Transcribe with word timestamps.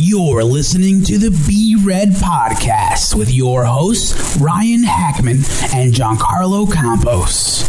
You're 0.00 0.44
listening 0.44 1.02
to 1.02 1.18
the 1.18 1.30
Be 1.46 1.57
Red 1.88 2.10
Podcast 2.10 3.14
with 3.14 3.32
your 3.32 3.64
hosts, 3.64 4.36
Ryan 4.36 4.82
Hackman 4.82 5.38
and 5.72 5.94
Giancarlo 5.94 6.70
Campos. 6.70 7.62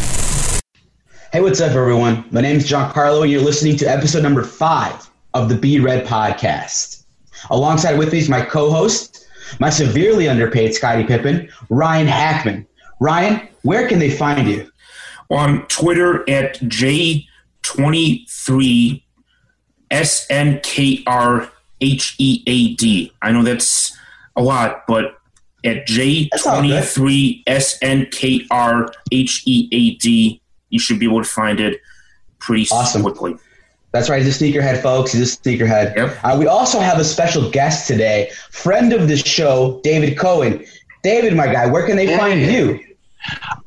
Hey, 1.32 1.40
what's 1.40 1.62
up, 1.62 1.72
everyone? 1.72 2.26
My 2.30 2.42
name 2.42 2.58
is 2.58 2.70
Giancarlo, 2.70 3.22
and 3.22 3.32
you're 3.32 3.42
listening 3.42 3.78
to 3.78 3.86
episode 3.86 4.22
number 4.22 4.44
five 4.44 5.10
of 5.34 5.48
the 5.48 5.56
Be 5.56 5.80
Red 5.80 6.06
podcast. 6.06 7.06
Alongside 7.50 7.98
with 7.98 8.12
me 8.12 8.20
is 8.20 8.28
my 8.28 8.42
co-host, 8.42 9.26
my 9.62 9.70
severely 9.70 10.28
underpaid 10.28 10.74
Scottie 10.74 11.06
Pippen, 11.06 11.48
Ryan 11.70 12.08
Hackman. 12.08 12.68
Ryan, 13.00 13.48
where 13.62 13.88
can 13.88 14.00
they 14.00 14.12
find 14.12 14.50
you? 14.50 14.70
on 15.30 15.66
Twitter 15.68 16.30
at 16.30 16.60
J23 16.60 19.02
SNKRHEAD. 19.92 21.52
I 23.22 23.32
know 23.32 23.44
that's 23.44 23.99
a 24.40 24.44
lot, 24.44 24.84
but 24.88 25.16
at 25.66 25.86
That's 25.86 26.48
all 26.48 26.62
good. 26.62 26.84
J23 26.84 27.44
SNKRHEAD, 29.20 30.40
you 30.70 30.80
should 30.80 31.00
be 31.00 31.06
able 31.06 31.22
to 31.22 31.30
find 31.30 31.60
it 31.60 31.80
pretty 32.40 32.66
Awesome. 32.72 33.02
quickly. 33.04 33.36
That's 33.92 34.08
right, 34.10 34.22
he's 34.24 34.40
a 34.40 34.44
sneakerhead, 34.44 34.82
folks. 34.84 35.12
He's 35.14 35.34
a 35.34 35.38
sneakerhead. 35.38 35.96
Yep. 35.96 36.18
Uh, 36.24 36.36
we 36.40 36.46
also 36.48 36.80
have 36.80 37.00
a 37.00 37.04
special 37.04 37.50
guest 37.50 37.88
today, 37.88 38.30
friend 38.52 38.94
of 38.94 39.08
the 39.08 39.18
show, 39.18 39.82
David 39.84 40.16
Cohen. 40.18 40.64
David, 41.04 41.36
my 41.36 41.48
guy, 41.48 41.66
where 41.66 41.86
can 41.88 41.96
they 41.98 42.16
find 42.18 42.40
you? 42.42 42.80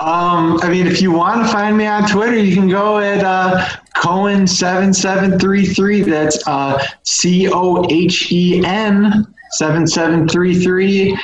Um, 0.00 0.58
I 0.62 0.68
mean, 0.70 0.86
if 0.86 1.02
you 1.02 1.10
want 1.12 1.44
to 1.44 1.52
find 1.52 1.76
me 1.76 1.86
on 1.86 2.08
Twitter, 2.08 2.36
you 2.38 2.54
can 2.54 2.68
go 2.68 2.98
at 2.98 3.22
uh, 3.24 3.66
Cohen7733. 3.96 6.04
That's 6.04 6.46
uh, 6.46 6.78
C 7.02 7.48
O 7.52 7.84
H 7.90 8.30
E 8.32 8.64
N 8.64 9.31
7733. 9.52 11.18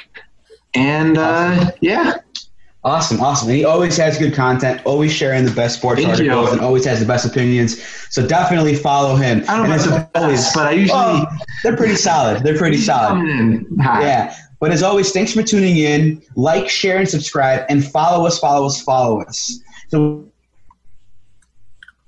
And 0.75 1.19
uh, 1.19 1.71
yeah, 1.81 2.15
Awesome, 2.85 3.21
awesome. 3.21 3.49
And 3.49 3.59
he 3.59 3.65
always 3.65 3.97
has 3.97 4.19
good 4.19 4.33
content, 4.33 4.81
always 4.87 5.13
sharing 5.13 5.45
the 5.45 5.51
best 5.51 5.79
sports 5.79 6.01
Thank 6.01 6.19
you. 6.21 6.31
articles, 6.31 6.53
and 6.53 6.61
always 6.61 6.85
has 6.85 7.01
the 7.01 7.07
best 7.07 7.27
opinions. 7.27 7.83
So 8.11 8.25
definitely 8.27 8.77
follow 8.77 9.17
him. 9.17 9.43
I 9.49 9.57
don't 9.57 9.71
And 9.71 9.85
know 9.85 10.09
always- 10.15 10.53
but 10.55 10.67
I 10.69 10.71
usually. 10.71 10.97
Well, 10.97 11.27
they're 11.65 11.77
pretty 11.77 11.97
solid. 11.97 12.45
They're 12.45 12.57
pretty 12.57 12.77
solid. 12.79 13.09
Coming 13.09 13.67
in 13.71 13.79
hot. 13.81 14.03
Yeah. 14.03 14.35
But 14.61 14.71
as 14.71 14.83
always, 14.85 15.11
thanks 15.13 15.33
for 15.33 15.43
tuning 15.43 15.77
in. 15.79 16.23
Like, 16.37 16.69
share, 16.69 16.99
and 16.99 17.09
subscribe, 17.09 17.67
and 17.69 17.85
follow 17.85 18.25
us, 18.27 18.39
follow 18.39 18.67
us, 18.67 18.81
follow 18.81 19.23
us. 19.23 19.61
So 19.89 20.25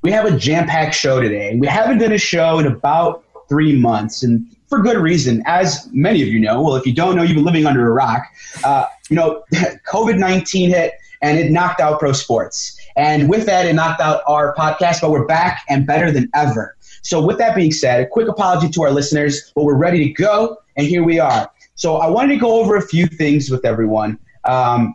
we 0.03 0.13
have 0.13 0.25
a 0.25 0.37
jam-packed 0.37 0.95
show 0.95 1.21
today. 1.21 1.57
We 1.59 1.67
haven't 1.67 1.99
done 1.99 2.13
a 2.13 2.19
show 2.19 2.59
in 2.61 2.67
about 2.67 3.25
three 3.49 3.77
months, 3.77 4.23
and 4.23 4.47
for 4.71 4.81
good 4.81 4.97
reason. 4.97 5.43
As 5.47 5.87
many 5.93 6.23
of 6.23 6.29
you 6.29 6.41
know, 6.41 6.63
well, 6.63 6.77
if 6.77 6.87
you 6.87 6.95
don't 6.95 7.17
know, 7.17 7.23
you've 7.23 7.35
been 7.35 7.45
living 7.45 7.67
under 7.67 7.87
a 7.87 7.93
rock. 7.93 8.23
Uh, 8.65 8.87
you 9.11 9.17
know, 9.17 9.43
COVID 9.53 10.17
nineteen 10.17 10.71
hit, 10.71 10.95
and 11.21 11.39
it 11.39 11.51
knocked 11.51 11.81
out 11.81 11.99
pro 11.99 12.13
sports. 12.13 12.81
And 12.97 13.29
with 13.29 13.45
that, 13.47 13.67
it 13.67 13.75
knocked 13.75 14.01
out 14.01 14.23
our 14.27 14.55
podcast. 14.55 15.03
But 15.03 15.11
we're 15.11 15.27
back 15.27 15.65
and 15.69 15.87
better 15.87 16.11
than 16.11 16.31
ever. 16.35 16.77
So, 17.03 17.25
with 17.25 17.39
that 17.39 17.55
being 17.55 17.73
said, 17.73 18.01
a 18.01 18.07
quick 18.07 18.29
apology 18.29 18.71
to 18.71 18.83
our 18.83 18.91
listeners, 18.91 19.53
but 19.55 19.65
we're 19.65 19.77
ready 19.77 20.05
to 20.05 20.13
go, 20.13 20.59
and 20.77 20.87
here 20.87 21.03
we 21.03 21.19
are. 21.19 21.51
So, 21.75 21.97
I 21.97 22.09
wanted 22.09 22.35
to 22.35 22.41
go 22.41 22.61
over 22.61 22.77
a 22.77 22.83
few 22.83 23.07
things 23.07 23.51
with 23.51 23.65
everyone. 23.65 24.19
Um, 24.45 24.95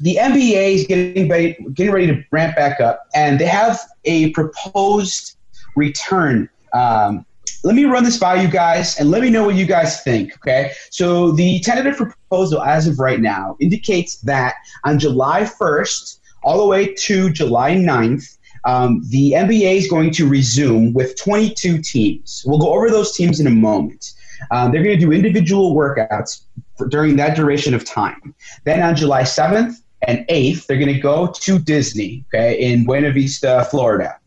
the 0.00 0.16
NBA 0.20 0.74
is 0.74 0.86
getting 0.86 1.28
ready, 1.28 1.56
getting 1.72 1.92
ready 1.92 2.06
to 2.08 2.24
ramp 2.30 2.56
back 2.56 2.80
up, 2.80 3.06
and 3.14 3.38
they 3.38 3.46
have 3.46 3.80
a 4.04 4.30
proposed 4.30 5.36
return. 5.76 6.48
Um, 6.72 7.26
let 7.64 7.74
me 7.74 7.86
run 7.86 8.04
this 8.04 8.18
by 8.18 8.40
you 8.40 8.46
guys, 8.46 9.00
and 9.00 9.10
let 9.10 9.22
me 9.22 9.30
know 9.30 9.44
what 9.44 9.54
you 9.54 9.64
guys 9.64 10.02
think. 10.02 10.34
Okay, 10.36 10.72
so 10.90 11.32
the 11.32 11.60
tentative 11.60 11.96
proposal, 11.96 12.62
as 12.62 12.86
of 12.86 12.98
right 12.98 13.20
now, 13.20 13.56
indicates 13.58 14.16
that 14.20 14.54
on 14.84 14.98
July 14.98 15.42
1st 15.42 16.20
all 16.42 16.58
the 16.58 16.66
way 16.66 16.92
to 16.92 17.30
July 17.30 17.72
9th, 17.74 18.36
um, 18.66 19.02
the 19.08 19.32
NBA 19.32 19.76
is 19.76 19.88
going 19.88 20.10
to 20.12 20.28
resume 20.28 20.92
with 20.92 21.16
22 21.16 21.80
teams. 21.80 22.44
We'll 22.46 22.58
go 22.58 22.72
over 22.72 22.90
those 22.90 23.16
teams 23.16 23.40
in 23.40 23.46
a 23.46 23.50
moment. 23.50 24.12
Um, 24.50 24.70
they're 24.70 24.82
going 24.82 24.98
to 24.98 25.04
do 25.04 25.12
individual 25.12 25.74
workouts 25.74 26.42
for, 26.76 26.86
during 26.86 27.16
that 27.16 27.34
duration 27.34 27.72
of 27.72 27.84
time. 27.84 28.34
Then 28.64 28.82
on 28.82 28.94
July 28.94 29.22
7th 29.22 29.76
and 30.06 30.26
8th, 30.28 30.66
they're 30.66 30.78
going 30.78 30.94
to 30.94 31.00
go 31.00 31.28
to 31.28 31.58
Disney, 31.58 32.24
okay, 32.28 32.60
in 32.60 32.84
Buena 32.84 33.10
Vista, 33.10 33.66
Florida. 33.70 34.18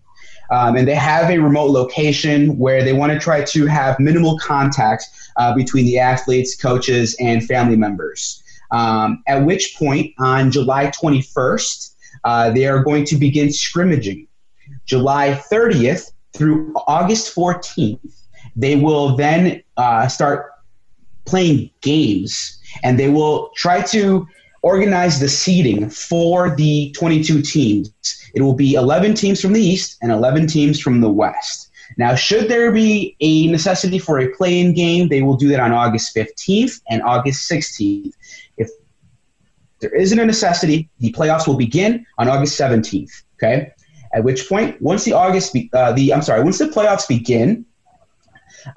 Um, 0.50 0.76
and 0.76 0.88
they 0.88 0.96
have 0.96 1.30
a 1.30 1.40
remote 1.40 1.72
location 1.72 2.58
where 2.58 2.84
they 2.84 2.94
want 2.94 3.12
to 3.12 3.20
try 3.20 3.44
to 3.44 3.66
have 3.66 4.00
minimal 4.00 4.38
contact 4.40 5.06
uh, 5.38 5.54
between 5.54 5.86
the 5.86 6.00
athletes, 6.00 6.56
coaches, 6.56 7.16
and 7.20 7.46
family 7.46 7.76
members. 7.76 8.42
Um, 8.72 9.24
at 9.28 9.46
which 9.46 9.76
point, 9.78 10.14
on 10.20 10.52
July 10.52 10.88
21st, 10.88 11.94
uh, 12.24 12.52
they 12.52 12.66
are 12.66 12.84
going 12.84 13.06
to 13.06 13.16
begin 13.16 13.52
scrimmaging. 13.52 14.28
July 14.86 15.42
30th 15.52 16.12
through 16.34 16.74
August 16.88 17.34
14th, 17.36 18.00
they 18.56 18.76
will 18.76 19.16
then 19.16 19.62
uh, 19.78 20.08
start 20.08 20.52
playing 21.26 21.70
games 21.82 22.60
and 22.84 22.98
they 23.00 23.10
will 23.10 23.52
try 23.56 23.82
to 23.82 24.28
organize 24.62 25.20
the 25.20 25.30
seeding 25.30 25.90
for 25.90 26.56
the 26.56 26.92
22 26.98 27.42
teams. 27.42 27.94
It 28.38 28.44
will 28.44 28.54
be 28.54 28.76
11 28.76 29.16
teams 29.16 29.42
from 29.42 29.54
the 29.54 29.60
East 29.60 29.98
and 30.04 30.12
11 30.12 30.46
teams 30.46 30.80
from 30.80 31.02
the 31.02 31.10
West. 31.10 31.72
Now, 31.98 32.14
should 32.14 32.50
there 32.50 32.72
be 32.72 33.16
a 33.20 33.48
necessity 33.48 33.98
for 33.98 34.20
a 34.20 34.30
play 34.30 34.60
in 34.60 34.76
game, 34.76 35.10
they 35.10 35.24
will 35.24 35.36
do 35.36 35.48
that 35.48 35.60
on 35.60 35.72
August 35.72 36.16
15th 36.16 36.80
and 36.88 37.02
August 37.02 37.50
16th. 37.50 38.14
If 38.58 38.70
there 39.80 39.96
isn't 39.96 40.20
a 40.20 40.24
necessity, 40.24 40.88
the 41.00 41.12
playoffs 41.14 41.48
will 41.48 41.58
begin 41.58 42.06
on 42.20 42.30
August 42.30 42.60
17th. 42.60 43.24
Okay. 43.38 43.72
At 44.14 44.24
which 44.24 44.48
point, 44.48 44.80
once 44.84 45.04
the 45.04 45.14
August, 45.14 45.52
be, 45.54 45.72
uh, 45.74 45.94
the 45.94 46.14
I'm 46.14 46.22
sorry, 46.22 46.44
once 46.44 46.60
the 46.60 46.66
playoffs 46.66 47.08
begin, 47.08 47.66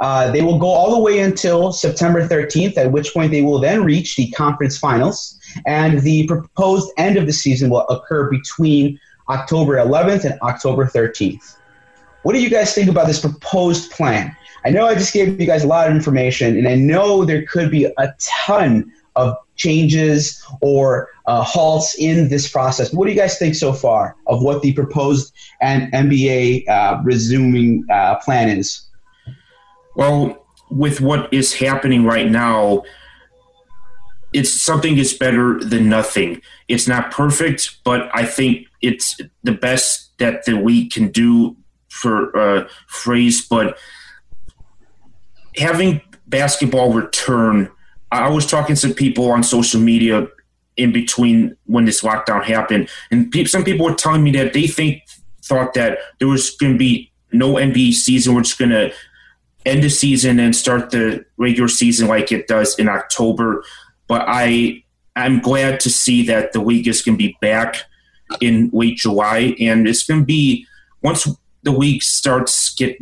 uh, 0.01 0.31
they 0.31 0.41
will 0.41 0.59
go 0.59 0.69
all 0.69 0.91
the 0.91 1.01
way 1.01 1.19
until 1.19 1.71
September 1.71 2.27
13th. 2.27 2.79
At 2.79 2.93
which 2.93 3.13
point, 3.13 3.31
they 3.31 3.43
will 3.43 3.61
then 3.61 3.85
reach 3.85 4.17
the 4.17 4.31
conference 4.31 4.79
finals, 4.79 5.39
and 5.67 6.01
the 6.01 6.27
proposed 6.29 6.91
end 6.97 7.19
of 7.19 7.27
the 7.27 7.33
season 7.35 7.69
will 7.69 7.87
occur 7.89 8.31
between 8.31 8.99
October 9.31 9.77
11th 9.77 10.25
and 10.25 10.39
October 10.43 10.87
13th. 10.87 11.57
What 12.23 12.35
do 12.35 12.43
you 12.43 12.51
guys 12.51 12.75
think 12.75 12.91
about 12.91 13.07
this 13.07 13.21
proposed 13.21 13.91
plan? 13.91 14.37
I 14.65 14.71
know 14.71 14.87
I 14.87 14.95
just 14.95 15.15
gave 15.15 15.41
you 15.41 15.47
guys 15.47 15.65
a 15.65 15.67
lot 15.67 15.89
of 15.89 15.97
information, 15.97 16.59
and 16.59 16.69
I 16.69 16.75
know 16.75 17.25
there 17.25 17.47
could 17.47 17.71
be 17.71 17.85
a 17.87 18.15
ton 18.19 18.93
of 19.17 19.37
changes 19.57 20.45
or 20.61 21.09
uh, 21.27 21.43
halts 21.43 21.95
in 21.99 22.29
this 22.29 22.51
process. 22.51 22.93
What 22.93 23.07
do 23.07 23.13
you 23.13 23.19
guys 23.19 23.39
think 23.39 23.55
so 23.55 23.73
far 23.73 24.17
of 24.27 24.43
what 24.43 24.63
the 24.63 24.73
proposed 24.73 25.33
and 25.61 25.91
NBA 25.93 26.69
uh, 26.69 27.01
resuming 27.05 27.87
uh, 27.91 28.17
plan 28.17 28.49
is? 28.49 28.83
Well, 29.97 30.47
with 30.71 31.01
what 31.01 31.33
is 31.33 31.55
happening 31.55 32.05
right 32.05 32.31
now, 32.31 32.83
it's 34.33 34.63
something 34.63 34.97
is 34.97 35.13
better 35.15 35.59
than 35.59 35.89
nothing. 35.89 36.41
It's 36.69 36.87
not 36.87 37.11
perfect, 37.11 37.79
but 37.85 38.09
I 38.15 38.25
think 38.25 38.67
it's 38.81 39.21
the 39.43 39.53
best 39.53 40.17
that 40.19 40.45
the 40.45 40.53
league 40.53 40.93
can 40.93 41.09
do 41.09 41.57
for 41.89 42.37
uh, 42.39 42.69
phrase. 42.87 43.47
But 43.47 43.77
having 45.57 46.01
basketball 46.27 46.93
return, 46.93 47.71
I 48.13 48.29
was 48.29 48.47
talking 48.47 48.77
to 48.77 48.95
people 48.95 49.31
on 49.31 49.43
social 49.43 49.81
media 49.81 50.29
in 50.77 50.93
between 50.93 51.57
when 51.67 51.85
this 51.85 52.03
lockdown 52.03 52.45
happened, 52.45 52.89
and 53.11 53.31
pe- 53.31 53.45
some 53.45 53.65
people 53.65 53.87
were 53.87 53.95
telling 53.95 54.23
me 54.23 54.31
that 54.33 54.53
they 54.53 54.67
think 54.67 55.03
thought 55.43 55.75
that 55.75 55.99
there 56.19 56.29
was 56.29 56.51
going 56.57 56.73
to 56.73 56.79
be 56.79 57.11
no 57.33 57.55
NBA 57.55 57.93
season. 57.93 58.35
We're 58.35 58.43
just 58.43 58.59
going 58.59 58.71
to 58.71 58.93
end 59.67 59.83
the 59.83 59.91
season 59.91 60.39
and 60.39 60.55
start 60.57 60.91
the 60.91 61.25
regular 61.37 61.69
season 61.69 62.09
like 62.09 62.33
it 62.33 62.49
does 62.49 62.79
in 62.79 62.89
October. 62.89 63.65
But 64.11 64.25
I 64.27 64.83
I'm 65.15 65.39
glad 65.39 65.79
to 65.81 65.91
see 65.91 66.27
that 66.27 66.53
the 66.53 66.61
league 66.61 66.89
is 66.89 67.01
going 67.01 67.17
to 67.17 67.25
be 67.29 67.37
back 67.41 67.77
in 68.41 68.71
late 68.73 68.97
July, 68.97 69.55
and 69.61 69.87
it's 69.87 70.03
going 70.03 70.19
to 70.19 70.27
be 70.27 70.67
once 71.01 71.29
the 71.63 71.71
league 71.71 72.03
starts 72.03 72.75
get 72.75 72.99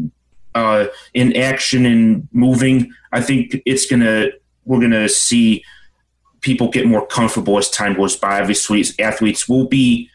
uh, 0.55 0.89
in 1.15 1.35
action 1.35 1.87
and 1.87 2.29
moving. 2.33 2.93
I 3.11 3.23
think 3.23 3.57
it's 3.65 3.87
gonna 3.87 4.27
we're 4.67 4.81
gonna 4.81 5.09
see 5.09 5.65
people 6.43 6.69
get 6.69 6.87
more 6.87 7.07
comfortable 7.07 7.57
as 7.57 7.71
time 7.71 7.95
goes 7.95 8.15
by. 8.15 8.43
Obviously, 8.43 8.85
athletes 8.99 9.49
will 9.49 9.67
be 9.67 10.11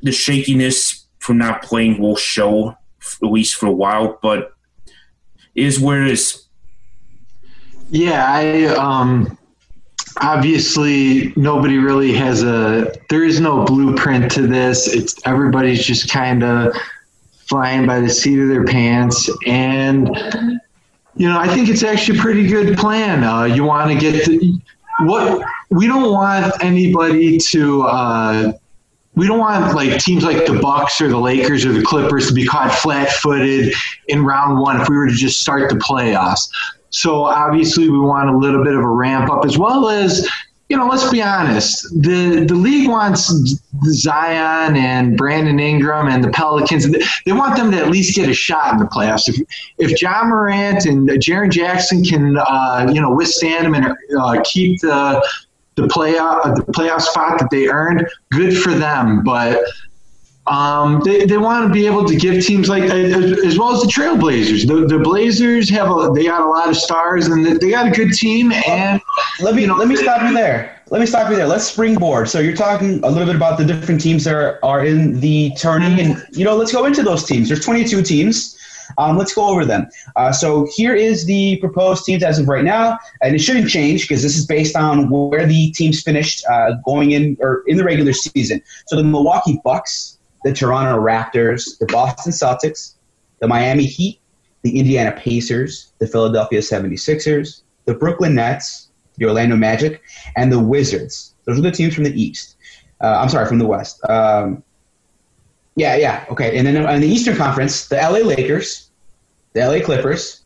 the 0.00 0.12
shakiness 0.12 1.06
from 1.18 1.36
not 1.36 1.60
playing 1.62 2.00
will 2.00 2.16
show 2.16 2.70
at 3.22 3.30
least 3.30 3.56
for 3.56 3.66
a 3.66 3.72
while, 3.72 4.18
but 4.22 4.54
is 5.54 5.78
where 5.78 6.06
it 6.06 6.12
is. 6.12 6.46
Yeah, 7.90 8.24
I 8.26 8.64
um, 8.76 9.36
obviously 10.20 11.32
nobody 11.36 11.78
really 11.78 12.12
has 12.12 12.42
a. 12.42 12.92
There 13.08 13.24
is 13.24 13.40
no 13.40 13.64
blueprint 13.64 14.30
to 14.32 14.46
this. 14.46 14.92
It's 14.92 15.14
everybody's 15.26 15.84
just 15.84 16.10
kind 16.10 16.42
of 16.42 16.74
flying 17.48 17.86
by 17.86 18.00
the 18.00 18.08
seat 18.08 18.40
of 18.40 18.48
their 18.48 18.64
pants, 18.64 19.30
and 19.46 20.08
you 21.16 21.28
know 21.28 21.38
I 21.38 21.48
think 21.48 21.68
it's 21.68 21.82
actually 21.82 22.18
a 22.18 22.22
pretty 22.22 22.46
good 22.46 22.76
plan. 22.76 23.24
Uh, 23.24 23.44
you 23.44 23.64
want 23.64 23.90
to 23.92 23.98
get 23.98 24.24
the, 24.24 24.60
what 25.00 25.44
we 25.70 25.86
don't 25.86 26.12
want 26.12 26.52
anybody 26.62 27.38
to. 27.38 27.82
Uh, 27.82 28.52
we 29.14 29.26
don't 29.26 29.38
want 29.38 29.74
like 29.74 29.98
teams 29.98 30.24
like 30.24 30.44
the 30.44 30.58
Bucks 30.60 31.00
or 31.00 31.08
the 31.08 31.18
Lakers 31.18 31.64
or 31.64 31.72
the 31.72 31.82
Clippers 31.82 32.28
to 32.28 32.34
be 32.34 32.44
caught 32.44 32.70
flat-footed 32.70 33.72
in 34.08 34.22
round 34.26 34.60
one 34.60 34.78
if 34.78 34.90
we 34.90 34.96
were 34.96 35.06
to 35.06 35.14
just 35.14 35.40
start 35.40 35.70
the 35.70 35.76
playoffs. 35.76 36.50
So 36.90 37.24
obviously, 37.24 37.90
we 37.90 37.98
want 37.98 38.30
a 38.30 38.36
little 38.36 38.64
bit 38.64 38.74
of 38.74 38.80
a 38.80 38.88
ramp 38.88 39.30
up 39.30 39.44
as 39.44 39.58
well 39.58 39.88
as, 39.88 40.28
you 40.68 40.76
know, 40.76 40.86
let's 40.86 41.10
be 41.10 41.22
honest. 41.22 41.82
The 42.00 42.44
the 42.46 42.54
league 42.54 42.88
wants 42.88 43.32
Zion 43.92 44.76
and 44.76 45.16
Brandon 45.16 45.60
Ingram 45.60 46.08
and 46.08 46.24
the 46.24 46.30
Pelicans. 46.30 46.88
They 47.24 47.32
want 47.32 47.56
them 47.56 47.70
to 47.70 47.78
at 47.78 47.88
least 47.88 48.16
get 48.16 48.28
a 48.28 48.34
shot 48.34 48.72
in 48.72 48.78
the 48.78 48.86
playoffs. 48.86 49.28
If 49.28 49.40
if 49.78 50.02
Ja 50.02 50.24
Morant 50.24 50.86
and 50.86 51.08
Jaren 51.08 51.50
Jackson 51.50 52.02
can, 52.02 52.36
uh, 52.38 52.90
you 52.92 53.00
know, 53.00 53.14
withstand 53.14 53.66
them 53.66 53.74
and 53.74 53.94
uh, 54.18 54.42
keep 54.44 54.80
the 54.80 55.24
the 55.76 55.82
playoff 55.82 56.56
the 56.56 56.72
playoff 56.72 57.02
spot 57.02 57.38
that 57.38 57.50
they 57.50 57.68
earned, 57.68 58.08
good 58.32 58.56
for 58.56 58.72
them. 58.72 59.22
But 59.22 59.60
um, 60.46 61.02
they, 61.04 61.26
they 61.26 61.38
want 61.38 61.66
to 61.66 61.72
be 61.72 61.86
able 61.86 62.04
to 62.04 62.16
give 62.16 62.44
teams 62.44 62.68
like 62.68 62.84
as 62.84 63.58
well 63.58 63.74
as 63.74 63.82
the 63.82 63.88
Trailblazers. 63.88 64.66
The, 64.66 64.86
the 64.86 65.02
Blazers 65.02 65.68
have 65.70 65.90
a, 65.90 66.10
they 66.14 66.24
got 66.24 66.42
a 66.42 66.48
lot 66.48 66.68
of 66.68 66.76
stars 66.76 67.26
and 67.26 67.44
they 67.44 67.70
got 67.70 67.88
a 67.88 67.90
good 67.90 68.12
team. 68.12 68.52
And 68.52 69.00
Let 69.40 69.54
me 69.54 69.62
you 69.62 69.66
know, 69.66 69.74
let 69.76 69.88
me 69.88 69.96
stop 69.96 70.22
you 70.22 70.32
there. 70.32 70.80
Let 70.88 71.00
me 71.00 71.06
stop 71.06 71.28
you 71.30 71.36
there. 71.36 71.46
Let's 71.46 71.64
springboard. 71.64 72.28
So 72.28 72.38
you're 72.38 72.54
talking 72.54 73.02
a 73.02 73.08
little 73.08 73.26
bit 73.26 73.34
about 73.34 73.58
the 73.58 73.64
different 73.64 74.00
teams 74.00 74.22
that 74.24 74.34
are, 74.34 74.60
are 74.62 74.86
in 74.86 75.18
the 75.18 75.50
tourney, 75.58 76.00
and 76.00 76.24
you 76.30 76.44
know, 76.44 76.54
let's 76.54 76.72
go 76.72 76.84
into 76.84 77.02
those 77.02 77.24
teams. 77.24 77.48
There's 77.48 77.64
22 77.64 78.02
teams. 78.02 78.56
Um, 78.98 79.18
let's 79.18 79.34
go 79.34 79.48
over 79.48 79.64
them. 79.64 79.88
Uh, 80.14 80.30
so 80.30 80.68
here 80.74 80.94
is 80.94 81.26
the 81.26 81.56
proposed 81.56 82.04
teams 82.04 82.22
as 82.22 82.38
of 82.38 82.46
right 82.46 82.64
now, 82.64 82.98
and 83.20 83.34
it 83.34 83.40
shouldn't 83.40 83.68
change 83.68 84.02
because 84.02 84.22
this 84.22 84.38
is 84.38 84.46
based 84.46 84.76
on 84.76 85.10
where 85.10 85.44
the 85.44 85.72
teams 85.72 86.02
finished 86.02 86.44
uh, 86.48 86.74
going 86.84 87.10
in 87.10 87.36
or 87.40 87.64
in 87.66 87.76
the 87.76 87.84
regular 87.84 88.12
season. 88.12 88.62
So 88.86 88.94
the 88.94 89.02
Milwaukee 89.02 89.60
Bucks, 89.64 90.15
the 90.46 90.52
Toronto 90.52 90.96
Raptors, 91.02 91.76
the 91.78 91.86
Boston 91.86 92.30
Celtics, 92.30 92.94
the 93.40 93.48
Miami 93.48 93.84
Heat, 93.84 94.20
the 94.62 94.78
Indiana 94.78 95.10
Pacers, 95.10 95.92
the 95.98 96.06
Philadelphia 96.06 96.60
76ers, 96.60 97.62
the 97.84 97.94
Brooklyn 97.94 98.36
Nets, 98.36 98.90
the 99.16 99.26
Orlando 99.26 99.56
Magic, 99.56 100.02
and 100.36 100.52
the 100.52 100.60
Wizards. 100.60 101.34
Those 101.46 101.58
are 101.58 101.62
the 101.62 101.72
teams 101.72 101.96
from 101.96 102.04
the 102.04 102.22
East. 102.22 102.58
Uh, 103.00 103.18
I'm 103.20 103.28
sorry, 103.28 103.48
from 103.48 103.58
the 103.58 103.66
West. 103.66 104.00
Um, 104.08 104.62
yeah, 105.74 105.96
yeah, 105.96 106.24
okay. 106.30 106.56
And 106.56 106.64
then 106.64 106.76
in 106.76 107.00
the 107.00 107.08
Eastern 107.08 107.36
Conference, 107.36 107.88
the 107.88 107.96
LA 107.96 108.20
Lakers, 108.20 108.90
the 109.52 109.66
LA 109.66 109.84
Clippers, 109.84 110.44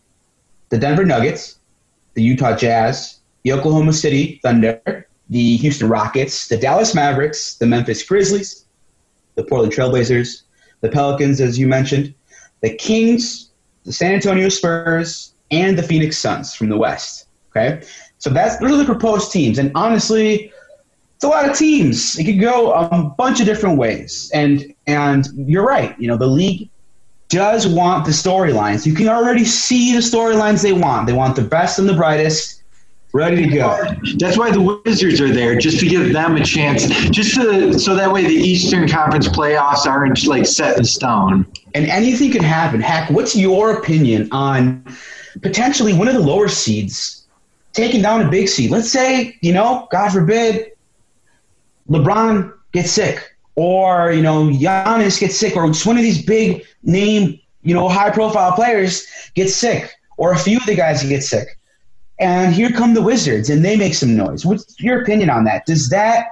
the 0.71 0.79
Denver 0.79 1.05
Nuggets, 1.05 1.59
the 2.15 2.23
Utah 2.23 2.57
Jazz, 2.57 3.19
the 3.43 3.53
Oklahoma 3.53 3.93
City 3.93 4.41
Thunder, 4.43 5.07
the 5.29 5.59
Houston 5.59 5.91
Rockets, 5.91 6.49
the 6.49 6.57
Dallas 6.57 6.95
Mavericks, 6.95 7.57
the 7.57 7.67
Memphis 7.67 8.03
Grizzlies, 8.03 8.60
the 9.35 9.45
Portland 9.45 9.73
Trailblazers, 9.73 10.43
the 10.81 10.89
Pelicans, 10.89 11.41
as 11.41 11.59
you 11.59 11.67
mentioned, 11.67 12.15
the 12.61 12.75
Kings, 12.75 13.51
the 13.85 13.93
San 13.93 14.13
Antonio 14.13 14.49
Spurs, 14.49 15.35
and 15.51 15.79
the 15.79 15.83
Phoenix 15.83 16.19
Suns 16.19 16.55
from 16.55 16.69
the 16.69 16.77
West. 16.77 17.27
Okay, 17.51 17.83
so 18.19 18.31
that's 18.31 18.59
those 18.59 18.73
are 18.73 18.77
the 18.77 18.85
proposed 18.85 19.33
teams, 19.33 19.59
and 19.59 19.73
honestly, 19.75 20.53
it's 21.15 21.25
a 21.25 21.29
lot 21.29 21.49
of 21.49 21.57
teams. 21.57 22.19
It 22.19 22.25
could 22.25 22.41
go 22.41 22.73
a 22.73 23.03
bunch 23.03 23.41
of 23.41 23.47
different 23.47 23.79
ways, 23.79 24.31
and 24.33 24.73
and 24.87 25.27
you're 25.37 25.65
right. 25.67 25.99
You 26.01 26.09
know, 26.09 26.17
the 26.17 26.27
league 26.27 26.71
does 27.29 27.67
want 27.67 28.05
the 28.05 28.11
storylines. 28.11 28.85
You 28.85 28.95
can 28.95 29.09
already 29.09 29.45
see 29.45 29.93
the 29.93 30.01
storylines 30.01 30.63
they 30.63 30.73
want. 30.73 31.07
They 31.07 31.13
want 31.13 31.37
the 31.37 31.43
best 31.43 31.79
and 31.79 31.89
the 31.89 31.95
brightest, 31.95 32.60
ready 33.13 33.49
to 33.49 33.49
go. 33.49 33.85
That's 34.19 34.39
why 34.39 34.51
the 34.51 34.81
Wizards 34.85 35.21
are 35.21 35.29
there, 35.29 35.59
just 35.59 35.81
to 35.81 35.89
give 35.89 36.13
them 36.13 36.37
a 36.37 36.45
chance, 36.45 36.87
just 37.11 37.35
to 37.35 37.79
so 37.79 37.95
that 37.95 38.13
way 38.13 38.25
the 38.25 38.35
Eastern 38.35 38.89
Conference 38.89 39.29
playoffs 39.29 39.87
aren't 39.87 40.27
like 40.27 40.47
set 40.47 40.79
in 40.79 40.85
stone. 40.85 41.47
and 41.75 41.87
anything 41.87 42.31
could 42.31 42.43
happen. 42.43 42.81
Hack, 42.81 43.11
what's 43.11 43.37
your 43.37 43.79
opinion 43.79 44.29
on 44.33 44.85
potentially 45.43 45.93
one 45.93 46.09
of 46.09 46.15
the 46.15 46.21
lower 46.21 46.49
seeds 46.49 47.27
taking 47.73 48.03
down 48.03 48.23
a 48.23 48.31
big 48.31 48.49
seed? 48.49 48.71
Let's 48.71 48.91
say, 48.91 49.37
you 49.41 49.53
know, 49.53 49.89
God 49.91 50.11
forbid, 50.13 50.73
LeBron 51.89 52.53
gets 52.73 52.91
sick, 52.91 53.35
or 53.57 54.13
you 54.13 54.23
know, 54.23 54.45
Giannis 54.45 55.19
gets 55.19 55.37
sick, 55.37 55.57
or 55.57 55.67
just 55.69 55.87
one 55.87 55.97
of 55.97 56.03
these 56.03 56.25
big 56.25 56.65
name, 56.83 57.39
you 57.63 57.75
know, 57.75 57.89
high 57.89 58.11
profile 58.11 58.53
players 58.53 59.07
gets 59.35 59.55
sick, 59.55 59.91
or 60.17 60.33
a 60.33 60.39
few 60.39 60.57
of 60.59 60.67
the 60.67 60.75
guys 60.75 61.03
get 61.03 61.23
sick. 61.23 61.49
And 62.21 62.55
here 62.55 62.71
come 62.71 62.93
the 62.93 63.03
Wizards, 63.03 63.49
and 63.49 63.65
they 63.65 63.77
make 63.77 63.95
some 63.95 64.15
noise. 64.15 64.45
What's 64.45 64.79
your 64.79 65.01
opinion 65.03 65.31
on 65.31 65.45
that? 65.45 65.67
Does 65.67 65.89
that 65.89 66.29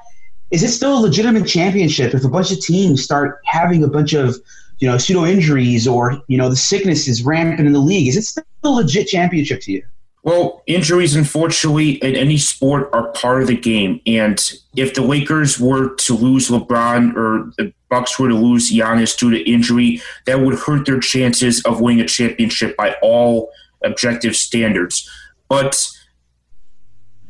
is 0.50 0.62
it 0.62 0.68
still 0.68 0.98
a 0.98 1.00
legitimate 1.00 1.46
championship 1.46 2.14
if 2.14 2.24
a 2.24 2.28
bunch 2.28 2.50
of 2.50 2.60
teams 2.60 3.02
start 3.02 3.40
having 3.44 3.84
a 3.84 3.88
bunch 3.88 4.14
of 4.14 4.36
you 4.78 4.88
know 4.88 4.96
pseudo 4.96 5.24
injuries 5.24 5.86
or 5.88 6.22
you 6.28 6.38
know 6.38 6.48
the 6.48 6.56
sickness 6.56 7.08
is 7.08 7.22
rampant 7.22 7.66
in 7.66 7.72
the 7.72 7.80
league? 7.80 8.08
Is 8.08 8.16
it 8.16 8.22
still 8.22 8.44
a 8.64 8.68
legit 8.68 9.08
championship 9.08 9.60
to 9.62 9.72
you? 9.72 9.82
Well, 10.24 10.62
injuries, 10.66 11.16
unfortunately, 11.16 11.92
in 11.92 12.14
any 12.14 12.36
sport 12.36 12.90
are 12.92 13.10
part 13.12 13.40
of 13.40 13.48
the 13.48 13.56
game. 13.56 14.00
And 14.06 14.38
if 14.76 14.92
the 14.92 15.00
Lakers 15.00 15.58
were 15.58 15.94
to 15.94 16.14
lose 16.14 16.50
LeBron 16.50 17.16
or 17.16 17.52
the 17.56 17.72
Bucks 17.88 18.18
were 18.18 18.28
to 18.28 18.34
lose 18.34 18.70
Giannis 18.70 19.16
due 19.16 19.30
to 19.30 19.50
injury, 19.50 20.02
that 20.26 20.40
would 20.40 20.58
hurt 20.58 20.84
their 20.84 21.00
chances 21.00 21.62
of 21.64 21.80
winning 21.80 22.02
a 22.02 22.06
championship 22.06 22.76
by 22.76 22.96
all 23.00 23.50
objective 23.82 24.36
standards. 24.36 25.08
But 25.48 25.88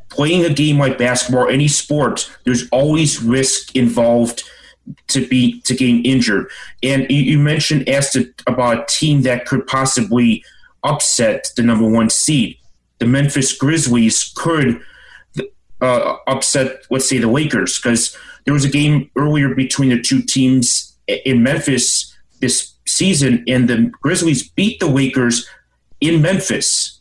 playing 0.09 0.45
a 0.45 0.53
game 0.53 0.79
like 0.79 0.99
basketball, 0.99 1.49
any 1.49 1.69
sport, 1.69 2.31
there's 2.45 2.69
always 2.71 3.23
risk 3.23 3.75
involved 3.77 4.43
to 5.09 5.27
be 5.27 5.61
to 5.63 5.75
getting 5.75 6.05
injured. 6.05 6.47
And 6.83 7.07
you, 7.11 7.39
mentioned 7.39 7.89
asked 7.89 8.17
about 8.47 8.79
a 8.79 8.87
team 8.89 9.23
that 9.23 9.45
could 9.47 9.67
possibly 9.67 10.43
upset 10.83 11.49
the 11.57 11.63
number 11.63 11.89
one 11.89 12.09
seed 12.09 12.59
the 12.99 13.07
Memphis 13.07 13.57
Grizzlies 13.57 14.33
could 14.35 14.81
uh, 15.81 16.17
upset, 16.27 16.83
let's 16.91 17.09
say, 17.09 17.19
the 17.19 17.29
Lakers, 17.29 17.79
because 17.79 18.17
there 18.45 18.55
was 18.55 18.65
a 18.65 18.71
game 18.71 19.11
earlier 19.17 19.55
between 19.55 19.91
the 19.91 20.01
two 20.01 20.23
teams 20.23 20.97
in 21.07 21.43
Memphis 21.43 22.15
this 22.41 22.75
season, 22.87 23.45
and 23.47 23.69
the 23.69 23.91
Grizzlies 24.03 24.49
beat 24.49 24.81
the 24.81 24.87
Lakers 24.89 25.49
in 26.01 26.23
Memphis. 26.23 26.98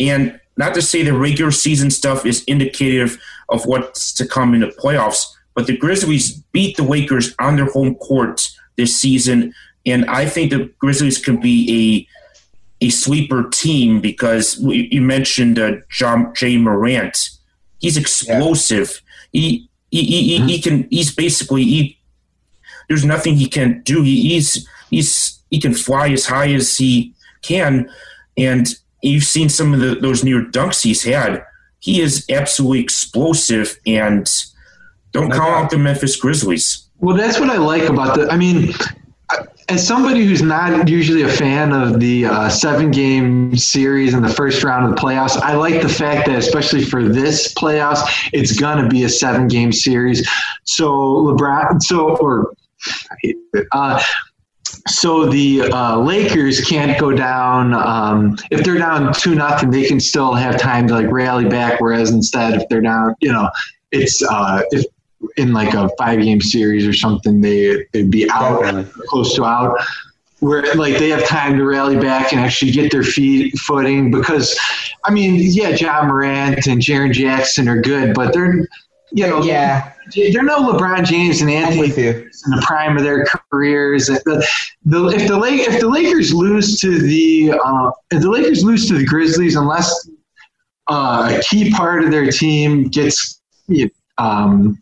And 0.00 0.40
not 0.56 0.74
to 0.74 0.82
say 0.82 1.02
the 1.02 1.16
regular 1.16 1.50
season 1.50 1.90
stuff 1.90 2.24
is 2.24 2.42
indicative 2.44 3.18
of 3.48 3.66
what's 3.66 4.12
to 4.14 4.26
come 4.26 4.54
in 4.54 4.60
the 4.60 4.68
playoffs, 4.68 5.26
but 5.54 5.66
the 5.66 5.76
Grizzlies 5.76 6.32
beat 6.52 6.76
the 6.76 6.82
Lakers 6.82 7.34
on 7.38 7.56
their 7.56 7.70
home 7.70 7.94
court 7.96 8.48
this 8.76 8.94
season, 8.94 9.54
and 9.86 10.04
I 10.06 10.26
think 10.26 10.50
the 10.50 10.70
Grizzlies 10.78 11.18
can 11.18 11.40
be 11.40 12.08
a 12.80 12.84
a 12.86 12.90
sleeper 12.90 13.48
team 13.48 14.00
because 14.00 14.58
you 14.60 15.00
mentioned 15.00 15.58
uh, 15.58 15.76
John 15.88 16.34
Jay 16.34 16.58
Morant. 16.58 17.30
He's 17.78 17.96
explosive. 17.96 19.00
He, 19.32 19.70
he, 19.90 20.02
he, 20.02 20.40
he 20.40 20.60
can. 20.60 20.86
He's 20.90 21.14
basically 21.14 21.64
he. 21.64 21.98
There's 22.88 23.04
nothing 23.04 23.36
he 23.36 23.48
can 23.48 23.80
do. 23.82 24.02
He, 24.02 24.28
he's 24.28 24.68
he's 24.90 25.40
he 25.50 25.58
can 25.58 25.72
fly 25.72 26.08
as 26.10 26.26
high 26.26 26.52
as 26.52 26.76
he 26.76 27.14
can, 27.42 27.88
and 28.36 28.66
you've 29.02 29.24
seen 29.24 29.48
some 29.48 29.74
of 29.74 29.80
the, 29.80 29.94
those 29.96 30.24
near 30.24 30.42
dunks 30.42 30.82
he's 30.82 31.02
had. 31.02 31.44
He 31.78 32.00
is 32.00 32.24
absolutely 32.30 32.80
explosive, 32.80 33.78
and 33.86 34.28
don't 35.12 35.30
count 35.30 35.64
out 35.64 35.70
the 35.70 35.78
Memphis 35.78 36.16
Grizzlies. 36.16 36.88
Well, 36.98 37.16
that's 37.16 37.38
what 37.38 37.50
I 37.50 37.58
like 37.58 37.82
about 37.82 38.16
the. 38.16 38.28
I 38.28 38.36
mean, 38.36 38.72
as 39.68 39.86
somebody 39.86 40.24
who's 40.24 40.42
not 40.42 40.88
usually 40.88 41.22
a 41.22 41.28
fan 41.28 41.72
of 41.72 41.98
the 42.00 42.26
uh, 42.26 42.48
seven 42.48 42.90
game 42.90 43.56
series 43.56 44.14
in 44.14 44.22
the 44.22 44.28
first 44.28 44.62
round 44.62 44.84
of 44.84 44.90
the 44.94 44.96
playoffs, 44.96 45.36
I 45.36 45.54
like 45.54 45.82
the 45.82 45.88
fact 45.88 46.26
that, 46.26 46.38
especially 46.38 46.84
for 46.84 47.02
this 47.02 47.52
playoffs, 47.54 48.02
it's 48.32 48.58
going 48.58 48.82
to 48.82 48.88
be 48.88 49.04
a 49.04 49.08
seven 49.08 49.48
game 49.48 49.72
series. 49.72 50.28
So, 50.64 50.88
LeBron, 50.88 51.82
so, 51.82 52.16
or, 52.16 52.52
I 53.10 53.16
hate 53.22 53.36
it. 53.54 53.66
Uh, 53.72 54.02
so 54.86 55.26
the 55.26 55.62
uh, 55.72 55.98
Lakers 55.98 56.60
can't 56.60 56.98
go 57.00 57.12
down 57.12 57.74
um, 57.74 58.36
if 58.50 58.64
they're 58.64 58.78
down 58.78 59.12
two 59.12 59.34
nothing. 59.34 59.70
They 59.70 59.86
can 59.86 60.00
still 60.00 60.34
have 60.34 60.58
time 60.58 60.86
to 60.88 60.94
like 60.94 61.10
rally 61.10 61.48
back. 61.48 61.80
Whereas 61.80 62.10
instead, 62.10 62.60
if 62.60 62.68
they're 62.68 62.80
down, 62.80 63.14
you 63.20 63.32
know, 63.32 63.50
it's 63.92 64.22
uh, 64.30 64.62
if 64.70 64.84
in 65.36 65.52
like 65.52 65.74
a 65.74 65.88
five 65.98 66.20
game 66.20 66.40
series 66.40 66.86
or 66.86 66.92
something, 66.92 67.40
they 67.40 67.86
they'd 67.92 68.10
be 68.10 68.30
out 68.30 68.62
Definitely. 68.62 69.02
close 69.08 69.34
to 69.34 69.44
out. 69.44 69.78
Where 70.40 70.62
like 70.74 70.98
they 70.98 71.08
have 71.08 71.26
time 71.26 71.56
to 71.56 71.64
rally 71.64 71.96
back 71.96 72.32
and 72.32 72.40
actually 72.40 72.70
get 72.70 72.92
their 72.92 73.02
feet 73.02 73.58
footing 73.58 74.10
because, 74.10 74.56
I 75.04 75.10
mean, 75.10 75.36
yeah, 75.36 75.70
Ja 75.70 76.04
Morant 76.04 76.66
and 76.66 76.80
Jaren 76.80 77.12
Jackson 77.12 77.68
are 77.68 77.80
good, 77.80 78.14
but 78.14 78.34
they're 78.34 78.68
you 79.16 79.26
know 79.26 79.42
Yeah, 79.42 79.92
they're 80.32 80.42
no 80.42 80.72
LeBron 80.72 81.04
James 81.04 81.40
and 81.40 81.50
Anthony 81.50 81.90
in 82.46 82.50
the 82.50 82.62
prime 82.64 82.96
of 82.96 83.02
their 83.02 83.24
careers. 83.50 84.06
The, 84.06 84.46
the, 84.84 85.06
if 85.08 85.26
the 85.26 85.40
if 85.42 85.80
the 85.80 85.88
Lakers 85.88 86.34
lose 86.34 86.78
to 86.80 86.98
the 86.98 87.52
uh, 87.64 87.90
if 88.10 88.20
the 88.20 88.30
Lakers 88.30 88.62
lose 88.62 88.86
to 88.88 88.98
the 88.98 89.04
Grizzlies, 89.04 89.56
unless 89.56 90.08
uh, 90.88 91.34
a 91.34 91.42
key 91.42 91.70
part 91.72 92.04
of 92.04 92.10
their 92.10 92.30
team 92.30 92.88
gets 92.88 93.40
um, 94.18 94.78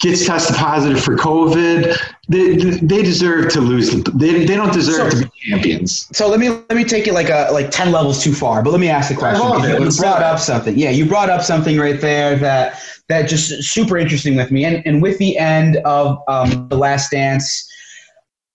gets 0.00 0.26
tested 0.26 0.56
positive 0.56 1.02
for 1.02 1.16
COVID, 1.16 1.96
they, 2.28 2.56
they 2.56 3.02
deserve 3.02 3.52
to 3.52 3.60
lose. 3.60 3.90
They, 3.90 4.44
they 4.44 4.56
don't 4.56 4.72
deserve 4.72 5.12
So- 5.12 5.20
to 5.20 5.24
be 5.26 5.50
champions. 5.50 6.08
So 6.16 6.28
let 6.28 6.40
me 6.40 6.48
let 6.48 6.72
me 6.74 6.84
take 6.84 7.06
it 7.06 7.14
like 7.14 7.30
a 7.30 7.48
like 7.52 7.70
ten 7.70 7.92
levels 7.92 8.22
too 8.22 8.34
far. 8.34 8.62
But 8.62 8.70
let 8.70 8.80
me 8.80 8.88
ask 8.88 9.08
the 9.08 9.16
question. 9.16 9.46
I 9.46 9.66
it. 9.66 9.80
You, 9.80 9.86
you 9.86 9.96
brought 9.96 10.22
up 10.22 10.38
something. 10.38 10.78
Yeah, 10.78 10.90
you 10.90 11.06
brought 11.06 11.30
up 11.30 11.42
something 11.42 11.78
right 11.78 12.00
there 12.00 12.36
that 12.36 12.80
that 13.08 13.28
just 13.28 13.62
super 13.64 13.96
interesting 13.96 14.36
with 14.36 14.50
me. 14.50 14.64
And 14.64 14.84
and 14.86 15.02
with 15.02 15.18
the 15.18 15.36
end 15.38 15.76
of 15.84 16.18
um, 16.28 16.68
the 16.68 16.76
Last 16.76 17.10
Dance, 17.10 17.70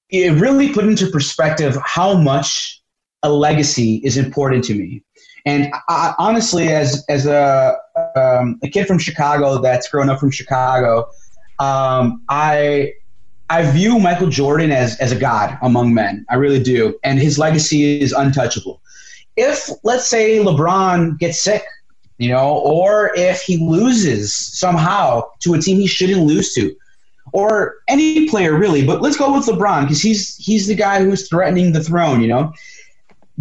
it 0.10 0.40
really 0.40 0.74
put 0.74 0.86
into 0.86 1.08
perspective 1.08 1.78
how 1.84 2.18
much 2.18 2.82
a 3.24 3.32
legacy 3.32 4.02
is 4.04 4.18
important 4.18 4.64
to 4.66 4.74
me. 4.74 5.04
And 5.46 5.72
I, 5.88 6.14
honestly, 6.18 6.70
as 6.70 7.06
as 7.10 7.26
a 7.26 7.78
um, 8.16 8.60
a 8.64 8.70
kid 8.70 8.88
from 8.88 9.00
Chicago 9.00 9.62
that's 9.62 9.90
grown 9.90 10.10
up 10.10 10.20
from 10.20 10.32
Chicago, 10.32 11.10
um, 11.60 12.24
I 12.30 12.94
I 13.50 13.70
view 13.72 14.00
Michael 14.00 14.30
Jordan 14.30 14.72
as 14.72 14.98
as 15.00 15.12
a 15.12 15.20
god 15.20 15.58
among 15.62 15.94
men. 15.94 16.26
I 16.30 16.36
really 16.36 16.62
do, 16.62 16.98
and 17.04 17.20
his 17.20 17.40
legacy 17.40 18.02
is 18.02 18.14
untouchable. 18.14 18.82
If 19.36 19.70
let's 19.84 20.08
say 20.08 20.40
LeBron 20.40 21.18
gets 21.18 21.42
sick, 21.42 21.64
you 22.18 22.30
know, 22.30 22.58
or 22.58 23.12
if 23.16 23.42
he 23.42 23.58
loses 23.58 24.36
somehow 24.36 25.24
to 25.40 25.54
a 25.54 25.60
team 25.60 25.80
he 25.80 25.88
shouldn't 25.88 26.22
lose 26.22 26.54
to, 26.54 26.76
or 27.34 27.76
any 27.88 28.30
player 28.30 28.58
really, 28.58 28.86
but 28.86 29.02
let's 29.02 29.18
go 29.18 29.34
with 29.34 29.46
LeBron 29.48 29.84
because 29.84 30.02
he's 30.02 30.36
he's 30.38 30.68
the 30.68 30.76
guy 30.76 31.04
who's 31.04 31.28
threatening 31.28 31.72
the 31.72 31.84
throne. 31.84 32.22
You 32.22 32.28
know, 32.28 32.54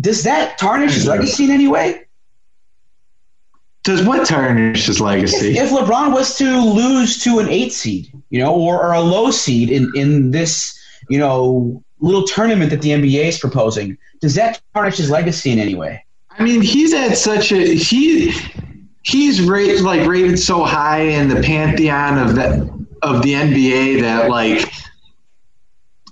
does 0.00 0.23
that 0.25 0.59
tarnish 0.59 0.95
his 0.95 1.07
legacy 1.07 1.45
in 1.45 1.50
any 1.50 1.69
way? 1.69 2.08
Does 3.88 4.02
what 4.02 4.26
tarnish 4.26 4.85
his 4.85 5.00
legacy? 5.00 5.57
If 5.57 5.71
LeBron 5.71 6.12
was 6.12 6.37
to 6.37 6.61
lose 6.61 7.16
to 7.25 7.38
an 7.38 7.49
eight 7.49 7.73
seed, 7.73 8.12
you 8.28 8.38
know, 8.38 8.54
or, 8.54 8.83
or 8.83 8.92
a 8.92 9.00
low 9.00 9.30
seed 9.30 9.71
in, 9.71 9.90
in 9.95 10.30
this, 10.30 10.78
you 11.09 11.18
know, 11.18 11.83
little 11.99 12.25
tournament 12.25 12.68
that 12.68 12.83
the 12.83 12.90
NBA 12.90 13.25
is 13.25 13.38
proposing, 13.38 13.97
does 14.21 14.35
that 14.35 14.61
tarnish 14.75 14.99
his 14.99 15.09
legacy 15.09 15.52
in 15.52 15.59
any 15.59 15.75
way? 15.75 16.04
I 16.28 16.42
mean, 16.42 16.61
he's 16.61 16.92
at 16.92 17.16
such 17.16 17.50
a 17.50 17.76
he. 17.76 18.35
He's 19.04 19.40
rated 19.40 19.80
like 19.80 20.07
rated 20.07 20.38
so 20.38 20.64
high 20.64 21.00
in 21.00 21.28
the 21.28 21.40
pantheon 21.40 22.18
of 22.18 22.35
that 22.35 22.61
of 23.00 23.23
the 23.23 23.33
NBA 23.33 24.02
that 24.02 24.28
like 24.28 24.71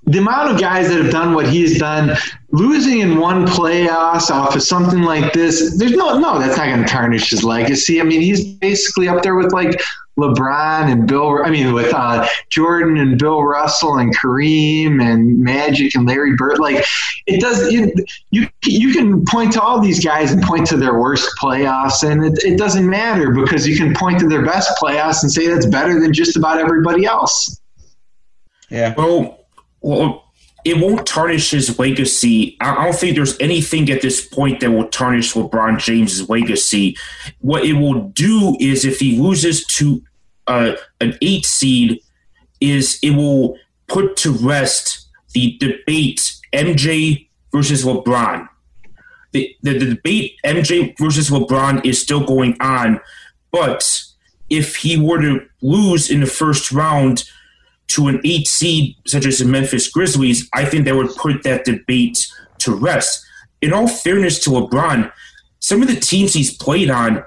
the 0.06 0.18
amount 0.18 0.52
of 0.52 0.60
guys 0.60 0.88
that 0.88 1.02
have 1.02 1.10
done 1.10 1.34
what 1.34 1.48
he's 1.48 1.78
done, 1.78 2.16
losing 2.52 3.00
in 3.00 3.18
one 3.18 3.44
playoffs 3.44 4.30
off 4.30 4.54
of 4.54 4.62
something 4.62 5.02
like 5.02 5.32
this, 5.32 5.76
there's 5.78 5.92
no 5.92 6.18
no 6.18 6.38
that's 6.38 6.56
not 6.56 6.66
going 6.66 6.80
to 6.80 6.88
tarnish 6.88 7.30
his 7.30 7.42
legacy. 7.42 8.00
I 8.00 8.04
mean, 8.04 8.20
he's 8.20 8.44
basically 8.54 9.08
up 9.08 9.24
there 9.24 9.34
with 9.34 9.52
like 9.52 9.80
LeBron 10.16 10.92
and 10.92 11.08
Bill. 11.08 11.44
I 11.44 11.50
mean, 11.50 11.74
with 11.74 11.92
uh, 11.92 12.26
Jordan 12.50 12.98
and 12.98 13.18
Bill 13.18 13.42
Russell 13.42 13.98
and 13.98 14.16
Kareem 14.16 15.02
and 15.02 15.40
Magic 15.40 15.96
and 15.96 16.06
Larry 16.06 16.36
Bird. 16.36 16.60
Like, 16.60 16.84
it 17.26 17.40
does. 17.40 17.72
You 17.72 17.92
you 18.30 18.48
you 18.64 18.92
can 18.92 19.24
point 19.24 19.52
to 19.54 19.60
all 19.60 19.80
these 19.80 20.04
guys 20.04 20.30
and 20.30 20.40
point 20.40 20.68
to 20.68 20.76
their 20.76 21.00
worst 21.00 21.28
playoffs, 21.36 22.08
and 22.08 22.24
it, 22.24 22.44
it 22.44 22.58
doesn't 22.58 22.88
matter 22.88 23.32
because 23.32 23.66
you 23.66 23.76
can 23.76 23.92
point 23.92 24.20
to 24.20 24.28
their 24.28 24.44
best 24.44 24.70
playoffs 24.80 25.24
and 25.24 25.32
say 25.32 25.48
that's 25.48 25.66
better 25.66 25.98
than 26.00 26.12
just 26.12 26.36
about 26.36 26.58
everybody 26.58 27.04
else. 27.06 27.60
Yeah. 28.70 28.94
Well, 28.96 29.45
well, 29.86 30.24
it 30.64 30.78
won't 30.78 31.06
tarnish 31.06 31.52
his 31.52 31.78
legacy. 31.78 32.56
I 32.60 32.74
don't 32.74 32.94
think 32.96 33.14
there's 33.14 33.38
anything 33.38 33.88
at 33.88 34.02
this 34.02 34.26
point 34.26 34.58
that 34.58 34.72
will 34.72 34.88
tarnish 34.88 35.34
LeBron 35.34 35.78
James's 35.78 36.28
legacy. 36.28 36.96
What 37.40 37.64
it 37.64 37.74
will 37.74 38.08
do 38.08 38.56
is, 38.58 38.84
if 38.84 38.98
he 38.98 39.16
loses 39.16 39.64
to 39.66 40.02
uh, 40.48 40.72
an 41.00 41.16
eight 41.22 41.46
seed, 41.46 42.00
is 42.60 42.98
it 43.00 43.10
will 43.10 43.56
put 43.86 44.16
to 44.16 44.32
rest 44.32 45.06
the 45.34 45.56
debate 45.58 46.34
MJ 46.52 47.28
versus 47.52 47.84
LeBron. 47.84 48.48
The, 49.30 49.54
the, 49.62 49.78
the 49.78 49.94
debate 49.94 50.32
MJ 50.44 50.98
versus 50.98 51.30
LeBron 51.30 51.86
is 51.86 52.02
still 52.02 52.26
going 52.26 52.56
on, 52.60 53.00
but 53.52 54.02
if 54.50 54.74
he 54.74 55.00
were 55.00 55.22
to 55.22 55.46
lose 55.62 56.10
in 56.10 56.20
the 56.20 56.26
first 56.26 56.72
round 56.72 57.22
to 57.88 58.08
an 58.08 58.20
eight 58.24 58.48
seed 58.48 58.96
such 59.06 59.26
as 59.26 59.38
the 59.38 59.44
Memphis 59.44 59.88
Grizzlies, 59.88 60.48
I 60.52 60.64
think 60.64 60.84
that 60.84 60.96
would 60.96 61.14
put 61.16 61.42
that 61.44 61.64
debate 61.64 62.26
to 62.58 62.74
rest. 62.74 63.24
In 63.62 63.72
all 63.72 63.88
fairness 63.88 64.38
to 64.40 64.50
LeBron, 64.50 65.10
some 65.60 65.82
of 65.82 65.88
the 65.88 65.96
teams 65.96 66.34
he's 66.34 66.56
played 66.56 66.90
on, 66.90 67.24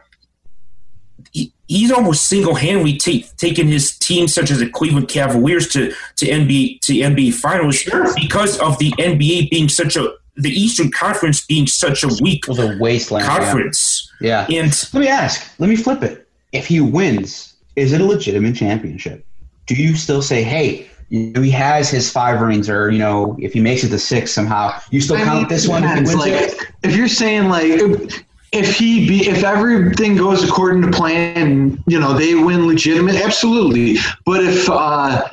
he, 1.31 1.53
he's 1.67 1.91
almost 1.91 2.27
single-handedly 2.27 2.97
ta- 2.97 3.27
taken 3.37 3.67
his 3.67 3.97
team, 3.97 4.27
such 4.27 4.51
as 4.51 4.59
the 4.59 4.69
Cleveland 4.69 5.07
Cavaliers, 5.07 5.67
to 5.69 5.93
to 6.17 6.25
NBA 6.25 6.81
to 6.81 6.93
NBA 6.93 7.33
Finals 7.33 7.83
because 8.15 8.59
of 8.59 8.77
the 8.79 8.91
NBA 8.91 9.49
being 9.49 9.69
such 9.69 9.95
a 9.95 10.13
the 10.39 10.49
Eastern 10.49 10.89
Conference 10.91 11.45
being 11.45 11.67
such 11.67 12.03
a 12.03 12.09
weak 12.21 12.47
was 12.47 12.59
a 12.59 12.77
wasteland. 12.79 13.25
yeah. 13.25 13.37
conference. 13.37 14.11
Yeah. 14.21 14.47
And 14.49 14.89
Let 14.93 14.99
me 15.01 15.07
ask. 15.07 15.45
Let 15.59 15.69
me 15.69 15.75
flip 15.75 16.01
it. 16.01 16.27
If 16.53 16.67
he 16.67 16.79
wins, 16.79 17.53
is 17.75 17.91
it 17.93 18.01
a 18.01 18.05
legitimate 18.05 18.55
championship? 18.55 19.25
Do 19.69 19.75
you 19.75 19.95
still 19.95 20.23
say, 20.23 20.41
hey, 20.41 20.89
he 21.09 21.51
has 21.51 21.91
his 21.91 22.11
five 22.11 22.41
rings, 22.41 22.69
or 22.69 22.89
you 22.89 22.97
know, 22.97 23.37
if 23.39 23.53
he 23.53 23.59
makes 23.59 23.83
it 23.83 23.89
to 23.89 23.99
six 23.99 24.31
somehow, 24.31 24.79
you 24.89 24.99
still 24.99 25.17
I 25.17 25.23
count 25.23 25.41
mean, 25.41 25.47
this 25.47 25.67
one 25.67 25.83
if 25.83 26.15
like? 26.15 26.59
If 26.81 26.95
you're 26.95 27.07
saying 27.07 27.49
like 27.49 27.65
if, 27.65 28.23
if 28.51 28.75
he 28.75 29.07
be 29.07 29.27
if 29.27 29.43
everything 29.43 30.17
goes 30.17 30.43
according 30.43 30.81
to 30.81 30.91
plan, 30.91 31.83
you 31.85 31.99
know 31.99 32.13
they 32.13 32.33
win 32.33 32.65
legitimate, 32.65 33.15
absolutely. 33.15 33.97
But 34.25 34.43
if 34.43 34.67
uh, 34.67 35.29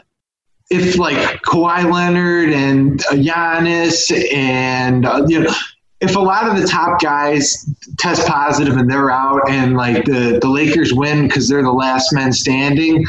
if 0.69 0.99
like 0.99 1.43
Kawhi 1.43 1.91
Leonard 1.91 2.51
and 2.51 3.01
uh, 3.07 3.13
Giannis 3.13 4.13
and 4.35 5.07
uh, 5.07 5.25
you 5.27 5.41
know. 5.41 5.55
If 5.99 6.15
a 6.15 6.21
lot 6.21 6.47
of 6.47 6.61
the 6.61 6.69
top 6.69 7.01
guys 7.01 7.75
test 7.99 8.29
positive 8.29 8.77
and 8.77 8.89
they're 8.89 9.11
out, 9.11 9.49
and 9.49 9.79
like 9.79 10.05
the, 10.05 10.39
the 10.43 10.47
Lakers 10.47 10.93
win 10.93 11.27
because 11.27 11.49
they're 11.49 11.63
the 11.63 11.73
last 11.73 12.13
men 12.13 12.35
standing, 12.35 13.07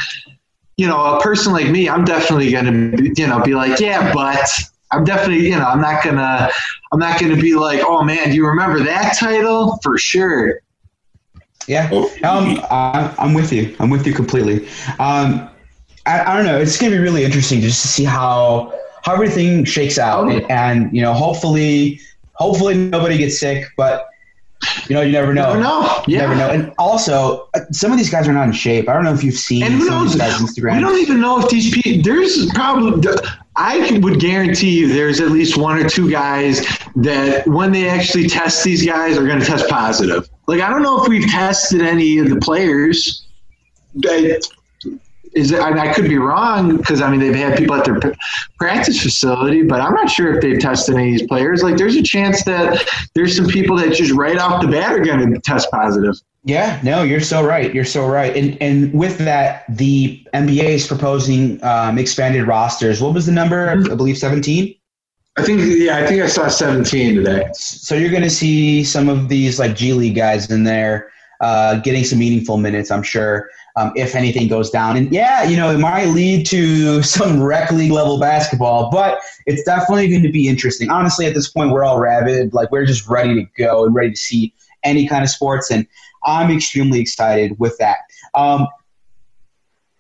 you 0.78 0.88
know, 0.88 1.18
a 1.18 1.22
person 1.22 1.52
like 1.54 1.70
me, 1.70 1.90
I'm 1.90 2.06
definitely 2.06 2.52
going 2.52 2.66
to, 2.66 3.14
you 3.22 3.28
know, 3.28 3.42
be 3.42 3.56
like, 3.56 3.80
yeah, 3.80 4.14
but 4.14 4.48
I'm 4.92 5.04
definitely, 5.04 5.48
you 5.48 5.58
know, 5.58 5.66
I'm 5.66 5.82
not 5.82 6.04
gonna, 6.04 6.50
I'm 6.92 7.00
not 7.00 7.20
gonna 7.20 7.36
be 7.36 7.56
like, 7.56 7.82
oh 7.84 8.04
man, 8.04 8.30
do 8.30 8.36
you 8.36 8.46
remember 8.46 8.80
that 8.84 9.16
title 9.18 9.78
for 9.84 9.98
sure? 9.98 10.62
Yeah, 11.68 11.90
Oh, 11.92 12.06
um, 12.24 12.62
I, 12.72 13.14
I'm 13.18 13.34
with 13.34 13.52
you. 13.52 13.76
I'm 13.80 13.90
with 13.90 14.08
you 14.08 14.14
completely. 14.14 14.68
Um, 15.00 15.50
I, 16.06 16.22
I 16.24 16.38
don't 16.38 16.46
know. 16.46 16.58
It's 16.58 16.80
going 16.80 16.94
to 16.94 16.98
be 16.98 17.04
really 17.04 17.26
interesting 17.26 17.60
just 17.60 17.82
to 17.82 17.88
see 17.90 18.06
how 18.06 18.74
how 19.04 19.14
everything 19.14 19.66
shakes 19.66 19.98
out, 19.98 20.28
Oh. 20.28 20.30
and, 20.30 20.50
and 20.50 20.96
you 20.96 21.02
know, 21.02 21.14
hopefully, 21.14 22.00
hopefully 22.36 22.76
nobody 22.76 23.18
gets 23.18 23.38
sick. 23.40 23.66
But 23.76 24.08
you 24.88 24.96
know, 24.96 25.02
you 25.02 25.12
never 25.12 25.34
know. 25.34 25.50
Never 25.54 25.60
know. 25.62 26.04
You 26.08 26.16
Yeah. 26.16 26.22
never 26.22 26.36
know. 26.36 26.50
And 26.50 26.74
also, 26.78 27.50
uh, 27.56 27.60
some 27.72 27.92
of 27.92 27.98
these 27.98 28.10
guys 28.10 28.28
are 28.28 28.34
not 28.34 28.48
in 28.48 28.54
shape. 28.54 28.88
I 28.90 28.94
don't 28.94 29.04
know 29.04 29.14
if 29.14 29.24
you've 29.24 29.36
seen 29.36 29.64
And 29.64 29.74
who 29.76 29.84
of 29.88 29.90
knows? 29.92 30.14
these 30.14 30.22
guys' 30.22 30.34
Instagram. 30.42 30.76
We 30.76 30.82
don't 30.82 31.00
even 31.00 31.20
know 31.22 31.40
if 31.40 31.50
these 31.50 31.72
people. 31.74 32.02
There's 32.04 32.50
probably. 32.54 33.08
I 33.60 34.00
would 34.04 34.20
guarantee 34.20 34.78
you, 34.78 34.88
there's 34.88 35.20
at 35.20 35.32
least 35.32 35.58
one 35.58 35.80
or 35.84 35.90
two 35.90 36.12
guys 36.12 36.62
that 36.98 37.48
when 37.48 37.72
they 37.72 37.90
actually 37.90 38.28
test 38.28 38.64
these 38.64 38.86
guys 38.86 39.18
are 39.18 39.26
going 39.26 39.40
to 39.40 39.46
test 39.46 39.68
positive. 39.68 40.30
Like 40.48 40.62
I 40.62 40.70
don't 40.70 40.84
know 40.84 41.02
if 41.02 41.08
we've 41.10 41.28
tested 41.28 41.82
any 41.82 42.20
of 42.20 42.30
the 42.30 42.36
players. 42.36 43.26
I- 44.06 44.40
Is 45.38 45.52
it, 45.52 45.60
I, 45.60 45.70
mean, 45.70 45.80
I 45.80 45.94
could 45.94 46.10
be 46.10 46.18
wrong 46.18 46.78
because 46.78 47.00
I 47.00 47.12
mean 47.12 47.20
they've 47.20 47.36
had 47.36 47.58
people 47.58 47.76
at 47.76 47.86
their 47.86 48.00
practice 48.58 49.02
facility, 49.02 49.62
but 49.62 49.80
I'm 49.80 49.94
not 49.94 50.10
sure 50.10 50.34
if 50.34 50.42
they've 50.42 50.60
tested 50.60 50.96
any 50.96 51.14
of 51.14 51.20
these 51.20 51.28
players. 51.28 51.62
Like 51.62 51.78
there's 51.78 51.96
a 51.96 52.02
chance 52.02 52.44
that 52.46 52.84
there's 53.14 53.36
some 53.38 53.46
people 53.46 53.78
that 53.78 53.94
just 53.94 54.12
right 54.14 54.38
off 54.38 54.62
the 54.62 54.68
bat 54.68 54.94
are 54.94 55.00
going 55.00 55.32
to 55.32 55.40
test 55.42 55.70
positive. 55.70 56.16
Yeah, 56.44 56.80
no, 56.84 57.04
you're 57.04 57.22
so 57.22 57.46
right. 57.46 57.74
You're 57.74 57.86
so 57.86 58.08
right. 58.08 58.36
And 58.36 58.58
and 58.62 58.94
with 58.94 59.20
that, 59.20 59.66
the 59.70 60.26
NBA 60.34 60.64
is 60.64 60.88
proposing 60.88 61.64
um, 61.64 62.00
expanded 62.00 62.48
rosters. 62.48 63.02
What 63.02 63.14
was 63.14 63.26
the 63.26 63.32
number? 63.32 63.70
I 63.70 63.76
believe 63.76 64.18
17. 64.18 64.74
I 65.38 65.44
think 65.44 65.62
yeah, 65.78 65.98
I 65.98 66.08
think 66.08 66.24
I 66.24 66.28
saw 66.28 66.48
17 66.48 67.16
today. 67.16 67.48
So 67.54 67.94
you're 67.94 68.10
going 68.10 68.24
to 68.24 68.30
see 68.30 68.84
some 68.84 69.08
of 69.08 69.30
these 69.30 69.60
like 69.60 69.76
G 69.76 69.94
League 69.94 70.16
guys 70.16 70.50
in 70.50 70.64
there 70.64 71.12
uh, 71.42 71.76
getting 71.80 72.04
some 72.04 72.20
meaningful 72.20 72.58
minutes. 72.58 72.92
I'm 72.92 73.04
sure. 73.04 73.50
Um, 73.78 73.94
if 73.96 74.16
anything 74.16 74.48
goes 74.48 74.72
down, 74.72 74.98
and 74.98 75.12
yeah, 75.12 75.44
you 75.44 75.56
know, 75.56 75.70
it 75.70 75.78
might 75.78 76.08
lead 76.08 76.48
to 76.48 77.04
some 77.04 77.42
rec 77.42 77.72
league 77.72 77.92
level 77.92 78.20
basketball, 78.20 78.90
but 78.90 79.20
it's 79.46 79.64
definitely 79.64 80.10
going 80.10 80.24
to 80.24 80.32
be 80.32 80.48
interesting. 80.48 80.90
Honestly, 80.90 81.28
at 81.28 81.36
this 81.36 81.48
point, 81.48 81.70
we're 81.72 81.84
all 81.84 82.00
rabid. 82.00 82.56
Like 82.56 82.72
we're 82.72 82.86
just 82.86 83.08
ready 83.08 83.36
to 83.36 83.48
go 83.56 83.86
and 83.86 83.94
ready 83.94 84.12
to 84.12 84.18
see 84.18 84.54
any 84.84 85.08
kind 85.08 85.24
of 85.24 85.30
sports, 85.30 85.70
and 85.70 85.86
I'm 86.24 86.50
extremely 86.50 87.00
excited 87.00 87.58
with 87.60 87.78
that. 87.78 88.00
Um, 88.34 88.68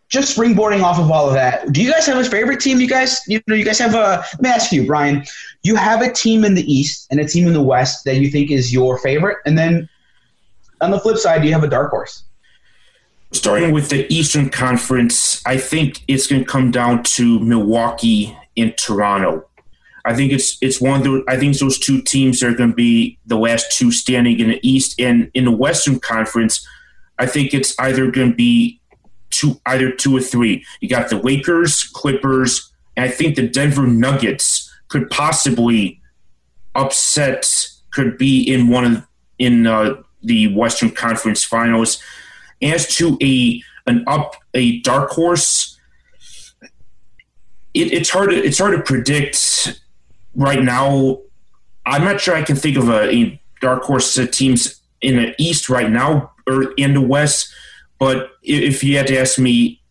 just 0.09 0.37
springboarding 0.37 0.81
off 0.81 0.99
of 0.99 1.11
all 1.11 1.27
of 1.27 1.33
that, 1.33 1.71
do 1.73 1.83
you 1.83 1.91
guys 1.91 2.05
have 2.05 2.17
a 2.17 2.27
favorite 2.27 2.61
team? 2.61 2.79
You 2.79 2.87
guys, 2.87 3.21
you 3.27 3.41
know, 3.47 3.55
you 3.55 3.65
guys 3.65 3.77
have 3.79 3.93
a. 3.93 4.23
Let 4.33 4.41
me 4.41 4.49
ask 4.49 4.71
you, 4.71 4.87
Brian. 4.87 5.23
You 5.63 5.75
have 5.75 6.01
a 6.01 6.11
team 6.11 6.45
in 6.45 6.55
the 6.55 6.63
East 6.71 7.07
and 7.11 7.19
a 7.19 7.27
team 7.27 7.45
in 7.45 7.53
the 7.53 7.61
West 7.61 8.05
that 8.05 8.17
you 8.17 8.29
think 8.29 8.49
is 8.49 8.73
your 8.73 8.97
favorite, 8.97 9.37
and 9.45 9.57
then 9.57 9.89
on 10.81 10.91
the 10.91 10.99
flip 10.99 11.17
side, 11.17 11.41
do 11.41 11.47
you 11.47 11.53
have 11.53 11.63
a 11.63 11.69
dark 11.69 11.91
horse? 11.91 12.23
Starting 13.31 13.71
with 13.71 13.89
the 13.89 14.11
Eastern 14.11 14.49
Conference, 14.49 15.41
I 15.45 15.57
think 15.57 16.03
it's 16.07 16.27
going 16.27 16.43
to 16.43 16.49
come 16.49 16.71
down 16.71 17.03
to 17.03 17.39
Milwaukee 17.39 18.37
and 18.55 18.75
Toronto. 18.77 19.45
I 20.05 20.15
think 20.15 20.31
it's 20.31 20.57
it's 20.61 20.79
one 20.79 20.99
of 20.99 21.03
the 21.03 21.23
I 21.27 21.37
think 21.37 21.57
those 21.57 21.77
two 21.77 22.01
teams 22.01 22.41
are 22.41 22.53
going 22.53 22.69
to 22.69 22.75
be 22.75 23.19
the 23.25 23.37
last 23.37 23.77
two 23.77 23.91
standing 23.91 24.39
in 24.39 24.47
the 24.47 24.59
East 24.63 24.99
and 24.99 25.29
in 25.33 25.43
the 25.43 25.51
Western 25.51 25.99
Conference. 25.99 26.65
I 27.19 27.25
think 27.25 27.53
it's 27.53 27.77
either 27.79 28.09
going 28.09 28.31
to 28.31 28.35
be 28.35 28.79
two 29.29 29.59
either 29.65 29.91
two 29.91 30.15
or 30.15 30.21
three. 30.21 30.65
You 30.79 30.87
got 30.87 31.09
the 31.09 31.17
Lakers, 31.17 31.83
Clippers, 31.83 32.71
and 32.95 33.05
I 33.05 33.09
think 33.09 33.35
the 33.35 33.47
Denver 33.47 33.85
Nuggets 33.85 34.73
could 34.87 35.09
possibly 35.09 36.01
upset 36.75 37.67
could 37.91 38.17
be 38.17 38.41
in 38.41 38.69
one 38.69 38.85
of 38.85 39.07
in 39.39 39.67
uh, 39.67 39.95
the 40.23 40.55
Western 40.55 40.91
Conference 40.91 41.43
Finals. 41.43 42.01
As 42.61 42.95
to 42.95 43.17
a 43.21 43.61
an 43.85 44.03
up 44.07 44.35
a 44.53 44.79
dark 44.81 45.11
horse, 45.11 45.77
it, 47.73 47.93
it's 47.93 48.09
hard 48.09 48.31
to 48.31 48.35
it's 48.35 48.57
hard 48.57 48.75
to 48.75 48.81
predict 48.81 49.81
right 50.35 50.61
now. 50.61 51.19
I'm 51.85 52.03
not 52.03 52.19
sure 52.19 52.35
I 52.35 52.43
can 52.43 52.55
think 52.55 52.77
of 52.77 52.89
a, 52.89 53.09
a 53.09 53.41
dark 53.61 53.83
horse 53.83 54.17
teams 54.31 54.81
in 55.01 55.17
the 55.17 55.35
East 55.37 55.69
right 55.69 55.89
now 55.89 56.31
or 56.47 56.73
in 56.73 56.93
the 56.93 57.01
West. 57.01 57.53
But 57.99 58.31
if 58.43 58.83
you 58.83 58.97
had 58.97 59.07
to 59.07 59.17
ask 59.17 59.39
me, 59.39 59.81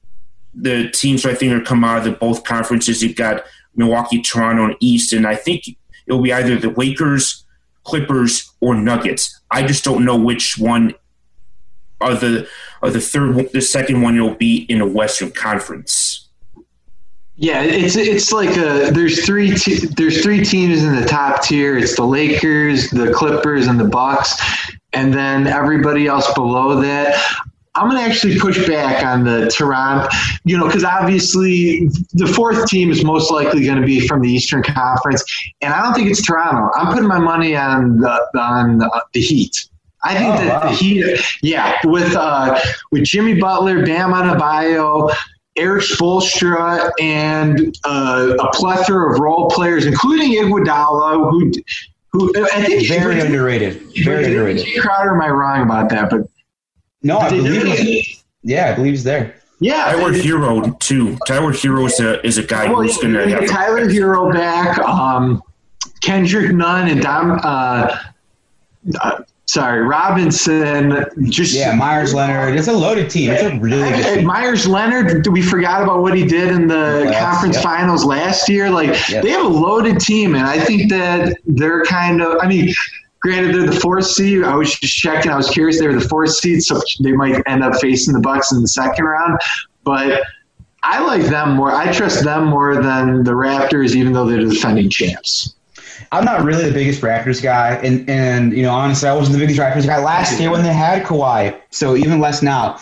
the 0.54 0.90
teams 0.90 1.26
I 1.26 1.34
think 1.34 1.52
are 1.52 1.64
come 1.64 1.84
out 1.84 1.98
of 1.98 2.04
the 2.04 2.12
both 2.12 2.44
conferences, 2.44 3.02
you've 3.02 3.16
got 3.16 3.44
Milwaukee, 3.74 4.22
Toronto, 4.22 4.64
and 4.64 4.76
East, 4.80 5.12
and 5.12 5.26
I 5.26 5.36
think 5.36 5.64
it'll 6.06 6.22
be 6.22 6.32
either 6.32 6.56
the 6.56 6.70
Lakers, 6.70 7.44
Clippers, 7.84 8.50
or 8.60 8.74
Nuggets. 8.74 9.38
I 9.50 9.66
just 9.66 9.84
don't 9.84 10.04
know 10.04 10.16
which 10.16 10.56
one 10.58 10.94
or 12.00 12.14
the 12.14 12.48
or 12.82 12.90
the 12.90 13.00
third 13.00 13.50
the 13.52 13.60
second 13.60 14.02
one 14.02 14.14
you'll 14.14 14.34
be 14.34 14.66
in 14.68 14.78
the 14.78 14.86
Western 14.86 15.30
Conference. 15.30 16.28
Yeah, 17.36 17.62
it's 17.62 17.96
it's 17.96 18.32
like 18.32 18.56
a 18.56 18.90
there's 18.90 19.26
three 19.26 19.54
te- 19.54 19.86
there's 19.96 20.22
three 20.22 20.42
teams 20.42 20.82
in 20.82 20.96
the 20.96 21.04
top 21.04 21.42
tier. 21.42 21.76
It's 21.76 21.96
the 21.96 22.04
Lakers, 22.04 22.90
the 22.90 23.12
Clippers, 23.12 23.66
and 23.66 23.78
the 23.78 23.84
Bucks, 23.84 24.34
and 24.94 25.12
then 25.12 25.46
everybody 25.46 26.06
else 26.06 26.32
below 26.34 26.80
that. 26.80 27.22
I'm 27.74 27.90
going 27.90 28.02
to 28.02 28.10
actually 28.10 28.38
push 28.38 28.66
back 28.66 29.04
on 29.04 29.24
the 29.24 29.50
Toronto, 29.54 30.08
you 30.44 30.56
know, 30.56 30.64
because 30.64 30.82
obviously 30.82 31.90
the 32.14 32.26
fourth 32.26 32.66
team 32.70 32.90
is 32.90 33.04
most 33.04 33.30
likely 33.30 33.66
going 33.66 33.78
to 33.78 33.84
be 33.86 34.08
from 34.08 34.22
the 34.22 34.32
Eastern 34.32 34.62
Conference, 34.62 35.22
and 35.60 35.74
I 35.74 35.82
don't 35.82 35.92
think 35.92 36.08
it's 36.10 36.24
Toronto. 36.24 36.70
I'm 36.74 36.94
putting 36.94 37.06
my 37.06 37.18
money 37.18 37.54
on 37.54 37.98
the 37.98 38.40
on 38.40 38.78
the 38.78 39.20
Heat. 39.20 39.68
I 40.06 40.14
think 40.16 40.34
Oh, 40.34 40.38
that 40.38 40.62
wow. 40.64 40.70
the 40.70 40.76
Heat, 40.76 41.20
yeah, 41.42 41.74
with 41.84 42.14
uh, 42.14 42.58
with 42.92 43.04
Jimmy 43.04 43.34
Butler, 43.38 43.84
Bam 43.84 44.12
Adebayo, 44.12 45.12
Erik 45.56 45.82
Spoelstra, 45.84 46.90
and 47.00 47.76
uh, 47.84 48.36
a 48.38 48.50
plethora 48.52 49.12
of 49.14 49.20
role 49.20 49.48
players, 49.50 49.86
including 49.86 50.32
Iguodala, 50.32 51.30
who 51.30 51.52
who 52.12 52.32
I 52.52 52.62
think 52.64 52.88
Very 52.88 53.20
underrated. 53.20 53.82
Very 54.04 54.24
underrated. 54.26 54.66
Jae 54.66 54.80
Crowder, 54.80 55.14
am 55.14 55.20
I 55.22 55.28
wrong 55.30 55.62
about 55.62 55.88
that? 55.90 56.08
But 56.10 56.22
No, 57.02 57.18
I 57.18 57.28
believe 57.30 57.62
he's, 57.78 58.24
yeah, 58.42 58.70
I 58.70 58.74
believe 58.74 58.92
he's 58.92 59.04
there. 59.04 59.34
yeah, 59.60 59.92
Tyler 59.92 60.12
Herro 60.12 60.78
too. 60.78 61.16
Tyler 61.26 61.52
Herro 61.52 61.86
is 61.86 61.98
a 62.00 62.24
is 62.26 62.38
a 62.38 62.42
guy 62.42 62.68
Well, 62.70 62.82
who's 62.82 62.96
yeah, 63.02 63.10
going 63.10 63.28
to 63.28 63.34
have 63.40 63.48
Tyler 63.50 63.86
Herro 63.88 64.32
back, 64.32 64.78
um, 64.80 65.42
Kendrick 66.02 66.52
Nunn, 66.54 66.88
and 66.88 67.00
Dom. 67.02 67.40
Uh, 67.42 67.96
uh, 69.00 69.20
sorry, 69.46 69.82
Robinson. 69.82 71.04
Just 71.30 71.54
Yeah, 71.54 71.74
Meyers 71.74 72.14
Leonard. 72.14 72.56
It's 72.56 72.68
a 72.68 72.72
loaded 72.72 73.10
team. 73.10 73.30
It's 73.30 73.42
a 73.42 73.58
really 73.58 73.90
good 73.90 74.16
team. 74.16 74.26
Meyers 74.26 74.66
Leonard, 74.66 75.26
we 75.28 75.42
forgot 75.42 75.82
about 75.82 76.02
what 76.02 76.16
he 76.16 76.24
did 76.24 76.50
in 76.50 76.66
the 76.66 77.14
conference 77.18 77.56
yep. 77.56 77.64
finals 77.64 78.04
last 78.04 78.48
year. 78.48 78.70
Like 78.70 79.08
Yep. 79.08 79.22
they 79.22 79.30
have 79.30 79.44
a 79.44 79.48
loaded 79.48 80.00
team, 80.00 80.34
and 80.34 80.46
I 80.46 80.58
think 80.58 80.90
that 80.90 81.36
they're 81.46 81.84
kind 81.84 82.20
of. 82.20 82.38
I 82.40 82.48
mean, 82.48 82.72
granted, 83.20 83.54
they're 83.54 83.66
the 83.66 83.80
fourth 83.80 84.06
seed. 84.06 84.44
I 84.44 84.54
was 84.54 84.74
just 84.78 84.96
checking. 84.96 85.30
I 85.30 85.36
was 85.36 85.50
curious. 85.50 85.80
They 85.80 85.86
were 85.86 85.98
the 85.98 86.08
fourth 86.08 86.30
seed, 86.30 86.62
so 86.62 86.80
they 87.00 87.12
might 87.12 87.42
end 87.46 87.62
up 87.62 87.80
facing 87.80 88.14
the 88.14 88.20
Bucks 88.20 88.52
in 88.52 88.60
the 88.60 88.68
second 88.68 89.04
round. 89.04 89.38
But 89.84 90.22
I 90.82 91.04
like 91.04 91.22
them 91.24 91.56
more. 91.56 91.72
I 91.72 91.92
trust 91.92 92.22
them 92.22 92.44
more 92.46 92.80
than 92.80 93.24
the 93.24 93.32
Raptors, 93.32 93.96
even 93.96 94.12
though 94.12 94.24
they're 94.24 94.44
the 94.44 94.54
defending 94.54 94.88
champs. 94.88 95.55
I'm 96.12 96.24
not 96.24 96.44
really 96.44 96.64
the 96.64 96.72
biggest 96.72 97.02
Raptors 97.02 97.42
guy, 97.42 97.74
and 97.82 98.08
and 98.08 98.52
you 98.52 98.62
know 98.62 98.72
honestly, 98.72 99.08
I 99.08 99.14
wasn't 99.14 99.38
the 99.38 99.44
biggest 99.44 99.60
Raptors 99.60 99.86
guy 99.86 100.02
last 100.02 100.38
year 100.40 100.50
when 100.50 100.62
they 100.62 100.72
had 100.72 101.02
Kawhi. 101.04 101.60
So 101.70 101.96
even 101.96 102.20
less 102.20 102.42
now. 102.42 102.78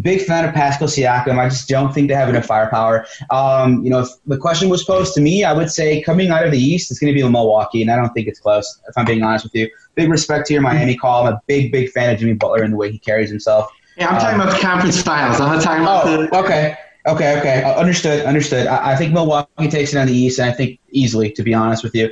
Big 0.00 0.22
fan 0.22 0.46
of 0.46 0.54
Pascal 0.54 0.88
Siakam. 0.88 1.38
I 1.38 1.50
just 1.50 1.68
don't 1.68 1.92
think 1.92 2.08
they 2.08 2.14
have 2.14 2.30
enough 2.30 2.46
firepower. 2.46 3.04
Um, 3.28 3.84
you 3.84 3.90
know, 3.90 3.98
if 4.00 4.08
the 4.26 4.38
question 4.38 4.70
was 4.70 4.82
posed 4.84 5.12
to 5.16 5.20
me, 5.20 5.44
I 5.44 5.52
would 5.52 5.70
say 5.70 6.00
coming 6.00 6.30
out 6.30 6.46
of 6.46 6.50
the 6.50 6.58
East, 6.58 6.90
it's 6.90 6.98
going 6.98 7.12
to 7.12 7.14
be 7.14 7.28
Milwaukee, 7.28 7.82
and 7.82 7.90
I 7.90 7.96
don't 7.96 8.08
think 8.14 8.26
it's 8.26 8.40
close. 8.40 8.80
If 8.88 8.96
I'm 8.96 9.04
being 9.04 9.22
honest 9.22 9.44
with 9.44 9.54
you, 9.54 9.68
big 9.94 10.08
respect 10.08 10.46
to 10.46 10.54
your 10.54 10.62
Miami 10.62 10.96
call. 10.96 11.26
I'm 11.26 11.34
a 11.34 11.42
big, 11.46 11.70
big 11.72 11.90
fan 11.90 12.14
of 12.14 12.18
Jimmy 12.18 12.32
Butler 12.32 12.62
and 12.62 12.72
the 12.72 12.78
way 12.78 12.90
he 12.90 12.98
carries 12.98 13.28
himself. 13.28 13.70
Yeah, 13.98 14.08
I'm 14.08 14.18
talking 14.18 14.40
about 14.40 14.54
the 14.54 14.62
conference 14.62 15.02
finals. 15.02 15.38
I'm 15.38 15.52
not 15.52 15.62
talking 15.62 15.82
about 15.82 16.06
Oh, 16.06 16.22
the. 16.22 16.38
okay. 16.38 16.76
Okay, 17.06 17.38
okay. 17.38 17.62
Uh, 17.62 17.74
understood, 17.74 18.24
understood. 18.24 18.66
I, 18.68 18.92
I 18.92 18.96
think 18.96 19.12
Milwaukee 19.12 19.68
takes 19.68 19.92
it 19.92 19.98
on 19.98 20.06
the 20.06 20.14
East, 20.14 20.38
and 20.38 20.48
I 20.48 20.54
think 20.54 20.78
easily, 20.90 21.32
to 21.32 21.42
be 21.42 21.52
honest 21.52 21.82
with 21.84 21.94
you. 21.94 22.10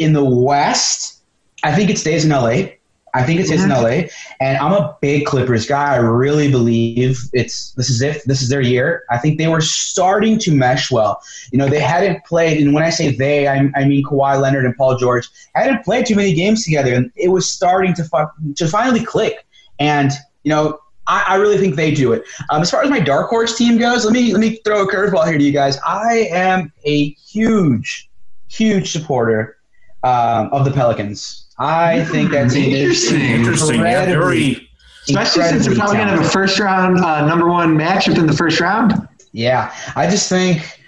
In 0.00 0.12
the 0.12 0.24
West, 0.24 1.22
I 1.62 1.74
think 1.74 1.90
it 1.90 1.98
stays 1.98 2.24
in 2.24 2.30
LA. 2.30 2.70
I 3.12 3.24
think 3.24 3.40
it 3.40 3.46
stays 3.46 3.64
in 3.64 3.70
LA. 3.70 4.08
And 4.40 4.56
I'm 4.58 4.72
a 4.72 4.96
big 5.00 5.26
Clippers 5.26 5.66
guy. 5.66 5.94
I 5.94 5.96
really 5.96 6.50
believe 6.50 7.18
it's 7.32 7.72
this 7.72 7.90
is 7.90 8.00
it. 8.02 8.22
This 8.26 8.40
is 8.40 8.48
their 8.48 8.60
year. 8.60 9.04
I 9.10 9.18
think 9.18 9.38
they 9.38 9.48
were 9.48 9.60
starting 9.60 10.38
to 10.40 10.52
mesh 10.52 10.90
well. 10.90 11.20
You 11.52 11.58
know, 11.58 11.68
they 11.68 11.80
hadn't 11.80 12.24
played, 12.24 12.62
and 12.62 12.72
when 12.72 12.82
I 12.82 12.90
say 12.90 13.14
they, 13.14 13.48
I, 13.48 13.68
I 13.74 13.84
mean 13.84 14.04
Kawhi 14.04 14.40
Leonard 14.40 14.64
and 14.64 14.76
Paul 14.76 14.96
George 14.96 15.28
hadn't 15.54 15.84
played 15.84 16.06
too 16.06 16.14
many 16.16 16.32
games 16.34 16.64
together, 16.64 16.94
and 16.94 17.10
it 17.16 17.28
was 17.28 17.50
starting 17.50 17.94
to 17.94 18.04
fu- 18.04 18.54
to 18.54 18.68
finally 18.68 19.04
click. 19.04 19.44
And 19.78 20.12
you 20.44 20.50
know, 20.50 20.78
I, 21.06 21.24
I 21.28 21.34
really 21.36 21.58
think 21.58 21.74
they 21.74 21.92
do 21.92 22.12
it. 22.12 22.22
Um, 22.50 22.62
as 22.62 22.70
far 22.70 22.82
as 22.82 22.90
my 22.90 23.00
dark 23.00 23.28
horse 23.28 23.56
team 23.56 23.78
goes, 23.78 24.04
let 24.04 24.12
me 24.12 24.32
let 24.32 24.40
me 24.40 24.60
throw 24.64 24.82
a 24.82 24.90
curveball 24.90 25.26
here 25.26 25.38
to 25.38 25.44
you 25.44 25.52
guys. 25.52 25.78
I 25.84 26.28
am 26.30 26.72
a 26.84 27.10
huge, 27.10 28.08
huge 28.48 28.92
supporter 28.92 29.56
um, 30.02 30.48
of 30.52 30.64
the 30.64 30.70
Pelicans. 30.70 31.46
I 31.58 32.04
think 32.04 32.30
that 32.30 32.50
team 32.50 32.72
is 32.74 33.04
Interesting. 33.04 33.20
interesting. 33.20 33.80
Yeah, 33.80 34.06
very. 34.06 34.70
Especially 35.08 35.44
since 35.44 35.66
they're 35.66 35.74
probably 35.74 35.96
going 35.96 36.08
to 36.08 36.14
have 36.14 36.24
a 36.24 36.28
first 36.28 36.58
round 36.58 36.98
uh, 36.98 37.26
number 37.26 37.48
one 37.48 37.76
matchup 37.76 38.16
in 38.18 38.26
the 38.26 38.32
first 38.32 38.60
round. 38.60 38.94
Yeah, 39.32 39.74
I 39.96 40.08
just 40.08 40.28
think 40.28 40.80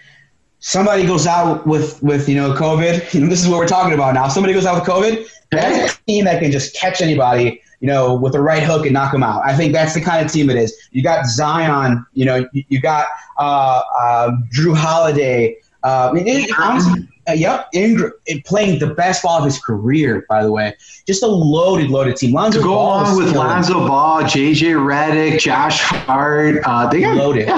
somebody 0.60 1.04
goes 1.06 1.26
out 1.26 1.66
with 1.66 2.02
with 2.02 2.28
you 2.28 2.36
know 2.36 2.54
COVID. 2.54 3.12
You 3.12 3.20
know, 3.22 3.28
this 3.28 3.42
is 3.42 3.48
what 3.48 3.58
we're 3.58 3.68
talking 3.68 3.92
about 3.92 4.14
now. 4.14 4.28
Somebody 4.28 4.54
goes 4.54 4.64
out 4.64 4.74
with 4.74 4.88
COVID. 4.88 5.28
That's 5.50 5.94
a 5.94 5.98
team 6.06 6.24
that 6.24 6.40
can 6.40 6.50
just 6.50 6.74
catch 6.74 7.02
anybody, 7.02 7.60
you 7.80 7.86
know, 7.86 8.14
with 8.14 8.32
the 8.32 8.40
right 8.40 8.62
hook 8.62 8.86
and 8.86 8.94
knock 8.94 9.12
them 9.12 9.22
out. 9.22 9.42
I 9.44 9.54
think 9.54 9.74
that's 9.74 9.92
the 9.92 10.00
kind 10.00 10.24
of 10.24 10.32
team 10.32 10.48
it 10.48 10.56
is. 10.56 10.74
You 10.92 11.02
got 11.02 11.26
Zion, 11.26 12.06
you 12.14 12.24
know, 12.24 12.46
you, 12.52 12.64
you 12.68 12.80
got 12.80 13.08
uh, 13.38 13.82
uh, 14.00 14.30
Jrue 14.56 14.74
Holiday. 14.74 15.58
Uh, 15.84 16.12
I 16.14 16.20
it, 16.20 16.50
honestly, 16.58 17.08
uh, 17.28 17.32
yep, 17.32 17.68
Ingram 17.72 18.12
playing 18.44 18.78
the 18.78 18.94
best 18.94 19.22
ball 19.22 19.38
of 19.38 19.44
his 19.44 19.58
career. 19.58 20.26
By 20.28 20.42
the 20.42 20.50
way, 20.50 20.76
just 21.06 21.22
a 21.22 21.26
loaded, 21.26 21.90
loaded 21.90 22.16
team. 22.16 22.32
Lonzo 22.32 22.58
To 22.58 22.64
go 22.64 22.74
Ball 22.74 23.02
along 23.02 23.16
with. 23.16 23.34
Lonzo 23.34 23.86
Ball, 23.86 24.22
JJ 24.22 24.74
Redick, 24.74 25.38
Josh 25.38 25.80
Hart, 25.80 26.62
uh, 26.64 26.88
they 26.88 27.00
got 27.00 27.16
Loaded. 27.16 27.48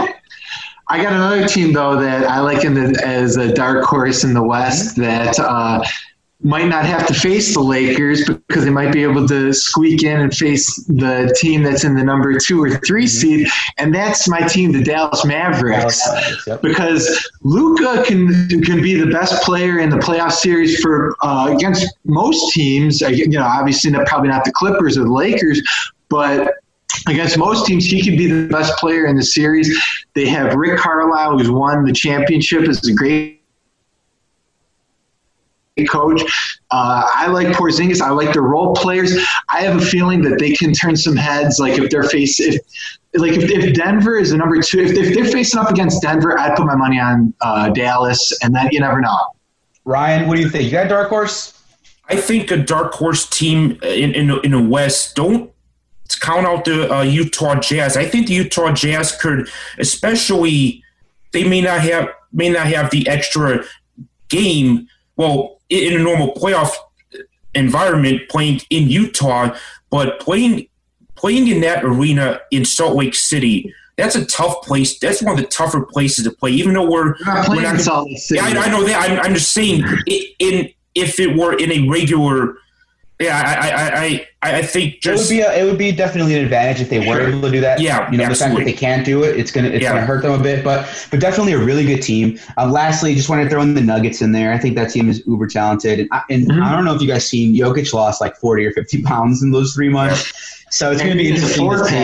I 0.88 1.02
got 1.02 1.14
another 1.14 1.48
team 1.48 1.72
though 1.72 1.98
that 1.98 2.24
I 2.24 2.40
like 2.40 2.64
in 2.64 2.74
the, 2.74 3.02
as 3.04 3.36
a 3.36 3.54
dark 3.54 3.84
horse 3.84 4.22
in 4.22 4.34
the 4.34 4.42
West 4.42 4.96
that 4.96 5.38
uh, 5.38 5.82
might 6.44 6.68
not 6.68 6.84
have 6.84 7.06
to 7.06 7.14
face 7.14 7.54
the 7.54 7.60
Lakers 7.60 8.28
because 8.28 8.64
they 8.64 8.70
might 8.70 8.92
be 8.92 9.02
able 9.02 9.26
to 9.26 9.52
squeak 9.54 10.02
in 10.02 10.20
and 10.20 10.36
face 10.36 10.84
the 10.84 11.34
team 11.40 11.62
that's 11.62 11.84
in 11.84 11.94
the 11.94 12.04
number 12.04 12.38
two 12.38 12.62
or 12.62 12.70
3 12.70 13.06
seed, 13.06 13.48
and 13.78 13.94
that's 13.94 14.28
my 14.28 14.40
team, 14.40 14.70
the 14.70 14.84
Dallas 14.84 15.24
Mavericks, 15.24 16.04
Dallas 16.04 16.22
Mavericks, 16.22 16.46
yep. 16.46 16.62
because 16.62 17.30
Luka 17.42 18.04
can 18.04 18.48
can 18.60 18.82
be 18.82 18.94
the 18.94 19.10
best 19.10 19.42
player 19.42 19.78
in 19.78 19.88
the 19.88 19.96
playoff 19.96 20.32
series 20.32 20.80
for 20.80 21.16
uh, 21.22 21.50
against 21.54 21.86
most 22.04 22.52
teams. 22.52 23.00
You 23.00 23.28
know, 23.28 23.42
obviously, 23.42 23.90
not, 23.90 24.06
probably 24.06 24.28
not 24.28 24.44
the 24.44 24.52
Clippers 24.52 24.98
or 24.98 25.04
the 25.04 25.12
Lakers, 25.12 25.62
but 26.10 26.54
against 27.08 27.38
most 27.38 27.66
teams, 27.66 27.86
he 27.86 28.02
could 28.02 28.18
be 28.18 28.26
the 28.26 28.48
best 28.48 28.76
player 28.76 29.06
in 29.06 29.16
the 29.16 29.22
series. 29.22 29.74
They 30.14 30.28
have 30.28 30.54
Rick 30.54 30.78
Carlisle, 30.78 31.38
who's 31.38 31.50
won 31.50 31.84
the 31.84 31.92
championship, 31.92 32.68
is 32.68 32.86
a 32.86 32.92
great 32.92 33.40
coach. 35.82 36.22
Uh, 36.70 37.02
I 37.14 37.26
like 37.26 37.48
Porzingis. 37.48 38.00
I 38.00 38.10
like 38.10 38.32
the 38.32 38.40
role 38.40 38.74
players. 38.74 39.16
I 39.48 39.62
have 39.62 39.80
a 39.82 39.84
feeling 39.84 40.22
that 40.22 40.38
they 40.38 40.52
can 40.52 40.72
turn 40.72 40.96
some 40.96 41.16
heads. 41.16 41.58
Like 41.58 41.78
if 41.78 41.90
they're 41.90 42.04
face, 42.04 42.38
if 42.38 42.60
like 43.14 43.32
if, 43.32 43.50
if 43.50 43.74
Denver 43.74 44.16
is 44.16 44.30
the 44.30 44.36
number 44.36 44.60
two, 44.60 44.80
if, 44.80 44.92
if 44.92 45.14
they're 45.14 45.24
facing 45.24 45.58
up 45.58 45.70
against 45.70 46.02
Denver, 46.02 46.38
I'd 46.38 46.56
put 46.56 46.66
my 46.66 46.76
money 46.76 47.00
on 47.00 47.34
uh, 47.40 47.70
Dallas, 47.70 48.36
and 48.42 48.54
then 48.54 48.68
you 48.70 48.80
never 48.80 49.00
know. 49.00 49.18
Ryan, 49.84 50.28
what 50.28 50.36
do 50.36 50.42
you 50.42 50.48
think? 50.48 50.64
You 50.64 50.70
got 50.70 50.86
a 50.86 50.88
dark 50.88 51.08
horse? 51.08 51.60
I 52.08 52.16
think 52.16 52.50
a 52.50 52.56
dark 52.56 52.92
horse 52.92 53.28
team 53.28 53.78
in 53.82 54.14
in, 54.14 54.30
in 54.44 54.50
the 54.52 54.62
West 54.62 55.16
don't 55.16 55.50
count 56.20 56.46
out 56.46 56.64
the 56.64 56.92
uh, 56.92 57.02
Utah 57.02 57.56
Jazz. 57.56 57.96
I 57.96 58.04
think 58.04 58.28
the 58.28 58.34
Utah 58.34 58.72
Jazz 58.72 59.16
could, 59.16 59.48
especially, 59.78 60.82
they 61.32 61.44
may 61.44 61.60
not 61.60 61.80
have 61.80 62.10
may 62.32 62.48
not 62.48 62.66
have 62.66 62.90
the 62.90 63.08
extra 63.08 63.64
game. 64.28 64.88
Well, 65.16 65.60
in 65.74 66.00
a 66.00 66.02
normal 66.02 66.34
playoff 66.34 66.70
environment, 67.54 68.28
playing 68.28 68.60
in 68.70 68.88
Utah, 68.88 69.56
but 69.90 70.20
playing 70.20 70.68
playing 71.14 71.48
in 71.48 71.60
that 71.62 71.84
arena 71.84 72.40
in 72.50 72.64
Salt 72.64 72.96
Lake 72.96 73.14
City. 73.14 73.72
That's 73.96 74.16
a 74.16 74.26
tough 74.26 74.62
place. 74.62 74.98
That's 74.98 75.22
one 75.22 75.38
of 75.38 75.40
the 75.40 75.46
tougher 75.46 75.86
places 75.86 76.24
to 76.24 76.32
play. 76.32 76.50
Even 76.50 76.74
though 76.74 76.90
we're, 76.90 77.14
We're 77.14 77.16
not 77.26 77.36
we're 77.36 77.44
playing 77.44 77.62
not 77.62 77.74
in 77.76 77.80
Salt 77.80 78.08
Lake 78.08 78.18
City. 78.18 78.40
yeah, 78.40 78.60
I, 78.60 78.64
I 78.64 78.70
know 78.70 78.84
that. 78.84 79.10
I'm, 79.10 79.20
I'm 79.20 79.34
just 79.34 79.52
saying, 79.52 79.84
in 80.40 80.70
if 80.94 81.18
it 81.20 81.36
were 81.36 81.56
in 81.56 81.70
a 81.70 81.88
regular, 81.88 82.56
yeah, 83.20 83.42
I, 83.46 83.70
I, 83.70 84.26
I, 84.50 84.58
I, 84.58 84.62
think 84.62 84.94
It 84.94 85.08
would 85.08 85.16
just 85.18 85.30
be 85.30 85.40
a, 85.40 85.52
it 85.54 85.64
would 85.64 85.78
be 85.78 85.92
definitely 85.92 86.34
an 86.36 86.44
advantage 86.44 86.80
if 86.80 86.90
they 86.90 86.98
were 86.98 87.20
able 87.20 87.40
to 87.42 87.50
do 87.50 87.60
that. 87.60 87.80
Yeah, 87.80 88.10
you 88.10 88.18
know 88.18 88.28
the 88.28 88.34
fact 88.34 88.56
that 88.56 88.64
they 88.64 88.72
can't 88.72 89.04
do 89.04 89.22
it, 89.22 89.36
it's 89.38 89.52
gonna 89.52 89.68
it's 89.68 89.82
Yeah. 89.82 89.92
gonna 89.92 90.04
hurt 90.04 90.22
them 90.22 90.32
a 90.32 90.42
bit. 90.42 90.64
But 90.64 90.88
but 91.10 91.20
definitely 91.20 91.52
a 91.52 91.58
really 91.58 91.84
good 91.86 92.02
team. 92.02 92.38
Um, 92.56 92.72
lastly, 92.72 93.14
just 93.14 93.28
want 93.28 93.42
to 93.42 93.48
throw 93.48 93.62
in 93.62 93.74
the 93.74 93.80
Nuggets 93.80 94.20
in 94.20 94.32
there. 94.32 94.52
I 94.52 94.58
think 94.58 94.74
that 94.76 94.90
team 94.90 95.08
is 95.08 95.24
uber 95.26 95.46
talented, 95.46 96.00
and, 96.00 96.08
I, 96.12 96.22
and 96.28 96.48
Mhm. 96.48 96.62
I 96.62 96.72
don't 96.74 96.84
know 96.84 96.94
if 96.94 97.00
you 97.00 97.08
guys 97.08 97.26
seen 97.28 97.54
Jokic 97.54 97.92
lost 97.92 98.20
like 98.20 98.36
forty 98.36 98.66
or 98.66 98.72
fifty 98.72 99.02
pounds 99.04 99.42
in 99.42 99.52
those 99.52 99.74
three 99.74 99.88
months. 99.88 100.32
So 100.70 100.90
it's 100.90 101.00
going 101.00 101.16
to 101.16 101.22
be 101.22 101.28
interesting. 101.28 101.70
To 101.70 101.84
see. 101.84 101.94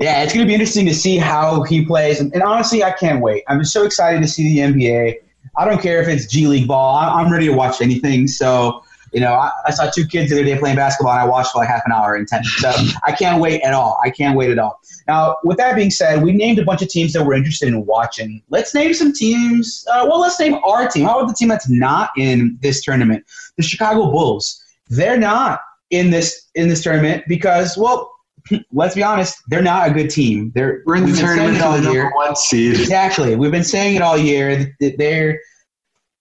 Yeah, 0.00 0.22
it's 0.22 0.32
going 0.32 0.46
to 0.46 0.48
be 0.48 0.54
interesting 0.54 0.86
to 0.86 0.94
see 0.94 1.18
how 1.18 1.62
he 1.64 1.84
plays. 1.84 2.20
And, 2.20 2.32
and 2.32 2.42
honestly, 2.42 2.82
I 2.82 2.92
can't 2.92 3.20
wait. 3.20 3.44
I'm 3.48 3.62
so 3.66 3.84
excited 3.84 4.22
to 4.22 4.28
see 4.28 4.44
the 4.54 4.60
NBA. 4.72 5.16
I 5.58 5.64
don't 5.66 5.82
care 5.82 6.00
if 6.00 6.08
it's 6.08 6.24
G 6.26 6.46
League 6.46 6.66
ball. 6.68 6.96
I, 6.96 7.20
I'm 7.20 7.30
ready 7.30 7.46
to 7.48 7.52
watch 7.52 7.82
anything. 7.82 8.26
So, 8.26 8.82
you 9.12 9.20
know, 9.20 9.32
I, 9.32 9.50
I 9.66 9.70
saw 9.70 9.90
two 9.90 10.06
kids 10.06 10.30
the 10.30 10.36
other 10.36 10.44
day 10.44 10.58
playing 10.58 10.76
basketball, 10.76 11.12
and 11.12 11.20
I 11.20 11.24
watched 11.24 11.52
for 11.52 11.58
like 11.58 11.68
half 11.68 11.82
an 11.86 11.92
hour 11.92 12.16
in 12.16 12.26
10. 12.26 12.44
So 12.44 12.72
I 13.04 13.12
can't 13.12 13.40
wait 13.40 13.62
at 13.62 13.74
all. 13.74 13.98
I 14.04 14.10
can't 14.10 14.36
wait 14.36 14.50
at 14.50 14.58
all. 14.58 14.80
Now, 15.06 15.36
with 15.44 15.56
that 15.58 15.74
being 15.76 15.90
said, 15.90 16.22
we 16.22 16.32
named 16.32 16.58
a 16.58 16.64
bunch 16.64 16.82
of 16.82 16.88
teams 16.88 17.12
that 17.12 17.24
we're 17.24 17.34
interested 17.34 17.68
in 17.68 17.86
watching. 17.86 18.42
Let's 18.50 18.74
name 18.74 18.92
some 18.94 19.12
teams. 19.12 19.84
Uh, 19.90 20.06
well, 20.08 20.20
let's 20.20 20.38
name 20.38 20.54
our 20.64 20.88
team. 20.88 21.04
How 21.04 21.18
about 21.18 21.28
the 21.28 21.34
team 21.34 21.48
that's 21.48 21.68
not 21.68 22.10
in 22.16 22.58
this 22.60 22.82
tournament? 22.82 23.24
The 23.56 23.62
Chicago 23.62 24.10
Bulls. 24.10 24.62
They're 24.88 25.18
not 25.18 25.60
in 25.90 26.10
this 26.10 26.48
in 26.54 26.68
this 26.68 26.82
tournament 26.82 27.24
because, 27.28 27.76
well, 27.76 28.12
let's 28.72 28.94
be 28.94 29.02
honest, 29.02 29.36
they're 29.48 29.62
not 29.62 29.90
a 29.90 29.92
good 29.92 30.10
team. 30.10 30.52
They're 30.54 30.82
We're 30.86 30.96
in 30.96 31.10
the 31.10 31.16
tournament 31.16 31.60
all 31.62 31.80
year. 31.92 32.10
one 32.14 32.36
seed. 32.36 32.78
Exactly. 32.78 33.36
We've 33.36 33.50
been 33.50 33.64
saying 33.64 33.96
it 33.96 34.02
all 34.02 34.16
year. 34.16 34.74
They're 34.80 35.40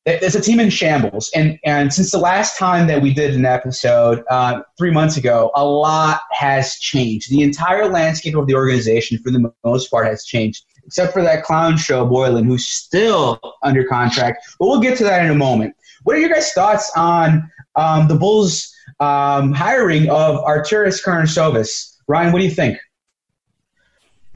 it's 0.09 0.35
a 0.35 0.41
team 0.41 0.59
in 0.59 0.69
shambles, 0.69 1.29
and 1.35 1.59
and 1.65 1.93
since 1.93 2.11
the 2.11 2.17
last 2.17 2.57
time 2.57 2.87
that 2.87 3.01
we 3.01 3.13
did 3.13 3.35
an 3.35 3.45
episode 3.45 4.23
uh, 4.29 4.61
three 4.77 4.91
months 4.91 5.17
ago, 5.17 5.51
a 5.55 5.65
lot 5.65 6.21
has 6.31 6.75
changed. 6.79 7.29
The 7.29 7.41
entire 7.41 7.87
landscape 7.89 8.35
of 8.35 8.47
the 8.47 8.55
organization, 8.55 9.19
for 9.19 9.31
the 9.31 9.51
most 9.63 9.91
part, 9.91 10.07
has 10.07 10.23
changed, 10.23 10.65
except 10.85 11.13
for 11.13 11.21
that 11.21 11.43
clown 11.43 11.77
show 11.77 12.05
Boylen, 12.07 12.45
who's 12.45 12.65
still 12.65 13.39
under 13.63 13.83
contract. 13.83 14.47
But 14.59 14.67
we'll 14.67 14.81
get 14.81 14.97
to 14.99 15.03
that 15.03 15.25
in 15.25 15.31
a 15.31 15.35
moment. 15.35 15.75
What 16.03 16.15
are 16.15 16.19
your 16.19 16.29
guys' 16.29 16.53
thoughts 16.53 16.91
on 16.95 17.51
um, 17.75 18.07
the 18.07 18.15
Bulls' 18.15 18.73
um, 18.99 19.51
hiring 19.51 20.09
of 20.09 20.43
Arturas 20.45 21.03
Karnisovas? 21.03 21.97
Ryan, 22.07 22.31
what 22.31 22.39
do 22.39 22.45
you 22.45 22.51
think? 22.51 22.77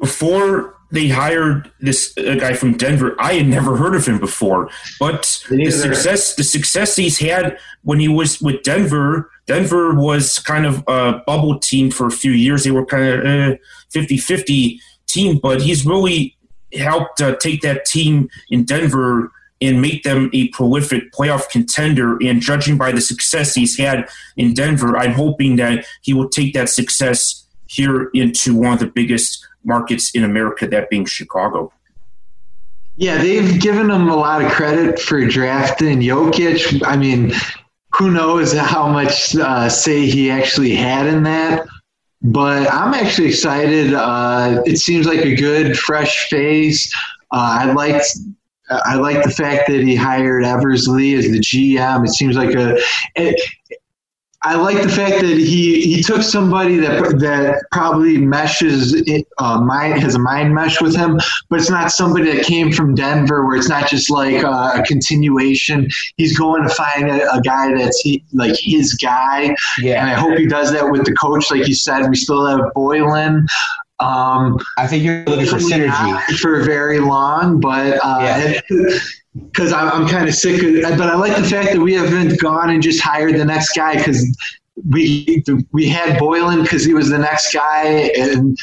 before 0.01 0.75
they 0.91 1.07
hired 1.07 1.71
this 1.79 2.13
uh, 2.17 2.35
guy 2.35 2.53
from 2.53 2.77
Denver, 2.77 3.15
I 3.19 3.33
had 3.33 3.47
never 3.47 3.77
heard 3.77 3.95
of 3.95 4.05
him 4.05 4.19
before. 4.19 4.69
But 4.99 5.43
the 5.49 5.71
success, 5.71 6.35
the 6.35 6.43
success 6.43 6.95
he's 6.95 7.17
had 7.19 7.57
when 7.83 7.99
he 7.99 8.07
was 8.07 8.41
with 8.41 8.63
Denver, 8.63 9.31
Denver 9.47 9.93
was 9.95 10.39
kind 10.39 10.65
of 10.65 10.83
a 10.87 11.21
bubble 11.25 11.59
team 11.59 11.91
for 11.91 12.07
a 12.07 12.11
few 12.11 12.31
years. 12.31 12.63
They 12.63 12.71
were 12.71 12.85
kind 12.85 13.05
of 13.05 13.25
uh, 13.25 13.55
50-50 13.93 14.79
team, 15.07 15.39
but 15.41 15.61
he's 15.61 15.85
really 15.85 16.37
helped 16.73 17.21
uh, 17.21 17.35
take 17.37 17.61
that 17.61 17.85
team 17.85 18.29
in 18.49 18.63
Denver 18.63 19.31
and 19.61 19.81
make 19.81 20.03
them 20.03 20.29
a 20.33 20.47
prolific 20.49 21.11
playoff 21.11 21.49
contender. 21.49 22.17
And 22.21 22.41
judging 22.41 22.77
by 22.77 22.91
the 22.91 23.01
success 23.01 23.53
he's 23.53 23.77
had 23.77 24.09
in 24.35 24.53
Denver, 24.53 24.97
I'm 24.97 25.13
hoping 25.13 25.57
that 25.57 25.85
he 26.01 26.13
will 26.13 26.29
take 26.29 26.53
that 26.53 26.69
success 26.69 27.45
here 27.67 28.09
into 28.13 28.55
one 28.55 28.73
of 28.73 28.79
the 28.79 28.87
biggest 28.87 29.47
markets 29.63 30.11
in 30.11 30.23
America, 30.23 30.67
that 30.67 30.89
being 30.89 31.05
Chicago. 31.05 31.71
Yeah, 32.95 33.17
they've 33.21 33.59
given 33.59 33.89
him 33.89 34.09
a 34.09 34.15
lot 34.15 34.43
of 34.43 34.51
credit 34.51 34.99
for 34.99 35.25
drafting 35.25 36.01
Jokic. 36.01 36.85
I 36.85 36.97
mean, 36.97 37.33
who 37.93 38.11
knows 38.11 38.53
how 38.53 38.87
much 38.87 39.35
uh, 39.35 39.69
say 39.69 40.05
he 40.05 40.29
actually 40.29 40.75
had 40.75 41.07
in 41.07 41.23
that? 41.23 41.65
But 42.21 42.71
I'm 42.71 42.93
actually 42.93 43.29
excited. 43.29 43.93
Uh, 43.93 44.61
it 44.65 44.77
seems 44.77 45.07
like 45.07 45.21
a 45.21 45.35
good, 45.35 45.77
fresh 45.77 46.29
face. 46.29 46.93
Uh, 47.31 47.59
I 47.61 47.71
liked. 47.71 48.05
I 48.69 48.95
like 48.95 49.23
the 49.23 49.31
fact 49.31 49.67
that 49.67 49.81
he 49.81 49.95
hired 49.95 50.45
Eversley 50.45 51.15
as 51.15 51.25
the 51.25 51.39
GM. 51.39 52.05
It 52.05 52.11
seems 52.11 52.35
like 52.35 52.53
a. 52.55 52.79
I 54.43 54.55
like 54.55 54.81
the 54.81 54.89
fact 54.89 55.21
that 55.21 55.37
he, 55.37 55.81
he 55.81 56.01
took 56.01 56.23
somebody 56.23 56.77
that 56.77 57.19
that 57.19 57.63
probably 57.71 58.17
meshes 58.17 59.03
uh, 59.37 59.61
mind 59.61 59.99
has 60.01 60.15
a 60.15 60.19
mind 60.19 60.55
mesh 60.55 60.81
with 60.81 60.95
him, 60.95 61.19
but 61.49 61.59
it's 61.59 61.69
not 61.69 61.91
somebody 61.91 62.33
that 62.33 62.45
came 62.45 62.71
from 62.71 62.95
Denver 62.95 63.45
where 63.45 63.55
it's 63.55 63.69
not 63.69 63.87
just 63.87 64.09
like 64.09 64.43
uh, 64.43 64.73
a 64.75 64.83
continuation. 64.83 65.87
He's 66.17 66.37
going 66.37 66.63
to 66.63 66.69
find 66.69 67.09
a, 67.09 67.31
a 67.33 67.41
guy 67.41 67.73
that's 67.75 67.99
he, 67.99 68.23
like 68.33 68.57
his 68.59 68.95
guy, 68.95 69.55
and 69.99 70.09
I 70.09 70.13
hope 70.13 70.37
he 70.37 70.47
does 70.47 70.71
that 70.71 70.89
with 70.89 71.05
the 71.05 71.13
coach. 71.13 71.51
Like 71.51 71.67
you 71.67 71.75
said, 71.75 72.09
we 72.09 72.15
still 72.15 72.45
have 72.47 72.61
Boylen. 72.75 73.45
Um, 73.99 74.57
I 74.79 74.87
think 74.87 75.03
you're 75.03 75.23
looking 75.25 75.45
for 75.45 75.57
synergy. 75.57 75.87
not 75.87 76.23
for 76.39 76.63
very 76.63 76.99
long, 76.99 77.59
but 77.59 77.99
Yeah. 78.03 78.59
Because 79.33 79.71
I'm, 79.71 79.89
I'm 79.89 80.07
kind 80.07 80.27
of 80.27 80.35
sick 80.35 80.61
of 80.61 80.97
But 80.97 81.07
I 81.07 81.15
like 81.15 81.37
the 81.37 81.43
fact 81.43 81.71
that 81.71 81.79
we 81.79 81.93
haven't 81.93 82.39
gone 82.41 82.69
and 82.69 82.83
just 82.83 83.01
hired 83.01 83.35
the 83.35 83.45
next 83.45 83.73
guy 83.73 83.95
because 83.95 84.25
we 84.89 85.43
we 85.71 85.87
had 85.87 86.19
Boylen 86.19 86.63
because 86.63 86.83
he 86.83 86.93
was 86.93 87.09
the 87.09 87.17
next 87.17 87.53
guy, 87.53 88.11
and 88.17 88.57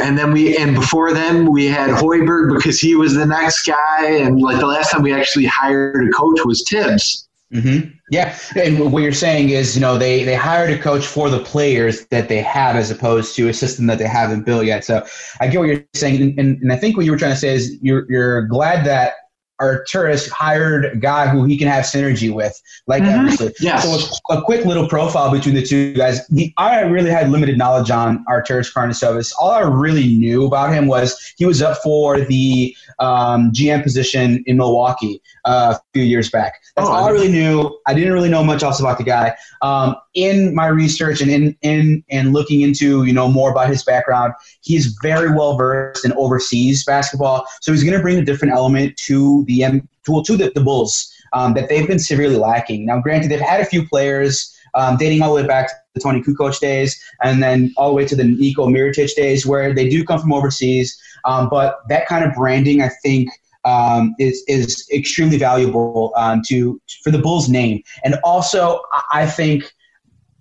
and 0.00 0.18
then 0.18 0.32
we 0.32 0.56
and 0.56 0.74
before 0.74 1.12
then 1.12 1.50
we 1.50 1.66
had 1.66 1.90
Hoiberg 1.90 2.54
because 2.54 2.78
he 2.80 2.94
was 2.94 3.14
the 3.14 3.26
next 3.26 3.64
guy, 3.66 4.06
and 4.06 4.40
like 4.40 4.60
the 4.60 4.66
last 4.66 4.90
time 4.90 5.02
we 5.02 5.12
actually 5.12 5.46
hired 5.46 6.06
a 6.06 6.10
coach 6.10 6.40
was 6.44 6.64
Thibs. 6.68 7.28
hmm 7.52 7.78
Yeah, 8.10 8.38
and 8.56 8.92
what 8.92 9.02
you're 9.02 9.12
saying 9.12 9.48
is, 9.50 9.74
you 9.74 9.80
know, 9.80 9.96
they 9.96 10.24
they 10.24 10.34
hired 10.34 10.70
a 10.70 10.78
coach 10.78 11.06
for 11.06 11.30
the 11.30 11.40
players 11.40 12.06
that 12.06 12.28
they 12.28 12.42
have, 12.42 12.76
as 12.76 12.90
opposed 12.90 13.34
to 13.36 13.48
a 13.48 13.54
system 13.54 13.86
that 13.86 13.98
they 13.98 14.08
haven't 14.08 14.44
built 14.44 14.66
yet. 14.66 14.84
So 14.84 15.04
I 15.40 15.48
get 15.48 15.58
what 15.58 15.68
you're 15.68 15.84
saying, 15.94 16.20
and, 16.22 16.38
and, 16.38 16.62
and 16.62 16.72
I 16.72 16.76
think 16.76 16.96
what 16.96 17.06
you 17.06 17.12
were 17.12 17.18
trying 17.18 17.32
to 17.32 17.38
say 17.38 17.54
is 17.54 17.78
you're 17.80 18.04
you're 18.10 18.42
glad 18.42 18.84
that 18.86 19.14
Arturas 19.60 20.28
hired 20.30 20.84
a 20.84 20.96
guy 20.96 21.28
who 21.28 21.44
he 21.44 21.56
can 21.58 21.68
have 21.68 21.84
synergy 21.84 22.32
with, 22.32 22.60
like 22.86 23.02
Mhm. 23.02 23.18
Eversley. 23.24 23.54
Yes. 23.60 23.82
So 23.84 24.18
a, 24.30 24.38
a 24.38 24.42
quick 24.42 24.64
little 24.64 24.88
profile 24.88 25.30
between 25.30 25.54
the 25.54 25.62
two 25.64 25.94
guys. 25.94 26.26
He, 26.28 26.54
I 26.56 26.80
really 26.82 27.10
had 27.10 27.30
limited 27.30 27.58
knowledge 27.58 27.90
on 27.90 28.24
Arturas 28.26 28.72
Karnisovas. 28.72 29.32
All 29.40 29.50
I 29.50 29.60
really 29.60 30.16
knew 30.16 30.46
about 30.46 30.72
him 30.72 30.86
was 30.86 31.18
he 31.36 31.44
was 31.46 31.60
up 31.62 31.78
for 31.78 32.20
the 32.20 32.74
um, 32.98 33.50
GM 33.52 33.82
position 33.82 34.42
in 34.46 34.56
Milwaukee 34.56 35.20
uh, 35.44 35.74
a 35.76 35.80
few 35.92 36.02
years 36.04 36.30
back. 36.30 36.54
That's 36.76 36.88
Oh, 36.88 36.92
all 36.92 37.04
I 37.06 37.10
really 37.10 37.30
knew. 37.30 37.76
I 37.86 37.94
didn't 37.94 38.12
really 38.12 38.28
know 38.30 38.44
much 38.44 38.62
else 38.62 38.80
about 38.80 38.98
the 38.98 39.04
guy. 39.04 39.34
Um, 39.62 39.96
in 40.18 40.52
my 40.52 40.66
research 40.66 41.20
and 41.20 41.30
in, 41.30 41.56
in 41.62 42.02
and 42.10 42.32
looking 42.32 42.60
into 42.62 43.04
you 43.04 43.12
know 43.12 43.28
more 43.28 43.50
about 43.50 43.68
his 43.68 43.84
background, 43.84 44.34
he's 44.62 44.98
very 45.00 45.30
well 45.30 45.56
versed 45.56 46.04
in 46.04 46.12
overseas 46.14 46.84
basketball. 46.84 47.46
So 47.60 47.72
he's 47.72 47.84
going 47.84 47.96
to 47.96 48.02
bring 48.02 48.18
a 48.18 48.24
different 48.24 48.54
element 48.54 48.96
to 49.06 49.44
the 49.46 49.62
M 49.62 49.88
to, 50.06 50.22
to 50.24 50.36
the, 50.36 50.50
the 50.54 50.60
Bulls 50.60 51.12
um, 51.32 51.54
that 51.54 51.68
they've 51.68 51.86
been 51.86 52.00
severely 52.00 52.36
lacking. 52.36 52.84
Now, 52.86 53.00
granted, 53.00 53.30
they've 53.30 53.40
had 53.40 53.60
a 53.60 53.64
few 53.64 53.86
players 53.86 54.54
um, 54.74 54.96
dating 54.96 55.22
all 55.22 55.34
the 55.34 55.42
way 55.42 55.46
back 55.46 55.68
to 55.68 55.74
the 55.94 56.00
Toni 56.00 56.20
Kukoc 56.20 56.58
days, 56.58 57.00
and 57.22 57.42
then 57.42 57.72
all 57.76 57.88
the 57.88 57.94
way 57.94 58.04
to 58.06 58.16
the 58.16 58.24
Nico 58.24 58.66
Mirotic 58.66 59.14
days, 59.14 59.46
where 59.46 59.72
they 59.72 59.88
do 59.88 60.04
come 60.04 60.20
from 60.20 60.32
overseas. 60.32 61.00
Um, 61.24 61.48
but 61.48 61.80
that 61.88 62.06
kind 62.06 62.24
of 62.24 62.34
branding, 62.34 62.82
I 62.82 62.90
think, 63.02 63.30
um, 63.64 64.14
is 64.18 64.42
is 64.48 64.88
extremely 64.92 65.38
valuable 65.38 66.12
um, 66.16 66.42
to 66.48 66.80
for 67.04 67.10
the 67.10 67.18
Bulls' 67.18 67.48
name, 67.48 67.82
and 68.04 68.16
also 68.24 68.80
I 69.12 69.26
think 69.26 69.72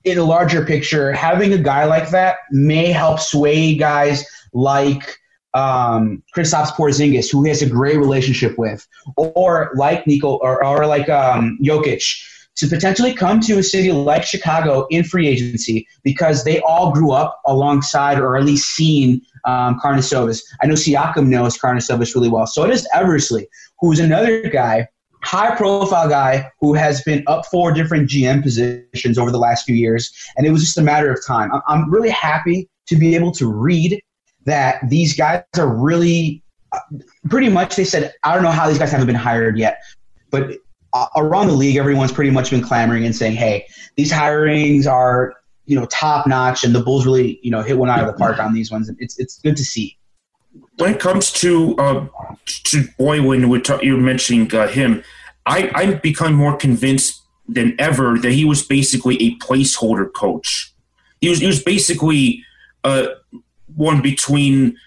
in 0.10 0.18
a 0.18 0.24
larger 0.24 0.66
picture, 0.66 1.12
having 1.12 1.54
a 1.54 1.58
guy 1.58 1.86
like 1.86 2.10
that 2.10 2.38
may 2.52 2.92
help 2.92 3.20
sway 3.20 3.76
guys 3.76 4.26
like 4.54 5.18
um, 5.54 6.24
Kristaps 6.36 6.70
Porzingis, 6.70 7.32
who 7.32 7.44
he 7.44 7.50
has 7.50 7.62
a 7.62 7.70
great 7.70 7.98
relationship 7.98 8.58
with, 8.58 8.88
or 9.18 9.72
like 9.76 10.06
Nico, 10.06 10.36
or, 10.38 10.64
or 10.64 10.86
like 10.86 11.10
um, 11.10 11.58
Jokic, 11.64 12.04
to 12.58 12.68
potentially 12.68 13.14
come 13.14 13.40
to 13.42 13.60
a 13.60 13.64
city 13.64 13.92
like 13.92 14.24
Chicago 14.24 14.88
in 14.90 15.04
free 15.04 15.28
agency 15.28 15.88
because 16.04 16.44
they 16.44 16.60
all 16.62 16.92
grew 16.92 17.12
up 17.12 17.40
alongside 17.46 18.20
or 18.20 18.36
at 18.36 18.44
least 18.44 18.76
seen 18.76 19.22
um, 19.46 19.80
Karnisovas. 19.80 20.42
I 20.62 20.68
know 20.68 20.74
Siakam 20.74 21.28
knows 21.28 21.58
Karnisovas 21.58 22.16
really 22.16 22.30
well. 22.30 22.48
So 22.48 22.66
does 22.66 22.88
Eversley, 22.94 23.48
who's 23.80 24.00
another 24.00 24.50
guy, 24.50 24.88
high 25.28 25.56
profile 25.56 26.08
guy 26.08 26.50
who 26.60 26.74
has 26.74 27.04
been 27.04 27.24
up 27.28 27.46
for 27.48 27.72
different 27.72 28.10
GM 28.10 28.42
positions 28.42 29.18
over 29.18 29.32
the 29.32 29.38
last 29.38 29.66
few 29.66 29.76
years. 29.76 30.12
And 30.36 30.48
it 30.48 30.52
was 30.52 30.62
just 30.62 30.78
a 30.78 30.82
matter 30.82 31.12
of 31.12 31.20
time. 31.26 31.52
I'm 31.68 31.92
really 31.92 32.10
happy 32.10 32.70
to 32.88 32.96
be 32.96 33.16
able 33.16 33.32
to 33.34 33.52
read 33.52 34.02
that 34.46 34.80
these 34.90 35.16
guys 35.16 35.44
are 35.58 35.68
really 35.68 36.42
uh, 36.72 36.80
pretty 37.30 37.50
much 37.50 37.76
they 37.76 37.84
said 37.86 38.14
i 38.24 38.34
don't 38.34 38.44
know 38.44 38.52
how 38.52 38.68
these 38.68 38.78
guys 38.78 38.92
haven't 38.92 39.08
been 39.08 39.16
hired 39.16 39.58
yet 39.58 39.82
but 40.32 40.52
uh, 40.94 41.08
around 41.16 41.48
the 41.48 41.54
league 41.54 41.78
everyone's 41.78 42.12
pretty 42.12 42.30
much 42.30 42.50
been 42.50 42.62
clamoring 42.62 43.06
and 43.06 43.16
saying 43.16 43.34
hey 43.34 43.66
these 43.96 44.12
hirings 44.12 44.86
are 44.86 45.34
you 45.68 45.78
know 45.78 45.86
top 45.88 46.26
notch, 46.26 46.64
and 46.64 46.74
the 46.74 46.80
Bulls 46.80 47.06
really 47.06 47.40
you 47.44 47.52
know 47.52 47.62
hit 47.62 47.78
one 47.78 47.90
out 47.90 48.00
of 48.00 48.08
the 48.08 48.14
park 48.14 48.40
on 48.40 48.54
these 48.54 48.72
ones. 48.72 48.90
It's 48.98 49.20
it's 49.20 49.40
good 49.40 49.56
to 49.58 49.64
see. 49.64 49.97
When 50.78 50.94
it 50.94 51.00
comes 51.00 51.32
to 51.34 51.76
uh, 51.78 52.08
to 52.46 52.78
Boylen, 53.00 53.50
we're 53.50 53.62
you're 53.82 53.98
mentioning 53.98 54.54
uh, 54.54 54.68
him. 54.68 55.04
I 55.46 55.72
I'm 55.74 56.00
become 56.00 56.34
more 56.34 56.56
convinced 56.56 57.22
than 57.48 57.76
ever 57.80 58.18
that 58.20 58.32
he 58.32 58.46
was 58.46 58.64
basically 58.64 59.22
a 59.22 59.36
placeholder 59.38 60.12
coach. 60.12 60.74
He 61.22 61.30
was 61.30 61.40
he 61.40 61.48
was 61.48 61.64
basically 61.64 62.44
uh, 62.84 63.08
one 63.76 64.02
between 64.02 64.78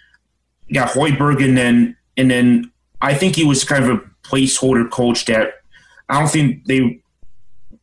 yeah 0.68 0.86
Hoiberg 0.86 1.44
and 1.44 1.56
then 1.56 1.96
and 2.16 2.30
then 2.30 2.70
I 3.00 3.14
think 3.14 3.36
he 3.36 3.44
was 3.44 3.64
kind 3.64 3.84
of 3.84 3.90
a 3.90 4.02
placeholder 4.22 4.88
coach 4.90 5.24
that 5.26 5.54
I 6.08 6.20
don't 6.20 6.30
think 6.30 6.66
they 6.66 7.00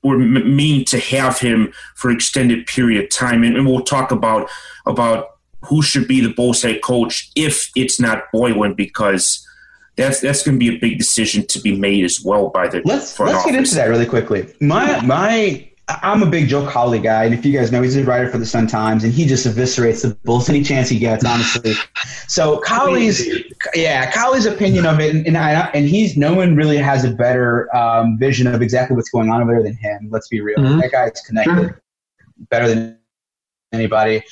were 0.04 0.18
mean 0.18 0.86
to 0.86 1.00
have 1.00 1.40
him 1.40 1.74
for 1.96 2.12
extended 2.12 2.68
period 2.68 3.04
of 3.04 3.10
time. 3.10 3.44
And, 3.44 3.58
and, 3.58 3.66
we'll 3.66 3.84
talk 3.84 4.12
about 4.12 4.50
about 4.86 5.37
who 5.66 5.82
should 5.82 6.08
be 6.08 6.22
the 6.22 6.34
Bulls 6.34 6.62
head 6.62 6.82
coach 6.82 7.32
if 7.36 7.72
it's 7.76 8.00
not 8.00 8.24
Boylen, 8.34 8.76
because 8.76 9.46
that's 9.96 10.22
that's 10.22 10.44
going 10.44 10.60
to 10.60 10.60
be 10.60 10.76
a 10.76 10.80
big 10.80 10.98
decision 10.98 11.46
to 11.48 11.60
be 11.60 11.76
made 11.76 12.04
as 12.04 12.22
well 12.24 12.50
by 12.50 12.68
the. 12.68 12.82
Let's 12.86 13.20
let's 13.20 13.46
get 13.46 13.56
into 13.56 13.76
that 13.76 13.86
really 13.86 14.06
quickly. 14.06 14.54
My 14.60 15.02
my 15.02 15.68
I'm 15.90 16.22
a 16.22 16.26
big 16.26 16.50
Joe 16.50 16.70
Cowley 16.70 17.00
guy, 17.00 17.24
and 17.24 17.34
if 17.34 17.46
you 17.46 17.58
guys 17.58 17.72
know, 17.72 17.82
he's 17.82 17.96
a 17.96 18.04
writer 18.04 18.30
for 18.30 18.38
the 18.38 18.46
Sun 18.46 18.68
Times, 18.68 19.06
and 19.06 19.14
he 19.14 19.26
just 19.26 19.48
eviscerates 19.48 20.02
the 20.02 20.16
Bulls 20.26 20.50
any 20.50 20.62
chance 20.62 20.90
he 20.90 21.00
gets, 21.00 21.24
honestly. 21.26 21.74
So 22.30 22.60
Cowley's, 22.60 23.26
yeah, 23.74 24.12
Cowley's 24.12 24.46
opinion 24.46 24.86
of 24.86 25.00
it, 25.00 25.16
and, 25.16 25.26
and, 25.26 25.38
I, 25.38 25.70
and 25.74 25.88
he's 25.88 26.18
no 26.18 26.34
one 26.34 26.58
really 26.58 26.76
has 26.76 27.06
a 27.06 27.12
better 27.12 27.74
um, 27.74 28.18
vision 28.20 28.48
of 28.48 28.62
exactly 28.62 28.98
what's 28.98 29.10
going 29.10 29.32
on 29.32 29.42
over 29.42 29.54
there 29.54 29.64
than 29.64 29.78
him. 29.78 30.10
Let's 30.12 30.28
be 30.28 30.42
real, 30.42 30.58
mm-hmm. 30.58 30.80
that 30.80 30.92
guy's 30.92 31.22
connected 31.22 31.56
sure. 31.56 31.82
better 32.50 32.68
than 32.68 33.00
anybody. 33.72 34.24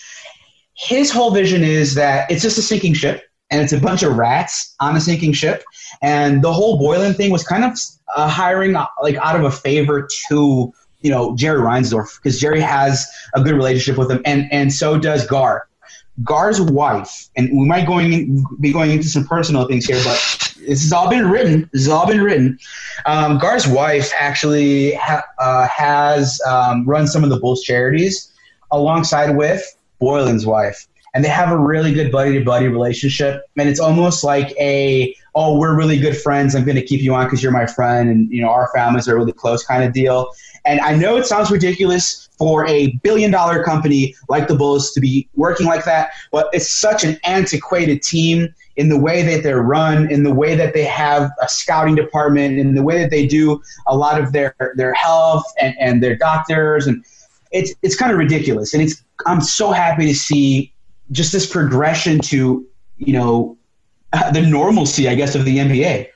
His 0.75 1.11
whole 1.11 1.31
vision 1.31 1.63
is 1.63 1.95
that 1.95 2.29
it's 2.29 2.41
just 2.41 2.57
a 2.57 2.61
sinking 2.61 2.93
ship, 2.93 3.23
and 3.49 3.61
it's 3.61 3.73
a 3.73 3.79
bunch 3.79 4.03
of 4.03 4.17
rats 4.17 4.75
on 4.79 4.95
a 4.95 5.01
sinking 5.01 5.33
ship, 5.33 5.63
and 6.01 6.43
the 6.43 6.51
whole 6.51 6.79
Boylen 6.79 7.15
thing 7.15 7.31
was 7.31 7.43
kind 7.43 7.63
of 7.63 7.77
uh, 8.15 8.27
hiring 8.27 8.75
uh, 8.75 8.85
like 9.01 9.15
out 9.15 9.35
of 9.35 9.43
a 9.43 9.51
favor 9.51 10.07
to 10.27 10.73
you 11.01 11.09
know 11.09 11.35
Jerry 11.35 11.61
Reinsdorf 11.61 12.17
because 12.17 12.39
Jerry 12.39 12.61
has 12.61 13.07
a 13.33 13.41
good 13.41 13.55
relationship 13.55 13.97
with 13.97 14.11
him, 14.11 14.21
and 14.25 14.51
and 14.51 14.73
so 14.73 14.99
does 14.99 15.25
Gar. 15.25 15.67
Gar's 16.23 16.61
wife, 16.61 17.29
and 17.35 17.49
we 17.51 17.65
might 17.65 17.85
going 17.85 18.13
in, 18.13 18.45
be 18.61 18.71
going 18.71 18.91
into 18.91 19.09
some 19.09 19.27
personal 19.27 19.67
things 19.67 19.85
here, 19.85 20.01
but 20.03 20.53
this 20.65 20.81
has 20.83 20.93
all 20.93 21.09
been 21.09 21.29
written. 21.29 21.69
This 21.73 21.83
has 21.83 21.89
all 21.89 22.07
been 22.07 22.21
written. 22.21 22.57
Um, 23.05 23.37
Gar's 23.37 23.67
wife 23.67 24.11
actually 24.17 24.93
ha- 24.93 25.25
uh, 25.39 25.67
has 25.67 26.39
um, 26.47 26.85
run 26.85 27.05
some 27.05 27.23
of 27.23 27.29
the 27.29 27.37
Bulls 27.37 27.63
charities 27.63 28.31
alongside 28.71 29.35
with 29.35 29.61
Boylen's 29.99 30.45
wife, 30.45 30.87
and 31.13 31.23
they 31.23 31.29
have 31.29 31.51
a 31.51 31.57
really 31.57 31.93
good 31.93 32.11
buddy 32.11 32.37
to 32.37 32.43
buddy 32.43 32.67
relationship. 32.67 33.43
And 33.57 33.69
it's 33.69 33.79
almost 33.79 34.23
like 34.23 34.51
a 34.59 35.15
oh, 35.35 35.57
we're 35.57 35.75
really 35.75 35.99
good 35.99 36.17
friends. 36.17 36.55
I'm 36.55 36.63
going 36.63 36.77
to 36.77 36.85
keep 36.85 37.01
you 37.01 37.13
on 37.13 37.25
because 37.25 37.43
you're 37.43 37.51
my 37.51 37.65
friend, 37.65 38.09
and 38.09 38.29
you 38.31 38.41
know 38.41 38.49
our 38.49 38.69
families 38.73 39.07
are 39.07 39.15
really 39.15 39.33
close 39.33 39.63
kind 39.63 39.83
of 39.83 39.93
deal. 39.93 40.31
And 40.65 40.79
I 40.79 40.95
know 40.95 41.17
it 41.17 41.25
sounds 41.25 41.51
ridiculous 41.51 42.27
for 42.37 42.67
a 42.67 42.91
billion 43.03 43.31
dollar 43.31 43.63
company 43.63 44.15
like 44.29 44.47
the 44.47 44.55
Bulls 44.55 44.91
to 44.91 44.99
be 44.99 45.29
working 45.35 45.67
like 45.67 45.85
that, 45.85 46.11
but 46.31 46.49
it's 46.53 46.69
such 46.69 47.03
an 47.03 47.17
antiquated 47.23 48.01
team 48.01 48.53
in 48.75 48.89
the 48.89 48.99
way 48.99 49.21
that 49.21 49.43
they're 49.43 49.61
run, 49.61 50.11
in 50.11 50.23
the 50.23 50.33
way 50.33 50.55
that 50.55 50.73
they 50.73 50.83
have 50.83 51.31
a 51.41 51.47
scouting 51.47 51.95
department, 51.95 52.59
in 52.59 52.75
the 52.75 52.83
way 52.83 52.97
that 52.99 53.09
they 53.09 53.25
do 53.25 53.61
a 53.87 53.95
lot 53.95 54.21
of 54.21 54.33
their 54.33 54.55
their 54.75 54.93
health 54.93 55.45
and, 55.61 55.75
and 55.79 56.03
their 56.03 56.15
doctors 56.15 56.87
and 56.87 57.05
it's 57.51 57.73
it's 57.81 57.95
kind 57.95 58.11
of 58.11 58.17
ridiculous. 58.17 58.73
And 58.73 58.83
it's 58.83 59.03
I'm 59.25 59.41
so 59.41 59.71
happy 59.71 60.05
to 60.07 60.15
see 60.15 60.73
just 61.11 61.31
this 61.31 61.45
progression 61.45 62.19
to, 62.19 62.65
you 62.97 63.13
know, 63.13 63.57
the 64.33 64.41
normalcy, 64.41 65.07
I 65.07 65.15
guess, 65.15 65.35
of 65.35 65.45
the 65.45 65.57
NBA. 65.57 66.09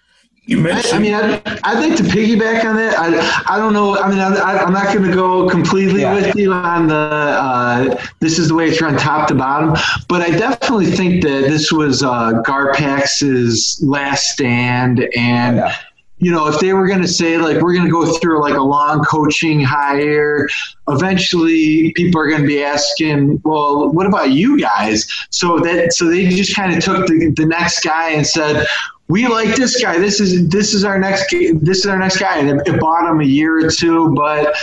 You 0.45 0.57
mentioned. 0.57 0.93
I, 0.93 0.97
I 0.97 0.99
mean, 0.99 1.13
I, 1.13 1.59
I 1.63 1.79
think 1.79 1.95
to 1.97 2.03
piggyback 2.03 2.65
on 2.65 2.75
that, 2.77 2.97
I, 2.97 3.53
I 3.53 3.59
don't 3.59 3.71
know. 3.71 3.99
I 3.99 4.09
mean, 4.09 4.17
I, 4.17 4.63
am 4.63 4.73
not 4.73 4.87
going 4.87 5.07
to 5.07 5.13
go 5.13 5.47
completely 5.47 6.01
yeah. 6.01 6.15
with 6.15 6.35
you 6.35 6.51
on 6.51 6.87
the 6.87 6.95
uh, 6.95 8.03
this 8.19 8.39
is 8.39 8.47
the 8.47 8.55
way 8.55 8.67
it's 8.67 8.81
run 8.81 8.97
top 8.97 9.27
to 9.27 9.35
bottom, 9.35 9.75
but 10.07 10.23
I 10.23 10.31
definitely 10.31 10.87
think 10.87 11.21
that 11.21 11.41
this 11.41 11.71
was 11.71 12.01
uh, 12.01 12.41
Garpax's 12.47 13.79
last 13.83 14.29
stand, 14.29 15.07
and 15.15 15.57
yeah 15.57 15.75
you 16.19 16.31
know, 16.31 16.47
if 16.47 16.59
they 16.59 16.73
were 16.73 16.85
going 16.85 17.01
to 17.01 17.07
say 17.07 17.37
like 17.37 17.61
we're 17.61 17.73
going 17.73 17.85
to 17.85 17.91
go 17.91 18.05
through 18.19 18.41
like 18.41 18.55
a 18.55 18.61
long 18.61 19.03
coaching 19.05 19.61
hire, 19.61 20.47
eventually 20.89 21.93
people 21.95 22.19
are 22.19 22.27
going 22.27 22.41
to 22.41 22.47
be 22.47 22.61
asking, 22.61 23.41
well, 23.45 23.89
what 23.89 24.05
about 24.05 24.31
you 24.31 24.59
guys? 24.59 25.07
So 25.29 25.59
that 25.59 25.93
so 25.93 26.09
they 26.09 26.27
just 26.27 26.55
kind 26.55 26.75
of 26.75 26.83
took 26.83 27.07
the, 27.07 27.33
the 27.35 27.45
next 27.45 27.83
guy 27.83 28.11
and 28.11 28.27
said, 28.27 28.67
we 29.07 29.27
like 29.27 29.55
this 29.55 29.81
guy. 29.81 29.97
This 29.97 30.19
is 30.19 30.49
this 30.49 30.73
is 30.73 30.83
our 30.83 30.99
next 30.99 31.31
this 31.31 31.79
is 31.79 31.85
our 31.87 31.97
next 31.97 32.17
guy, 32.17 32.37
and 32.37 32.49
it, 32.49 32.67
it 32.67 32.79
bought 32.79 33.09
him 33.09 33.21
a 33.21 33.25
year 33.25 33.65
or 33.65 33.71
two, 33.71 34.13
but. 34.15 34.55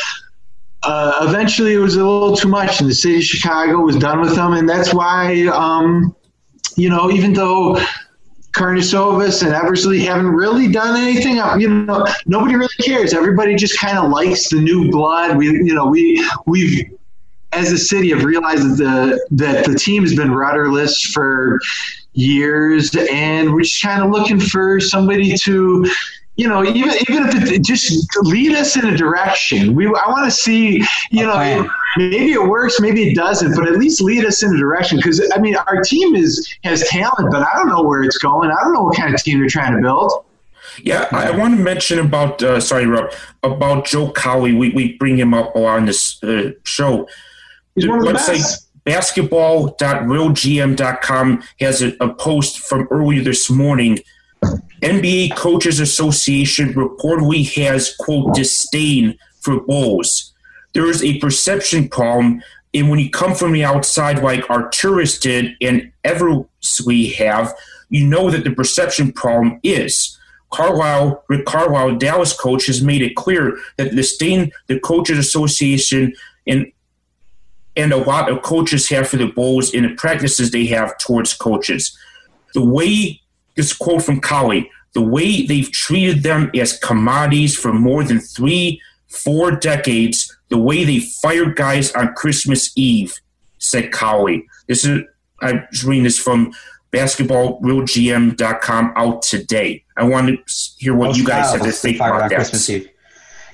Uh, 0.83 1.19
eventually, 1.23 1.75
it 1.75 1.79
was 1.79 1.97
a 1.97 2.05
little 2.05 2.37
too 2.37 2.47
much, 2.47 2.81
and 2.81 2.89
the 2.89 2.95
city 2.95 3.17
of 3.17 3.25
Chicago 3.25 3.81
was 3.81 3.97
done 3.97 4.21
with 4.21 4.37
them, 4.37 4.53
and 4.53 4.69
that's 4.69 4.95
why, 4.95 5.45
um, 5.47 6.15
you 6.77 6.89
know, 6.89 7.11
even 7.11 7.33
though 7.33 7.77
Karnisovas 8.57 9.43
and 9.45 9.53
Eversley 9.53 10.01
haven't 10.01 10.29
really 10.29 10.67
done 10.67 10.97
anything. 10.97 11.37
You 11.61 11.69
know, 11.69 12.07
nobody 12.25 12.57
really 12.57 12.75
cares. 12.83 13.13
Everybody 13.13 13.55
just 13.55 13.79
kind 13.79 13.99
of 13.99 14.11
likes 14.11 14.49
the 14.49 14.61
new 14.61 14.91
blood. 14.91 15.37
We, 15.37 15.47
you 15.47 15.75
know, 15.75 15.87
we 15.87 16.27
we've 16.47 16.91
as 17.53 17.71
a 17.71 17.79
city 17.79 18.11
have 18.11 18.25
realized 18.25 18.63
that 18.63 18.77
the 18.79 19.27
that 19.33 19.67
the 19.67 19.75
team 19.75 20.03
has 20.03 20.15
been 20.15 20.31
rudderless 20.31 21.03
for 21.03 21.61
years, 22.15 22.97
and 23.11 23.53
we're 23.53 23.63
just 23.63 23.83
kind 23.83 24.03
of 24.03 24.11
looking 24.11 24.41
for 24.41 24.81
somebody 24.81 25.37
to 25.37 25.87
you 26.37 26.47
know, 26.47 26.65
even 26.65 26.95
even 27.09 27.29
if 27.29 27.51
it 27.51 27.65
just 27.65 28.07
lead 28.23 28.53
us 28.53 28.77
in 28.77 28.87
a 28.87 28.97
direction. 28.97 29.75
We 29.75 29.87
I 29.87 30.09
want 30.09 30.27
to 30.27 30.31
see, 30.31 30.85
you 31.11 31.27
know, 31.27 31.69
maybe 31.97 32.33
it 32.33 32.43
works, 32.43 32.79
maybe 32.79 33.09
it 33.09 33.15
doesn't, 33.15 33.57
but 33.57 33.67
at 33.67 33.79
least 33.79 34.03
lead 34.03 34.23
us 34.25 34.43
in 34.43 34.55
a 34.55 34.59
direction. 34.59 34.99
Because 34.99 35.33
I 35.35 35.39
mean, 35.39 35.57
our 35.57 35.81
team 35.83 36.15
is 36.15 36.47
has 36.63 36.87
talent, 36.89 37.31
but 37.31 37.41
I 37.43 37.49
don't 37.55 37.69
know 37.69 37.83
where 37.83 38.03
it's 38.03 38.19
going. 38.19 38.51
I 38.51 38.63
don't 38.63 38.75
know 38.75 38.85
what 38.85 38.97
kind 38.97 39.15
of 39.15 39.23
team 39.23 39.41
they're 39.41 39.49
trying 39.49 39.75
to 39.75 39.81
build. 39.81 40.13
Yeah, 40.83 41.09
I 41.11 41.31
want 41.31 41.57
to 41.57 41.63
mention 41.63 42.01
about 42.01 42.43
uh, 42.43 42.61
sorry, 42.61 42.85
Rob, 42.87 43.11
about 43.43 43.87
Joe 43.87 44.13
Cowley. 44.13 44.53
We 44.53 44.69
we 44.71 44.93
bring 44.99 45.19
him 45.19 45.33
up 45.33 45.55
a 45.55 45.59
lot 45.59 45.79
on 45.79 45.87
this 45.87 46.23
uh, 46.23 46.51
show. 46.65 47.09
He's 47.75 47.89
one 47.89 48.01
of 48.01 48.05
the 48.05 48.13
best 48.13 48.65
basketball.realgm.com 48.85 51.43
has 51.59 51.83
a, 51.83 51.97
a 52.01 52.15
post 52.15 52.61
from 52.61 52.87
earlier 52.91 53.23
this 53.23 53.51
morning 53.51 53.99
NBA 54.83 55.37
Coaches 55.37 55.81
Association 55.81 56.75
reportedly 56.75 57.53
has, 57.55 57.95
quote, 57.97 58.35
disdain 58.35 59.19
for 59.41 59.61
Bulls. 59.61 60.33
There 60.75 60.87
is 60.87 61.03
a 61.03 61.19
perception 61.19 61.89
problem, 61.89 62.43
and 62.75 62.91
when 62.91 62.99
you 62.99 63.11
come 63.11 63.35
from 63.35 63.53
the 63.53 63.65
outside, 63.65 64.23
like 64.23 64.45
Arturas 64.45 65.21
did 65.21 65.57
and 65.63 65.91
Eversley 66.05 67.07
have, 67.15 67.55
you 67.89 68.07
know 68.07 68.31
that 68.31 68.45
the 68.45 68.51
perception 68.51 69.13
problem 69.13 69.59
is. 69.63 70.19
Carlisle, 70.51 71.25
Rick 71.29 71.47
Carlisle, 71.47 71.97
Dallas 71.97 72.33
coach, 72.33 72.67
has 72.67 72.83
made 72.83 73.03
it 73.03 73.17
clear 73.17 73.59
that 73.77 73.95
the 73.95 74.03
stain 74.03 74.53
the 74.67 74.79
coaches 74.81 75.19
association 75.19 76.15
and 76.47 76.71
and 77.77 77.93
a 77.93 77.97
lot 77.97 78.31
of 78.31 78.43
coaches 78.43 78.89
have 78.89 79.09
for 79.09 79.17
the 79.17 79.27
Bulls 79.27 79.75
and 79.75 79.85
the 79.85 79.95
practices 79.97 80.51
they 80.51 80.67
have 80.67 80.97
towards 80.99 81.35
coaches. 81.35 81.97
The 82.55 82.65
way 82.65 83.21
this 83.57 83.73
quote 83.73 84.03
from 84.03 84.21
Cowley, 84.21 84.71
the 84.93 85.03
way 85.03 85.47
they've 85.47 85.71
treated 85.71 86.23
them 86.23 86.51
as 86.55 86.79
commodities 86.79 87.57
for 87.57 87.73
more 87.73 88.05
than 88.05 88.21
three, 88.21 88.81
four 89.09 89.51
decades, 89.51 90.37
the 90.49 90.59
way 90.59 90.85
they 90.85 91.01
fired 91.23 91.57
guys 91.57 91.93
on 91.93 92.15
Christmas 92.15 92.71
Eve, 92.77 93.15
said 93.59 93.93
Cowley. 93.93 94.47
This 94.69 94.85
is 94.85 95.01
I 95.41 95.65
was 95.71 95.85
reading 95.85 96.05
this 96.05 96.19
from 96.19 96.53
basketballrealgm.com 96.93 98.93
out 98.97 99.23
today. 99.23 99.85
I 99.97 100.05
want 100.05 100.29
to 100.29 100.39
hear 100.79 100.95
what 100.95 101.17
you 101.17 101.27
guys 101.27 101.53
have 101.53 101.63
to 101.63 101.73
think 101.73 101.97
about 101.97 102.23
on 102.23 102.29
that. 102.29 102.37
Christmas 102.37 102.71
Eve. 102.71 102.89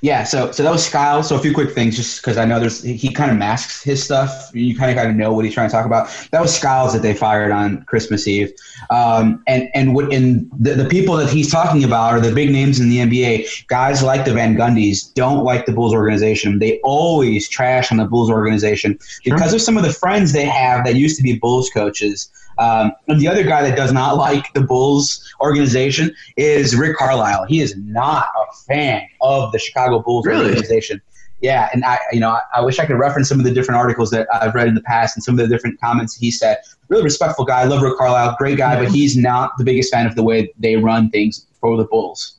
Yeah, 0.02 0.24
so 0.24 0.50
so 0.50 0.64
that 0.64 0.72
was 0.72 0.84
Skiles. 0.84 1.28
So 1.28 1.36
a 1.36 1.38
few 1.38 1.54
quick 1.54 1.70
things, 1.70 1.94
just 1.94 2.20
because 2.20 2.36
I 2.36 2.44
know 2.44 2.58
there's 2.58 2.82
he 2.82 3.12
kind 3.12 3.30
of 3.30 3.36
masks 3.36 3.84
his 3.84 4.02
stuff. 4.02 4.50
You 4.52 4.76
kind 4.76 4.90
of 4.90 4.96
got 4.96 5.04
to 5.04 5.12
know 5.12 5.32
what 5.32 5.44
he's 5.44 5.54
trying 5.54 5.68
to 5.68 5.72
talk 5.72 5.86
about. 5.86 6.08
That 6.32 6.42
was 6.42 6.52
Skiles 6.52 6.92
that 6.92 7.02
they 7.02 7.14
fired 7.14 7.52
on 7.52 7.84
Christmas 7.84 8.26
Eve, 8.26 8.52
um, 8.90 9.44
and 9.46 9.68
and 9.74 9.94
what 9.94 10.12
and 10.12 10.50
the, 10.58 10.74
the 10.74 10.86
people 10.86 11.14
that 11.18 11.30
he's 11.30 11.52
talking 11.52 11.84
about 11.84 12.14
are 12.14 12.20
the 12.20 12.34
big 12.34 12.50
names 12.50 12.80
in 12.80 12.88
the 12.88 12.98
NBA. 12.98 13.68
Guys 13.68 14.02
like 14.02 14.24
the 14.24 14.32
Van 14.32 14.56
Gundys 14.56 15.14
don't 15.14 15.44
like 15.44 15.66
the 15.66 15.72
Bulls 15.72 15.94
organization. 15.94 16.58
They 16.58 16.80
always 16.80 17.48
trash 17.48 17.92
on 17.92 17.98
the 17.98 18.04
Bulls 18.04 18.28
organization 18.28 18.98
because 19.24 19.54
of 19.54 19.62
some 19.62 19.76
of 19.76 19.84
the 19.84 19.92
friends 19.92 20.32
they 20.32 20.46
have 20.46 20.84
that 20.84 20.96
used 20.96 21.16
to 21.18 21.22
be 21.22 21.38
Bulls 21.38 21.70
coaches. 21.72 22.28
Um, 22.58 22.92
and 23.08 23.20
the 23.20 23.28
other 23.28 23.42
guy 23.44 23.62
that 23.62 23.76
does 23.76 23.92
not 23.92 24.16
like 24.16 24.52
the 24.52 24.60
Bulls 24.60 25.34
organization 25.40 26.14
is 26.36 26.76
Rick 26.76 26.96
Carlisle. 26.96 27.46
He 27.46 27.60
is 27.60 27.76
not 27.76 28.26
a 28.36 28.54
fan 28.66 29.06
of 29.20 29.52
the 29.52 29.58
Chicago 29.58 29.91
Bulls 30.00 30.26
Really? 30.26 30.46
organization. 30.46 31.00
Yeah, 31.40 31.68
and 31.72 31.84
I, 31.84 31.98
you 32.12 32.20
know, 32.20 32.30
I, 32.30 32.40
I 32.54 32.60
wish 32.60 32.78
I 32.78 32.86
could 32.86 32.98
reference 32.98 33.28
some 33.28 33.38
of 33.40 33.44
the 33.44 33.50
different 33.50 33.76
articles 33.78 34.10
that 34.10 34.28
I've 34.32 34.54
read 34.54 34.68
in 34.68 34.74
the 34.76 34.80
past 34.82 35.16
and 35.16 35.24
some 35.24 35.34
of 35.34 35.38
the 35.40 35.52
different 35.52 35.80
comments 35.80 36.14
he 36.14 36.30
said. 36.30 36.58
Really 36.88 37.02
respectful 37.02 37.44
guy, 37.44 37.62
I 37.62 37.64
love 37.64 37.82
Rick 37.82 37.96
Carlisle, 37.98 38.36
great 38.38 38.58
guy, 38.58 38.78
but 38.80 38.92
he's 38.92 39.16
not 39.16 39.50
the 39.58 39.64
biggest 39.64 39.92
fan 39.92 40.06
of 40.06 40.14
the 40.14 40.22
way 40.22 40.52
they 40.58 40.76
run 40.76 41.10
things 41.10 41.46
for 41.60 41.76
the 41.76 41.84
Bulls. 41.84 42.36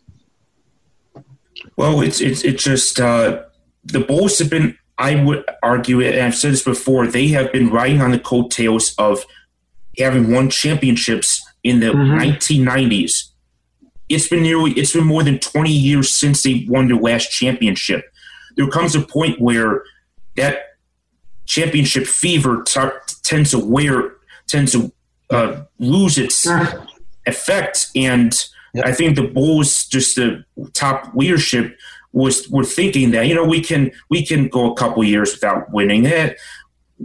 Well, 1.75 2.01
it's 2.01 2.21
it's 2.21 2.43
it's 2.43 2.63
just 2.63 2.99
uh, 2.99 3.43
the 3.83 3.99
Bulls 3.99 4.39
have 4.39 4.49
been. 4.49 4.77
I 4.97 5.21
would 5.23 5.43
argue 5.63 6.01
and 6.01 6.21
I've 6.21 6.35
said 6.35 6.53
this 6.53 6.63
before. 6.63 7.07
They 7.07 7.29
have 7.29 7.51
been 7.51 7.69
riding 7.71 7.99
on 8.01 8.11
the 8.11 8.19
coattails 8.19 8.93
of 8.97 9.25
having 9.97 10.31
won 10.31 10.49
championships 10.51 11.43
in 11.63 11.79
the 11.79 11.87
Mhm. 11.87 12.15
1990s. 12.19 13.31
It's 14.09 14.27
been 14.27 14.43
nearly 14.43 14.71
it's 14.73 14.93
been 14.93 15.05
more 15.05 15.23
than 15.23 15.39
20 15.39 15.71
years 15.71 16.13
since 16.13 16.43
they 16.43 16.65
won 16.67 16.87
their 16.87 16.97
last 16.97 17.29
championship. 17.31 18.05
There 18.57 18.67
comes 18.69 18.95
a 18.95 19.01
point 19.01 19.39
where 19.41 19.83
that 20.35 20.77
championship 21.45 22.05
fever 22.05 22.63
t- 22.63 22.79
tends 23.23 23.51
to 23.51 23.59
wear 23.59 24.15
tends 24.47 24.73
to 24.73 24.91
uh, 25.29 25.63
lose 25.79 26.17
its 26.17 26.41
Sure. 26.41 26.85
effect. 27.25 27.87
And 27.95 28.33
Yep. 28.75 28.85
I 28.87 28.91
think 28.91 29.15
the 29.15 29.27
Bulls, 29.27 29.85
just 29.85 30.15
the 30.15 30.43
top 30.73 31.11
leadership, 31.13 31.77
was 32.11 32.49
were 32.49 32.63
thinking 32.65 33.11
that 33.11 33.27
you 33.27 33.35
know 33.35 33.43
we 33.45 33.61
can 33.61 33.91
we 34.09 34.25
can 34.25 34.47
go 34.47 34.71
a 34.71 34.75
couple 34.75 35.03
years 35.03 35.31
without 35.33 35.71
winning 35.71 36.05
it. 36.07 36.39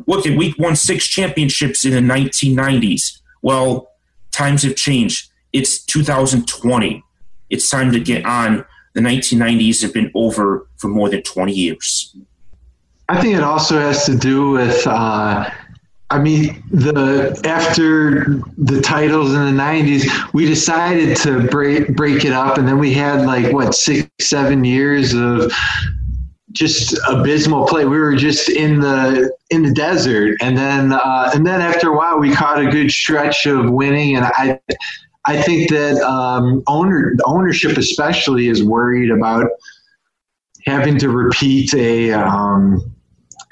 Look 0.06 0.26
at 0.26 0.36
we 0.38 0.54
won 0.58 0.76
six 0.76 1.06
championships 1.06 1.84
in 1.84 1.90
the 1.92 2.00
1990s. 2.14 3.20
Well, 3.42 3.90
times 4.30 4.62
have 4.62 4.76
changed. 4.76 5.30
It's 5.58 5.84
2020. 5.86 7.02
It's 7.50 7.68
time 7.68 7.90
to 7.90 7.98
get 7.98 8.24
on. 8.24 8.64
The 8.94 9.00
1990s 9.00 9.82
have 9.82 9.92
been 9.92 10.12
over 10.14 10.68
for 10.76 10.86
more 10.86 11.08
than 11.08 11.22
20 11.22 11.52
years. 11.52 12.14
I 13.08 13.20
think 13.20 13.36
it 13.36 13.42
also 13.42 13.80
has 13.80 14.06
to 14.06 14.16
do 14.16 14.50
with, 14.50 14.86
uh, 14.86 15.50
I 16.10 16.18
mean, 16.20 16.62
the 16.70 17.40
after 17.44 18.40
the 18.56 18.80
titles 18.80 19.34
in 19.34 19.44
the 19.44 19.62
'90s, 19.62 20.32
we 20.32 20.46
decided 20.46 21.16
to 21.18 21.48
break 21.48 21.96
break 21.96 22.24
it 22.24 22.32
up, 22.32 22.56
and 22.56 22.66
then 22.68 22.78
we 22.78 22.94
had 22.94 23.26
like 23.26 23.52
what 23.52 23.74
six, 23.74 24.08
seven 24.20 24.64
years 24.64 25.12
of 25.12 25.52
just 26.52 26.98
abysmal 27.08 27.66
play. 27.66 27.84
We 27.84 27.98
were 27.98 28.16
just 28.16 28.48
in 28.48 28.80
the 28.80 29.30
in 29.50 29.62
the 29.62 29.72
desert, 29.72 30.36
and 30.40 30.56
then 30.56 30.92
uh, 30.92 31.30
and 31.34 31.46
then 31.46 31.60
after 31.60 31.90
a 31.90 31.96
while, 31.96 32.18
we 32.18 32.32
caught 32.32 32.58
a 32.58 32.70
good 32.70 32.90
stretch 32.90 33.46
of 33.46 33.70
winning, 33.70 34.16
and 34.16 34.24
I. 34.24 34.60
I 35.26 35.42
think 35.42 35.68
that 35.70 36.00
um, 36.02 36.62
owner 36.66 37.14
ownership 37.26 37.76
especially 37.76 38.48
is 38.48 38.62
worried 38.64 39.10
about 39.10 39.50
having 40.64 40.98
to 40.98 41.10
repeat 41.10 41.74
a 41.74 42.12
um, 42.12 42.92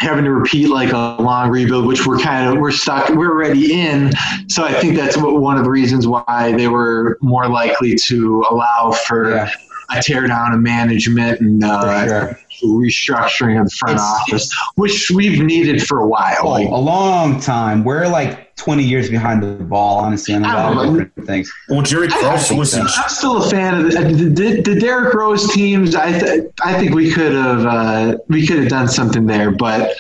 having 0.01 0.25
to 0.25 0.33
repeat 0.33 0.69
like 0.69 0.93
a 0.93 1.17
long 1.23 1.51
rebuild, 1.51 1.87
which 1.87 2.07
we're 2.07 2.19
kind 2.19 2.49
of 2.49 2.61
we're 2.61 2.71
stuck 2.71 3.09
we're 3.11 3.31
already 3.31 3.79
in. 3.81 4.13
So 4.49 4.65
I 4.65 4.73
think 4.73 4.97
that's 4.97 5.17
what, 5.17 5.41
one 5.41 5.59
of 5.59 5.65
the 5.65 5.71
reasons 5.71 6.07
why 6.07 6.55
they 6.57 6.69
were 6.69 7.19
more 7.21 7.49
likely 7.49 7.95
to 8.07 8.45
allow 8.51 8.93
for 8.93 9.31
Yeah. 9.31 9.51
a 9.91 10.03
tear 10.03 10.27
down 10.27 10.53
of 10.53 10.61
management 10.61 11.41
and 11.41 11.63
uh, 11.65 12.07
sure. 12.07 12.39
Restructuring 12.63 13.59
of 13.61 13.67
the 13.67 13.71
front 13.79 13.97
It's- 13.97 14.21
office, 14.23 14.57
which 14.77 15.11
we've 15.15 15.43
needed 15.43 15.83
for 15.87 16.01
a 16.01 16.07
while. 16.07 16.37
Oh, 16.43 16.49
Like, 16.51 16.69
a 16.69 16.75
long 16.77 17.41
time. 17.41 17.85
We're 17.85 18.07
like 18.09 18.55
20 18.57 18.83
years 18.83 19.11
behind 19.11 19.43
the 19.43 19.49
ball, 19.65 19.99
honestly, 19.99 20.35
on 20.35 20.45
a 20.45 20.49
I 20.49 20.53
lot 20.55 20.71
of 20.71 20.77
know. 20.95 21.01
different 21.05 21.27
things. 21.27 21.53
Well, 21.69 21.83
Jerry 21.83 22.09
Krause 22.09 22.51
was 22.53 22.73
so. 22.73 22.81
I'm 22.83 23.09
still 23.09 23.43
a 23.45 23.51
fan 23.51 23.75
of 23.75 23.93
the, 23.93 24.01
the, 24.35 24.63
the 24.63 24.81
Derrick 24.81 25.13
Rose 25.15 25.47
teams. 25.53 25.95
I 25.95 26.19
th- 26.19 26.45
I 26.65 26.79
think 26.79 26.95
we 26.95 27.11
could 27.13 27.33
have 27.33 27.67
uh, 27.67 28.17
we 28.29 28.47
could 28.47 28.59
have 28.61 28.69
done 28.69 28.89
something 28.89 29.27
there, 29.27 29.51
but 29.51 29.95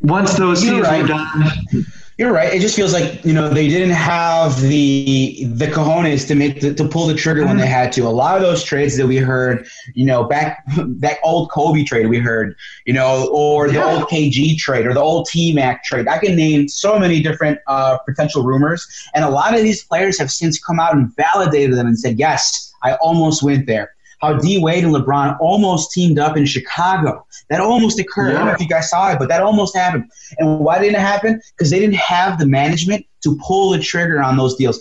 once 0.00 0.34
those 0.34 0.64
You're 0.64 0.74
teams 0.76 0.86
right. 0.86 1.02
were 1.02 1.08
done, 1.08 1.86
You're 2.18 2.32
right. 2.32 2.52
It 2.52 2.58
just 2.60 2.74
feels 2.74 2.92
like 2.92 3.24
you 3.24 3.32
know 3.32 3.48
they 3.48 3.68
didn't 3.68 3.94
have 3.94 4.60
the 4.60 5.44
the 5.52 5.68
cojones 5.68 6.26
to 6.26 6.34
make 6.34 6.60
the, 6.60 6.74
to 6.74 6.88
pull 6.88 7.06
the 7.06 7.14
trigger 7.14 7.46
when 7.46 7.58
they 7.58 7.66
had 7.68 7.92
to. 7.92 8.00
A 8.02 8.10
lot 8.10 8.34
of 8.34 8.42
those 8.42 8.64
trades 8.64 8.96
that 8.96 9.06
we 9.06 9.18
heard, 9.18 9.68
you 9.94 10.04
know, 10.04 10.24
back 10.24 10.64
that 10.76 11.18
old 11.22 11.48
Kobe 11.52 11.84
trade 11.84 12.08
we 12.08 12.18
heard, 12.18 12.56
you 12.86 12.92
know, 12.92 13.28
or 13.32 13.68
the 13.68 13.74
Yeah. 13.74 13.94
old 13.94 14.08
KG 14.08 14.58
trade 14.58 14.84
or 14.84 14.94
the 14.94 15.00
old 15.00 15.28
T 15.28 15.52
Mac 15.52 15.84
trade. 15.84 16.08
I 16.08 16.18
can 16.18 16.34
name 16.34 16.66
so 16.66 16.98
many 16.98 17.22
different 17.22 17.60
uh, 17.68 17.98
potential 17.98 18.42
rumors, 18.42 18.84
and 19.14 19.24
a 19.24 19.30
lot 19.30 19.54
of 19.54 19.62
these 19.62 19.84
players 19.84 20.18
have 20.18 20.32
since 20.32 20.58
come 20.58 20.80
out 20.80 20.94
and 20.96 21.14
validated 21.14 21.76
them 21.76 21.86
and 21.86 21.96
said, 21.96 22.18
"Yes, 22.18 22.72
I 22.82 22.94
almost 22.94 23.44
went 23.44 23.68
there." 23.68 23.92
How 24.20 24.34
D 24.34 24.58
Wade 24.58 24.84
and 24.84 24.94
LeBron 24.94 25.38
almost 25.40 25.92
teamed 25.92 26.18
up 26.18 26.36
in 26.36 26.44
Chicago. 26.44 27.26
That 27.50 27.60
almost 27.60 27.98
occurred. 27.98 28.34
I 28.34 28.38
don't 28.38 28.46
know 28.46 28.52
if 28.52 28.60
you 28.60 28.68
guys 28.68 28.90
saw 28.90 29.12
it, 29.12 29.18
but 29.18 29.28
that 29.28 29.42
almost 29.42 29.76
happened. 29.76 30.10
And 30.38 30.60
why 30.60 30.78
didn't 30.78 30.96
it 30.96 31.00
happen? 31.00 31.40
Because 31.56 31.70
they 31.70 31.78
didn't 31.78 31.96
have 31.96 32.38
the 32.38 32.46
management 32.46 33.06
to 33.22 33.38
pull 33.46 33.70
the 33.70 33.78
trigger 33.78 34.22
on 34.22 34.36
those 34.36 34.56
deals. 34.56 34.80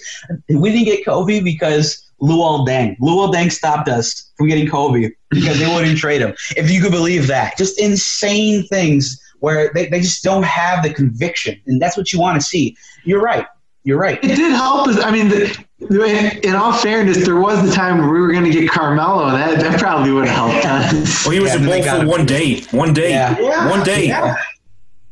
We 0.49 0.71
didn't 0.71 0.85
get 0.85 1.05
Kobe 1.05 1.39
because 1.39 2.03
Luol 2.21 2.67
Deng. 2.67 2.97
Luol 2.99 3.33
Deng 3.33 3.51
stopped 3.51 3.87
us 3.89 4.31
from 4.37 4.47
getting 4.47 4.67
Kobe 4.67 5.11
because 5.29 5.59
they 5.59 5.67
wouldn't 5.67 5.97
trade 5.97 6.21
him. 6.21 6.33
If 6.55 6.71
you 6.71 6.81
could 6.81 6.91
believe 6.91 7.27
that. 7.27 7.57
Just 7.57 7.79
insane 7.79 8.63
things 8.67 9.21
where 9.39 9.71
they, 9.73 9.87
they 9.87 10.01
just 10.01 10.23
don't 10.23 10.43
have 10.43 10.83
the 10.83 10.93
conviction. 10.93 11.59
And 11.67 11.81
that's 11.81 11.95
what 11.95 12.11
you 12.11 12.19
want 12.19 12.39
to 12.39 12.45
see. 12.45 12.75
You're 13.03 13.21
right. 13.21 13.45
You're 13.83 13.99
right. 13.99 14.21
it 14.23 14.35
did 14.35 14.51
help. 14.51 14.87
I 15.03 15.11
mean, 15.11 15.29
the, 15.29 15.65
in, 15.79 16.39
in 16.43 16.55
all 16.55 16.73
fairness, 16.73 17.23
there 17.25 17.39
was 17.39 17.63
the 17.67 17.71
time 17.73 17.99
where 17.99 18.09
we 18.09 18.19
were 18.19 18.31
going 18.31 18.43
to 18.45 18.51
get 18.51 18.69
Carmelo. 18.69 19.31
That 19.31 19.59
that 19.59 19.79
probably 19.79 20.11
would 20.11 20.27
have 20.27 20.51
helped 20.51 20.65
us. 20.65 21.25
well, 21.25 21.33
he 21.33 21.39
was 21.39 21.51
Yeah, 21.53 21.57
a 21.57 21.59
they 21.65 21.81
bull 21.81 22.01
for 22.01 22.07
one 22.07 22.25
day, 22.25 22.61
one 22.71 22.93
day, 22.93 23.09
Yeah. 23.11 23.37
Yeah. 23.39 23.69
one 23.69 23.83
day 23.83 24.07
Yeah. 24.07 24.35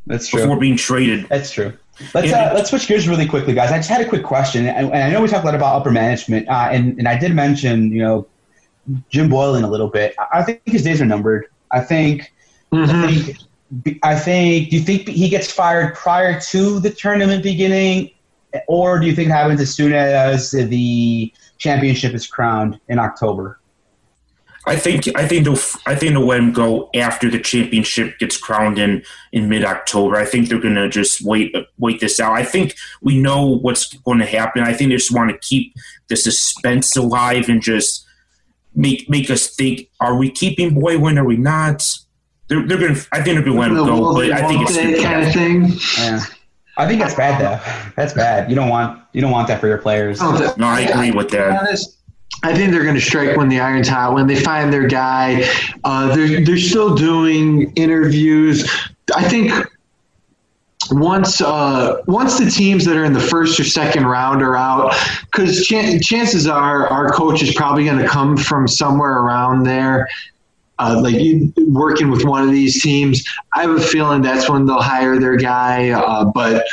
That's 0.06 0.30
before 0.30 0.56
being 0.58 0.76
traded. 0.76 1.28
That's 1.28 1.50
true. 1.50 1.72
Let's 2.14 2.32
uh, 2.32 2.52
let's 2.54 2.70
switch 2.70 2.86
gears 2.88 3.08
really 3.08 3.26
quickly, 3.26 3.54
guys. 3.54 3.72
I 3.72 3.78
just 3.78 3.88
had 3.88 4.00
a 4.02 4.08
quick 4.08 4.22
question, 4.22 4.66
and, 4.66 4.86
and 4.92 5.02
I 5.02 5.10
know 5.10 5.22
we 5.22 5.28
talked 5.28 5.44
a 5.44 5.46
lot 5.46 5.54
about 5.54 5.74
upper 5.76 5.90
management, 5.90 6.46
uh, 6.48 6.68
and 6.70 6.98
and 6.98 7.08
I 7.08 7.18
did 7.18 7.34
mention 7.34 7.90
you 7.90 8.00
know 8.02 8.26
Jim 9.08 9.28
Boylen 9.30 9.64
a 9.64 9.66
little 9.66 9.88
bit. 9.88 10.14
I, 10.18 10.40
I 10.40 10.42
think 10.42 10.60
his 10.66 10.82
days 10.82 11.00
are 11.00 11.06
numbered. 11.06 11.46
I 11.72 11.80
think 11.80 12.32
I 12.72 12.76
Mhm. 12.76 13.34
think 13.84 13.98
I 14.02 14.14
think. 14.14 14.68
Do 14.70 14.76
you 14.76 14.82
think 14.82 15.08
he 15.08 15.28
gets 15.30 15.50
fired 15.50 15.94
prior 15.94 16.38
to 16.38 16.78
the 16.80 16.90
tournament 16.90 17.42
beginning, 17.42 18.10
or 18.68 18.98
do 18.98 19.06
you 19.06 19.14
think 19.14 19.28
it 19.28 19.32
happens 19.32 19.60
as 19.60 19.74
soon 19.74 19.92
as 19.92 20.50
the 20.50 21.32
championship 21.58 22.14
is 22.14 22.26
crowned 22.26 22.80
in 22.88 22.98
October? 22.98 23.58
I 24.68 24.74
think 24.74 25.06
I 25.16 25.28
think 25.28 25.44
they'll 25.44 25.58
I 25.86 25.94
think 25.94 26.12
they'll 26.12 26.26
let 26.26 26.40
him 26.40 26.52
go 26.52 26.90
after 26.94 27.30
the 27.30 27.38
championship 27.38 28.18
gets 28.18 28.36
crowned 28.36 28.78
in 28.78 29.04
in 29.30 29.48
mid 29.48 29.64
October. 29.64 30.16
I 30.16 30.24
think 30.24 30.48
they're 30.48 30.60
gonna 30.60 30.88
just 30.88 31.22
wait 31.22 31.54
wait 31.78 32.00
this 32.00 32.18
out. 32.18 32.32
I 32.32 32.42
think 32.42 32.74
we 33.00 33.16
know 33.16 33.46
what's 33.46 33.94
going 33.98 34.18
to 34.18 34.26
happen. 34.26 34.62
I 34.62 34.72
think 34.72 34.90
they 34.90 34.96
just 34.96 35.14
want 35.14 35.30
to 35.30 35.38
keep 35.38 35.72
the 36.08 36.16
suspense 36.16 36.96
alive 36.96 37.48
and 37.48 37.62
just 37.62 38.04
make 38.74 39.08
make 39.08 39.30
us 39.30 39.54
think: 39.54 39.88
Are 40.00 40.16
we 40.16 40.30
keeping 40.32 40.74
Boylen? 40.74 41.16
Are 41.16 41.24
we 41.24 41.36
not? 41.36 41.84
They're, 42.48 42.66
they're 42.66 42.78
gonna. 42.78 42.98
I 43.12 43.22
think 43.22 43.36
they're 43.36 43.44
gonna 43.44 43.60
let 43.60 43.70
him 43.70 43.76
The 43.76 43.84
go, 43.84 44.14
but 44.14 44.32
I 44.32 44.48
think 44.48 44.68
it's 44.68 45.02
kind 45.02 45.26
of 45.26 45.32
thing. 45.32 45.72
Yeah, 45.96 46.24
I 46.78 46.86
think 46.86 47.00
that's 47.00 47.14
bad 47.14 47.40
though. 47.40 47.90
That's 47.96 48.12
bad. 48.12 48.50
You 48.50 48.56
don't 48.56 48.68
want 48.68 49.00
you 49.12 49.20
don't 49.20 49.30
want 49.30 49.48
that 49.48 49.60
for 49.60 49.66
your 49.66 49.78
players. 49.78 50.18
Oh, 50.20 50.54
No, 50.58 50.66
I 50.66 50.80
agree 50.80 51.10
with 51.10 51.30
that. 51.30 51.50
I 52.42 52.54
think 52.54 52.70
they're 52.70 52.82
going 52.82 52.94
to 52.96 53.00
strike 53.00 53.36
when 53.36 53.48
the 53.48 53.60
iron's 53.60 53.88
hot. 53.88 54.12
When 54.12 54.26
they 54.26 54.36
find 54.38 54.70
their 54.72 54.86
guy, 54.86 55.48
uh, 55.84 56.14
they're 56.14 56.44
they're 56.44 56.58
still 56.58 56.94
doing 56.94 57.72
interviews. 57.76 58.70
I 59.14 59.26
think 59.26 59.52
once 60.90 61.40
uh, 61.40 62.02
once 62.06 62.38
the 62.38 62.50
teams 62.50 62.84
that 62.84 62.96
are 62.96 63.04
in 63.04 63.12
the 63.12 63.20
first 63.20 63.58
or 63.58 63.64
second 63.64 64.06
round 64.06 64.42
are 64.42 64.54
out, 64.56 64.94
because 65.24 65.66
ch- 65.66 66.00
chances 66.06 66.46
are 66.46 66.86
our 66.88 67.10
coach 67.10 67.42
is 67.42 67.54
probably 67.54 67.84
going 67.84 67.98
to 67.98 68.06
come 68.08 68.36
from 68.36 68.68
somewhere 68.68 69.18
around 69.18 69.64
there. 69.64 70.06
Uh, 70.78 71.00
like 71.02 71.14
you, 71.14 71.52
working 71.68 72.10
with 72.10 72.24
one 72.24 72.42
of 72.42 72.50
these 72.50 72.82
teams, 72.82 73.24
I 73.54 73.62
have 73.62 73.70
a 73.70 73.80
feeling 73.80 74.20
that's 74.20 74.48
when 74.48 74.66
they'll 74.66 74.82
hire 74.82 75.18
their 75.18 75.36
guy. 75.36 75.90
Uh, 75.90 76.26
but 76.26 76.66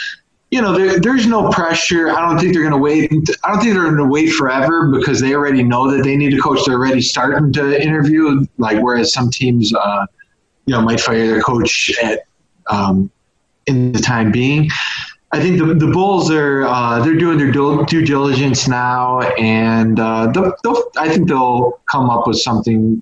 you 0.52 0.62
know, 0.62 0.78
there, 0.78 1.00
there's 1.00 1.26
no 1.26 1.50
pressure. 1.50 2.12
I 2.12 2.28
don't 2.28 2.38
think 2.38 2.54
they're 2.54 2.62
going 2.62 2.74
to 2.74 2.78
wait. 2.78 3.12
I 3.44 3.52
don't 3.52 3.62
think 3.62 3.74
they're 3.74 3.86
going 3.86 3.98
to 3.98 4.06
wait 4.06 4.34
forever 4.34 4.92
because 4.92 5.20
they 5.20 5.34
already 5.34 5.64
know 5.64 5.90
that 5.90 6.04
they 6.04 6.16
need 6.16 6.38
a 6.38 6.40
coach. 6.40 6.60
They're 6.66 6.76
already 6.76 7.02
starting 7.02 7.52
to 7.54 7.82
interview. 7.82 8.46
Like 8.60 8.80
whereas 8.80 9.12
some 9.12 9.32
teams, 9.32 9.74
uh, 9.74 10.06
you 10.68 10.76
know, 10.76 10.82
might 10.82 11.00
fire 11.00 11.26
their 11.26 11.42
coach 11.42 11.92
at 12.04 12.28
um, 12.68 13.10
in 13.66 13.94
the 13.94 14.00
time 14.00 14.32
being. 14.32 14.70
I 15.32 15.40
think 15.40 15.58
the, 15.58 15.74
the 15.74 15.88
Bulls 15.88 16.30
are 16.30 16.66
uh, 16.66 17.04
they're 17.04 17.18
doing 17.18 17.40
their 17.40 17.52
due, 17.52 17.84
due 17.88 18.06
diligence 18.06 18.68
now, 18.68 19.22
and 19.22 20.00
uh, 20.00 20.28
they'll, 20.32 20.54
they'll, 20.64 20.84
I 20.98 21.10
think 21.10 21.28
they'll 21.28 21.82
come 21.90 22.12
up 22.12 22.28
with 22.28 22.38
something 22.38 23.02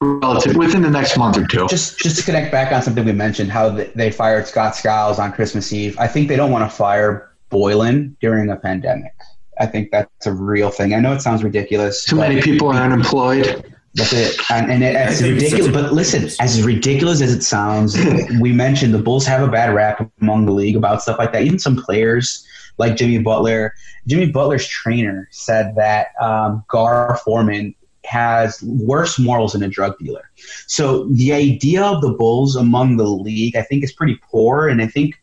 relative 0.00 0.56
within 0.56 0.82
the 0.82 0.90
next 0.90 1.16
month 1.16 1.36
or 1.36 1.46
two. 1.46 1.66
Just 1.68 1.98
just 1.98 2.18
to 2.18 2.24
connect 2.24 2.50
back 2.50 2.72
on 2.72 2.82
something 2.82 3.04
we 3.04 3.12
mentioned, 3.12 3.50
how 3.50 3.70
they 3.70 4.10
fired 4.10 4.46
Scott 4.46 4.74
Skiles 4.74 5.18
on 5.18 5.32
Christmas 5.32 5.72
Eve. 5.72 5.98
I 5.98 6.06
think 6.06 6.28
they 6.28 6.36
don't 6.36 6.50
want 6.50 6.68
to 6.68 6.74
fire 6.74 7.30
Boylen 7.50 8.16
during 8.20 8.50
a 8.50 8.56
pandemic. 8.56 9.14
I 9.58 9.66
think 9.66 9.90
that's 9.90 10.26
a 10.26 10.32
real 10.32 10.70
thing. 10.70 10.94
I 10.94 11.00
know 11.00 11.12
it 11.12 11.20
sounds 11.20 11.44
ridiculous. 11.44 12.04
Too 12.04 12.16
many 12.16 12.40
people 12.40 12.68
are 12.68 12.82
unemployed. 12.82 13.74
That's 13.94 14.12
it. 14.12 14.40
And, 14.50 14.70
and 14.70 14.82
it, 14.82 14.94
it's 14.96 15.20
ridiculous. 15.20 15.72
But 15.72 15.92
listen, 15.92 16.30
as 16.40 16.62
ridiculous 16.62 17.20
as 17.20 17.34
it 17.34 17.42
sounds, 17.42 17.98
we 18.40 18.52
mentioned 18.52 18.94
the 18.94 19.02
Bulls 19.02 19.26
have 19.26 19.46
a 19.46 19.50
bad 19.50 19.74
rap 19.74 20.10
among 20.22 20.46
the 20.46 20.52
league 20.52 20.76
about 20.76 21.02
stuff 21.02 21.18
like 21.18 21.32
that. 21.32 21.42
Even 21.42 21.58
some 21.58 21.76
players 21.76 22.46
like 22.78 22.96
Jimmy 22.96 23.18
Butler. 23.18 23.74
Jimmy 24.06 24.30
Butler's 24.30 24.66
trainer 24.66 25.28
said 25.30 25.74
that 25.76 26.08
um, 26.22 26.64
Gar 26.68 27.20
Forman 27.22 27.74
has 28.04 28.62
worse 28.62 29.18
morals 29.18 29.52
than 29.52 29.62
a 29.62 29.68
drug 29.68 29.98
dealer. 29.98 30.30
So 30.66 31.04
the 31.06 31.32
idea 31.32 31.82
of 31.82 32.02
the 32.02 32.10
Bulls 32.10 32.56
among 32.56 32.96
the 32.96 33.04
league, 33.04 33.56
I 33.56 33.62
think, 33.62 33.84
is 33.84 33.92
pretty 33.92 34.18
poor. 34.30 34.68
And 34.68 34.80
I 34.80 34.86
think 34.86 35.20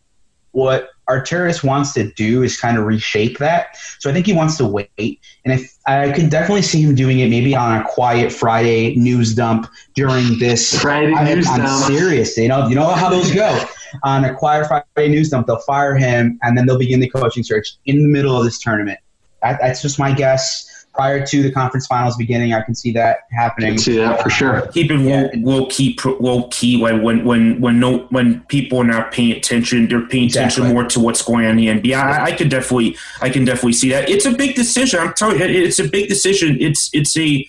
what 0.52 0.90
Arturas 1.10 1.64
wants 1.64 1.94
to 1.94 2.12
do 2.14 2.44
is 2.44 2.60
kind 2.60 2.78
of 2.78 2.84
reshape 2.84 3.38
that. 3.38 3.78
So 4.00 4.10
I 4.10 4.14
think 4.14 4.26
he 4.26 4.34
wants 4.34 4.58
to 4.58 4.66
wait. 4.66 5.20
And 5.46 5.54
if 5.54 5.78
I 5.86 6.12
could 6.12 6.30
definitely 6.30 6.64
see 6.64 6.82
him 6.82 6.96
doing 6.96 7.20
it 7.20 7.30
maybe 7.30 7.56
on 7.56 7.82
a 7.82 7.86
quiet 7.86 8.32
Friday 8.32 8.96
news 8.96 9.34
dump 9.34 9.70
during 9.96 10.38
this 10.40 10.80
Friday 10.82 11.14
I, 11.14 11.36
news 11.36 11.48
I'm 11.48 11.62
dump. 11.62 11.86
serious. 11.86 12.38
You 12.38 12.50
know, 12.50 12.68
you 12.68 12.76
know 12.76 12.88
how 12.88 13.10
those 13.10 13.32
go. 13.32 13.66
on 14.04 14.26
a 14.26 14.34
quiet 14.34 14.68
Friday 14.68 15.10
news 15.10 15.30
dump, 15.30 15.48
they'll 15.48 15.60
fire 15.60 15.96
him 15.96 16.38
and 16.44 16.58
then 16.58 16.66
they'll 16.66 16.78
begin 16.78 17.00
the 17.00 17.10
coaching 17.10 17.44
search 17.44 17.76
in 17.86 18.04
the 18.04 18.10
middle 18.10 18.38
of 18.38 18.44
this 18.44 18.60
tournament. 18.60 19.00
That, 19.42 19.60
that's 19.62 19.82
just 19.82 20.00
my 20.00 20.12
guess 20.12 20.77
prior 20.98 21.24
to 21.24 21.44
the 21.44 21.52
conference 21.52 21.86
finals 21.86 22.18
beginning. 22.18 22.54
I 22.54 22.62
can 22.62 22.74
see 22.74 22.92
that 22.94 23.20
happening. 23.32 23.74
Can 23.74 23.78
see 23.78 23.98
that 23.98 24.22
for 24.24 24.32
sure. 24.32 24.68
Keeping 24.74 25.02
Yeah. 25.08 25.30
low, 25.36 25.60
low 25.60 25.66
key, 25.68 25.94
pro- 25.94 26.18
low 26.18 26.48
key 26.50 26.82
when 26.82 27.04
when 27.04 27.24
when 27.24 27.62
when 27.62 27.80
no 27.80 28.00
when 28.10 28.42
people 28.50 28.80
are 28.80 28.84
not 28.84 29.12
paying 29.12 29.32
attention, 29.32 29.88
they're 29.88 30.08
paying 30.08 30.26
attention 30.28 30.68
more 30.68 30.86
to 30.86 31.00
what's 31.00 31.22
going 31.22 31.46
on 31.46 31.60
in 31.60 31.82
the 31.82 31.92
NBA. 31.92 31.96
I, 31.96 32.26
I 32.26 32.32
could 32.32 32.50
definitely, 32.50 32.98
I 33.22 33.30
can 33.30 33.46
definitely 33.46 33.74
see 33.74 33.90
that. 33.92 34.10
It's 34.10 34.26
a 34.26 34.32
big 34.32 34.56
decision. 34.56 35.00
I'm 35.00 35.14
telling 35.14 35.40
you, 35.40 35.46
it's 35.46 35.80
a 35.80 35.88
big 35.88 36.10
decision. 36.10 36.58
It's 36.60 36.90
it's 36.94 37.16
a 37.16 37.48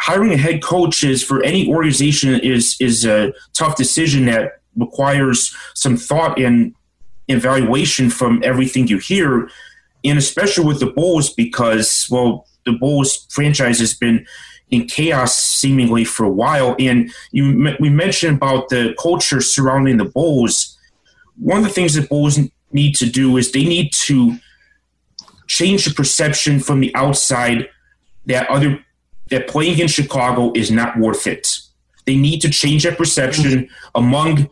hiring 0.00 0.32
a 0.32 0.36
head 0.36 0.62
coach 0.62 1.02
is 1.02 1.24
for 1.24 1.42
any 1.42 1.68
organization 1.68 2.38
is 2.40 2.76
is 2.80 3.04
a 3.04 3.32
tough 3.52 3.76
decision 3.76 4.26
that 4.26 4.60
requires 4.76 5.56
some 5.74 5.96
thought 5.96 6.38
and 6.38 6.72
evaluation 7.28 8.08
from 8.10 8.40
everything 8.44 8.86
you 8.86 8.98
hear, 8.98 9.48
and 10.06 10.18
especially 10.18 10.64
with 10.64 10.80
the 10.80 10.86
Bulls 10.86 11.30
because 11.30 12.08
well, 12.10 12.46
the 12.64 12.72
Bulls 12.72 13.26
franchise 13.30 13.78
has 13.80 13.94
been 13.94 14.26
in 14.70 14.86
chaos 14.86 15.38
seemingly 15.38 16.04
for 16.04 16.24
a 16.24 16.30
while. 16.30 16.74
And 16.78 17.10
you 17.32 17.76
we 17.80 17.88
mentioned 17.88 18.36
about 18.36 18.68
the 18.68 18.94
culture 19.00 19.40
surrounding 19.40 19.96
the 19.96 20.04
Bulls. 20.04 20.76
One 21.38 21.58
of 21.58 21.64
the 21.64 21.70
things 21.72 21.94
that 21.94 22.08
Bulls 22.08 22.38
need 22.72 22.94
to 22.96 23.06
do 23.06 23.36
is 23.36 23.52
they 23.52 23.64
need 23.64 23.92
to 23.92 24.36
change 25.46 25.84
the 25.84 25.94
perception 25.94 26.58
from 26.60 26.80
the 26.80 26.94
outside 26.94 27.68
that 28.26 28.48
other 28.50 28.84
that 29.30 29.48
playing 29.48 29.78
in 29.78 29.88
Chicago 29.88 30.52
is 30.54 30.70
not 30.70 30.98
worth 30.98 31.26
it. 31.26 31.58
They 32.04 32.16
need 32.16 32.40
to 32.40 32.50
change 32.50 32.84
that 32.84 32.96
perception 32.96 33.68
among, 33.94 34.48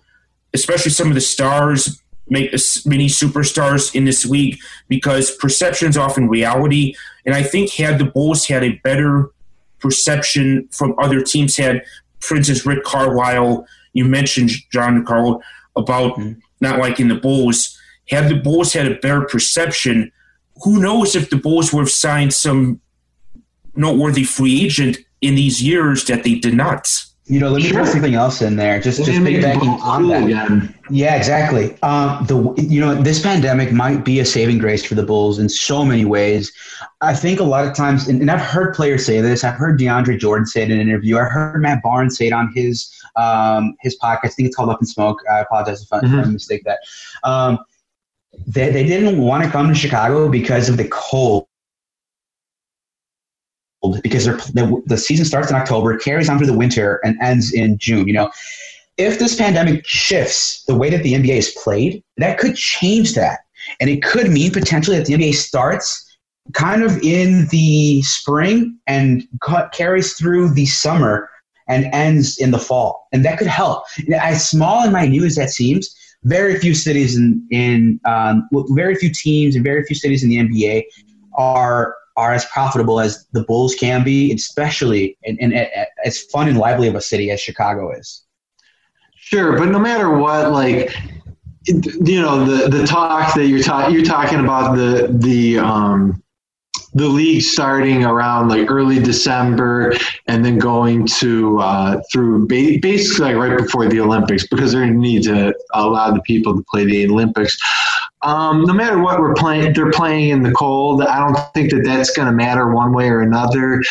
especially 0.53 0.91
some 0.91 1.09
of 1.09 1.15
the 1.15 1.21
stars, 1.21 2.03
make 2.29 2.53
as 2.55 2.85
many 2.87 3.07
superstars 3.07 3.95
in 3.95 4.05
this 4.05 4.25
league, 4.25 4.59
because 4.89 5.37
perception 5.37 5.89
is 5.89 5.97
often 5.97 6.29
reality. 6.29 6.95
And 7.27 7.35
I 7.35 7.43
think 7.43 7.71
had 7.71 7.99
the 7.99 8.05
Bulls 8.05 8.47
had 8.47 8.65
a 8.65 8.77
better 8.85 9.31
perception 9.79 10.69
from 10.71 10.95
other 10.99 11.21
teams, 11.21 11.57
had, 11.57 11.83
for 12.21 12.37
instance, 12.37 12.65
Rick 12.65 12.85
Carlisle, 12.85 13.67
you 13.93 14.05
mentioned 14.05 14.51
John 14.73 15.05
Carl 15.05 15.43
about 15.77 16.19
mm-hmm. 16.19 16.39
not 16.61 16.79
liking 16.79 17.09
the 17.09 17.15
Bulls. 17.15 17.79
Had 18.09 18.29
the 18.29 18.37
Bulls 18.37 18.73
had 18.73 18.91
a 18.91 18.97
better 18.97 19.23
perception, 19.23 20.11
who 20.63 20.81
knows 20.81 21.15
if 21.15 21.31
the 21.31 21.37
Bulls 21.37 21.73
would 21.73 21.81
have 21.81 21.91
signed 21.91 22.33
some 22.33 22.81
noteworthy 23.75 24.25
free 24.25 24.65
agent 24.65 24.99
in 25.21 25.35
these 25.35 25.63
years 25.63 26.05
that 26.05 26.23
they 26.23 26.35
did 26.35 26.55
not. 26.55 27.05
You 27.27 27.41
know, 27.41 27.49
let 27.49 27.63
me 27.63 27.69
Sure. 27.69 27.83
throw 27.83 27.91
something 27.91 28.15
else 28.15 28.43
in 28.43 28.57
there. 28.57 28.79
Just 28.81 28.99
just 28.99 29.11
They 29.11 29.19
made 29.19 29.43
piggybacking 29.43 29.81
on 29.81 30.09
that. 30.09 30.25
again. 30.25 30.75
Yeah, 30.91 31.15
exactly. 31.17 31.75
Um, 31.83 32.23
the 32.27 32.53
you 32.63 32.79
know 32.81 32.95
this 32.95 33.23
pandemic 33.23 33.73
might 33.73 34.05
be 34.05 34.21
a 34.21 34.27
saving 34.27 34.59
grace 34.59 34.85
for 34.85 34.95
the 34.95 35.03
Bulls 35.05 35.39
in 35.39 35.49
so 35.49 35.87
many 35.87 36.05
ways. 36.05 36.53
I 37.01 37.15
think 37.15 37.41
a 37.41 37.45
lot 37.45 37.67
of 37.67 37.75
times, 37.75 38.09
and, 38.09 38.21
and 38.21 38.31
I've 38.31 38.43
heard 38.43 38.75
players 38.75 39.07
say 39.07 39.23
this. 39.23 39.43
I've 39.43 39.55
heard 39.55 39.81
DeAndre 39.81 40.19
Jordan 40.19 40.45
say 40.45 40.65
it 40.65 40.71
in 40.71 40.79
an 40.79 40.87
interview. 40.87 41.17
I 41.17 41.23
heard 41.25 41.63
Matt 41.63 41.83
Barnes 41.83 42.19
say 42.19 42.27
it 42.27 42.35
on 42.35 42.53
his 42.55 42.93
um, 43.17 43.75
his 43.81 43.97
podcast. 43.99 44.25
I 44.25 44.29
think 44.29 44.49
it's 44.49 44.57
called 44.57 44.69
Up 44.69 44.83
in 44.83 44.87
Smoke. 44.87 45.19
I 45.33 45.39
apologize 45.41 45.83
if 45.83 45.91
I, 45.93 46.01
if 46.01 46.13
I 46.13 46.25
mistake 46.29 46.63
that. 46.65 46.81
Um, 47.23 47.59
they 48.47 48.71
they 48.71 48.85
didn't 48.85 49.19
want 49.19 49.45
to 49.45 49.51
come 49.51 49.69
to 49.69 49.75
Chicago 49.75 50.29
because 50.29 50.69
of 50.69 50.77
the 50.77 50.89
cold. 50.89 51.47
Because 54.03 54.25
the, 54.25 54.83
the 54.87 54.97
season 54.97 55.25
starts 55.25 55.51
in 55.51 55.57
October, 55.57 55.97
carries 55.99 56.29
on 56.29 56.39
through 56.39 56.47
the 56.47 56.57
winter, 56.57 57.01
and 57.05 57.17
ends 57.21 57.53
in 57.53 57.79
June. 57.79 58.07
You 58.07 58.15
know, 58.15 58.31
if 58.97 59.19
this 59.19 59.37
pandemic 59.37 59.87
shifts 59.87 60.65
the 60.65 60.75
way 60.75 60.91
that 60.91 61.03
the 61.03 61.15
NBA 61.15 61.37
is 61.37 61.57
played, 61.63 62.03
that 62.17 62.39
could 62.39 62.57
change 62.57 63.15
that. 63.15 63.41
And 63.81 63.91
it 63.91 64.03
could 64.03 64.31
mean 64.31 64.53
potentially 64.53 64.97
that 64.97 65.07
the 65.07 65.15
NBA 65.15 65.35
starts 65.35 66.01
kind 66.53 66.83
of 66.83 66.99
in 67.03 67.47
the 67.49 68.03
spring 68.03 68.79
and 68.87 69.27
ca- 69.41 69.69
carries 69.71 70.13
through 70.15 70.51
the 70.51 70.67
summer 70.67 71.31
and 71.67 71.87
ends 71.95 72.39
in 72.39 72.51
the 72.51 72.59
fall. 72.59 73.09
And 73.13 73.25
that 73.25 73.39
could 73.39 73.47
help. 73.47 73.85
As 74.21 74.49
small 74.49 74.83
and 74.83 74.93
minute 74.93 75.25
as 75.25 75.37
that 75.37 75.51
seems, 75.51 75.95
very 76.25 76.59
few 76.59 76.75
cities 76.75 77.17
in, 77.17 77.47
in 77.51 78.01
um, 78.05 78.49
very 78.71 78.95
few 78.95 79.11
teams 79.13 79.55
and 79.55 79.65
very 79.65 79.85
few 79.85 79.97
cities 79.97 80.23
in 80.23 80.31
the 80.31 80.37
NBA 80.37 80.85
are 81.37 81.95
are 82.17 82.33
as 82.33 82.45
profitable 82.47 83.01
as 83.01 83.27
the 83.33 83.43
Bulls 83.45 83.75
can 83.75 84.05
be, 84.05 84.33
especially 84.33 85.17
and 85.25 85.55
as 86.05 86.23
fun 86.33 86.49
and 86.49 86.59
lively 86.59 86.89
of 86.89 86.95
a 86.95 87.01
city 87.01 87.31
as 87.31 87.41
Chicago 87.41 87.91
is. 87.91 88.23
Sure, 89.17 89.59
but 89.59 89.67
no 89.71 89.79
matter 89.79 90.11
what, 90.11 90.53
like 90.53 90.95
you 91.67 92.21
know, 92.21 92.45
the 92.45 92.69
the 92.69 92.87
talk 92.87 93.35
that 93.35 93.47
you're 93.47 93.63
talking 93.63 93.95
you're 93.95 94.05
talking 94.05 94.41
about 94.41 94.77
the 94.77 95.09
the 95.11 95.59
um 95.59 96.23
the 96.95 97.09
league 97.09 97.43
starting 97.43 98.05
around 98.05 98.49
like 98.49 98.71
early 98.71 99.01
December 99.01 99.93
and 100.29 100.45
then 100.45 100.59
going 100.59 101.07
to 101.07 101.59
uh, 101.59 102.01
through 102.13 102.47
ba- 102.47 102.79
basically 102.81 103.35
like 103.35 103.37
right 103.37 103.59
before 103.59 103.89
the 103.89 104.01
Olympics 104.01 104.47
because 104.47 104.73
they 104.73 104.89
need 104.89 105.25
to 105.25 105.53
allow 105.73 106.13
the 106.13 106.21
people 106.23 106.57
to 106.57 106.65
play 106.71 106.85
the 106.85 107.07
Olympics. 107.09 107.59
Um, 108.25 108.63
no 108.63 108.73
matter 108.73 108.99
what 108.99 109.21
we're 109.21 109.35
playing, 109.35 109.75
they're 109.75 109.93
playing 109.93 110.31
in 110.31 110.43
the 110.43 110.53
cold. 110.53 111.03
I 111.03 111.19
don't 111.19 111.39
think 111.53 111.71
that 111.71 111.83
that's 111.85 112.11
going 112.17 112.27
to 112.27 112.33
matter 112.33 112.73
one 112.73 112.93
way 112.93 113.09
or 113.09 113.21
another. 113.21 113.83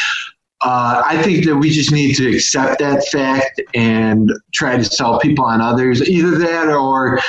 Uh, 0.61 1.03
I 1.05 1.21
think 1.21 1.45
that 1.45 1.55
we 1.55 1.69
just 1.69 1.91
need 1.91 2.15
to 2.15 2.33
accept 2.33 2.79
that 2.79 3.05
fact 3.07 3.61
and 3.75 4.31
try 4.53 4.77
to 4.77 4.83
sell 4.83 5.19
people 5.19 5.45
on 5.45 5.61
others. 5.61 6.01
Either 6.09 6.37
that 6.39 6.69
or 6.69 7.19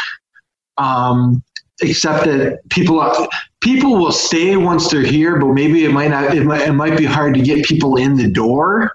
um, 0.78 1.42
accept 1.82 2.24
that 2.24 2.60
people 2.70 3.28
people 3.60 3.96
will 3.96 4.12
stay 4.12 4.56
once 4.56 4.90
they're 4.90 5.02
here, 5.02 5.38
but 5.38 5.48
maybe 5.48 5.84
it 5.84 5.90
might 5.90 6.10
not. 6.10 6.34
It 6.34 6.44
might, 6.44 6.62
it 6.62 6.72
might 6.72 6.96
be 6.96 7.04
hard 7.04 7.34
to 7.34 7.40
get 7.40 7.64
people 7.64 7.96
in 7.96 8.16
the 8.16 8.30
door. 8.30 8.92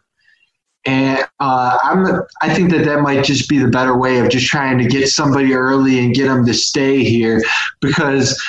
And 0.86 1.26
uh, 1.40 1.78
I'm, 1.84 2.06
I 2.42 2.54
think 2.54 2.72
that 2.72 2.86
that 2.86 3.02
might 3.02 3.24
just 3.24 3.50
be 3.50 3.58
the 3.58 3.68
better 3.68 3.98
way 3.98 4.20
of 4.20 4.30
just 4.30 4.48
trying 4.48 4.78
to 4.78 4.86
get 4.86 5.10
somebody 5.10 5.54
early 5.54 6.00
and 6.00 6.16
get 6.16 6.28
them 6.28 6.46
to 6.46 6.54
stay 6.54 7.04
here, 7.04 7.44
because 7.82 8.42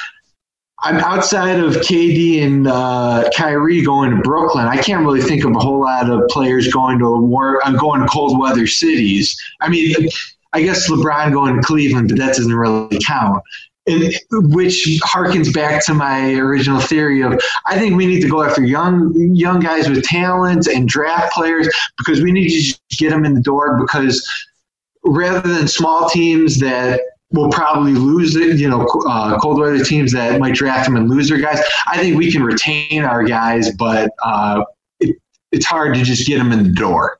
I'm 0.82 0.96
outside 0.96 1.60
of 1.60 1.74
KD 1.74 2.42
and 2.42 2.66
uh, 2.66 3.28
Kyrie 3.36 3.82
going 3.82 4.10
to 4.16 4.22
Brooklyn. 4.22 4.66
I 4.66 4.80
can't 4.80 5.04
really 5.04 5.20
think 5.20 5.44
of 5.44 5.54
a 5.54 5.58
whole 5.58 5.80
lot 5.80 6.08
of 6.08 6.26
players 6.28 6.72
going 6.72 6.98
to 7.00 7.16
war, 7.20 7.60
uh, 7.66 7.72
going 7.72 8.00
to 8.00 8.06
cold 8.06 8.38
weather 8.38 8.66
cities. 8.66 9.36
I 9.60 9.68
mean, 9.68 9.94
I 10.52 10.62
guess 10.62 10.88
LeBron 10.88 11.32
going 11.32 11.56
to 11.56 11.62
Cleveland, 11.62 12.08
but 12.08 12.18
that 12.18 12.36
doesn't 12.36 12.54
really 12.54 12.98
count. 13.04 13.42
And, 13.90 14.54
which 14.54 15.00
harkens 15.04 15.52
back 15.52 15.84
to 15.86 15.94
my 15.94 16.34
original 16.34 16.80
theory 16.80 17.22
of 17.22 17.40
I 17.66 17.78
think 17.78 17.96
we 17.96 18.06
need 18.06 18.20
to 18.20 18.28
go 18.28 18.42
after 18.42 18.64
young 18.64 19.12
young 19.34 19.60
guys 19.60 19.88
with 19.88 20.02
talent 20.04 20.66
and 20.66 20.88
draft 20.88 21.32
players 21.32 21.68
because 21.98 22.22
we 22.22 22.32
need 22.32 22.48
to 22.48 22.54
just 22.54 22.80
get 22.98 23.10
them 23.10 23.24
in 23.24 23.34
the 23.34 23.40
door 23.40 23.78
because 23.80 24.26
rather 25.04 25.46
than 25.46 25.68
small 25.68 26.08
teams 26.08 26.58
that 26.60 27.00
will 27.32 27.50
probably 27.50 27.92
lose 27.92 28.34
it, 28.36 28.58
you 28.58 28.68
know, 28.68 28.86
uh, 29.08 29.38
cold 29.38 29.60
weather 29.60 29.84
teams 29.84 30.12
that 30.12 30.40
might 30.40 30.54
draft 30.54 30.86
them 30.86 30.96
and 30.96 31.08
lose 31.08 31.28
their 31.28 31.38
guys. 31.38 31.60
I 31.86 31.96
think 31.96 32.16
we 32.16 32.30
can 32.30 32.42
retain 32.42 33.04
our 33.04 33.22
guys, 33.22 33.70
but 33.76 34.10
uh, 34.24 34.64
it, 34.98 35.16
it's 35.52 35.66
hard 35.66 35.94
to 35.94 36.02
just 36.02 36.26
get 36.26 36.38
them 36.38 36.52
in 36.52 36.64
the 36.64 36.72
door. 36.72 37.19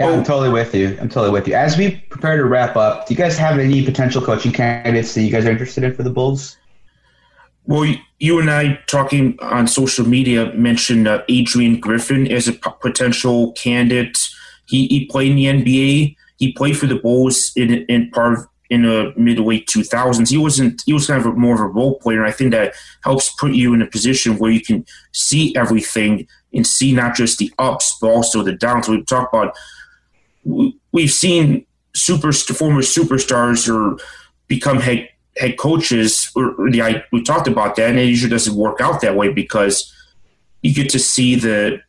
Yeah, 0.00 0.08
I'm 0.08 0.24
totally 0.24 0.50
with 0.50 0.74
you. 0.74 0.98
I'm 1.00 1.08
totally 1.08 1.30
with 1.30 1.46
you. 1.46 1.54
As 1.54 1.76
we 1.76 1.96
prepare 2.10 2.36
to 2.36 2.44
wrap 2.44 2.76
up, 2.76 3.06
do 3.06 3.14
you 3.14 3.18
guys 3.18 3.38
have 3.38 3.58
any 3.58 3.84
potential 3.84 4.20
coaching 4.20 4.52
candidates 4.52 5.14
that 5.14 5.22
you 5.22 5.30
guys 5.30 5.46
are 5.46 5.50
interested 5.50 5.84
in 5.84 5.94
for 5.94 6.02
the 6.02 6.10
Bulls? 6.10 6.56
Well, 7.66 7.94
you 8.18 8.40
and 8.40 8.50
I 8.50 8.80
talking 8.86 9.38
on 9.40 9.66
social 9.66 10.06
media 10.06 10.52
mentioned 10.54 11.08
uh, 11.08 11.22
Adrian 11.28 11.80
Griffin 11.80 12.30
as 12.30 12.48
a 12.48 12.52
p- 12.52 12.70
potential 12.80 13.52
candidate. 13.52 14.18
He, 14.66 14.86
he 14.88 15.06
played 15.06 15.30
in 15.30 15.36
the 15.36 15.46
NBA. 15.46 16.16
He 16.38 16.52
played 16.52 16.76
for 16.76 16.86
the 16.86 16.96
Bulls 16.96 17.52
in 17.56 17.72
in 17.86 18.10
part 18.10 18.34
of 18.34 18.46
in 18.70 18.82
the 18.82 19.14
mid 19.16 19.36
to 19.36 19.44
late 19.44 19.66
2000s. 19.68 20.28
He 20.28 20.36
wasn't. 20.36 20.82
He 20.84 20.92
was 20.92 21.06
kind 21.06 21.20
of 21.20 21.26
a, 21.26 21.32
more 21.32 21.54
of 21.54 21.60
a 21.60 21.66
role 21.66 21.98
player. 22.00 22.18
And 22.18 22.26
I 22.26 22.32
think 22.32 22.50
that 22.50 22.74
helps 23.02 23.32
put 23.34 23.52
you 23.52 23.72
in 23.72 23.80
a 23.80 23.86
position 23.86 24.38
where 24.38 24.50
you 24.50 24.60
can 24.60 24.84
see 25.12 25.54
everything 25.56 26.26
and 26.52 26.66
see 26.66 26.92
not 26.92 27.14
just 27.14 27.38
the 27.38 27.52
ups 27.58 27.96
but 28.00 28.08
also 28.08 28.42
the 28.42 28.52
downs. 28.52 28.88
We 28.88 29.02
talk 29.04 29.32
about. 29.32 29.54
We've 30.44 31.10
seen 31.10 31.66
super 31.94 32.32
former 32.32 32.82
superstars 32.82 33.68
or 33.72 33.98
become 34.46 34.78
head 34.78 35.08
head 35.36 35.56
coaches. 35.58 36.30
Or 36.34 36.54
we 37.12 37.22
talked 37.22 37.48
about 37.48 37.76
that, 37.76 37.90
and 37.90 37.98
it 37.98 38.06
usually 38.06 38.30
doesn't 38.30 38.54
work 38.54 38.80
out 38.80 39.00
that 39.00 39.16
way 39.16 39.32
because 39.32 39.92
you 40.62 40.74
get 40.74 40.90
to 40.90 40.98
see 40.98 41.34
the 41.34 41.80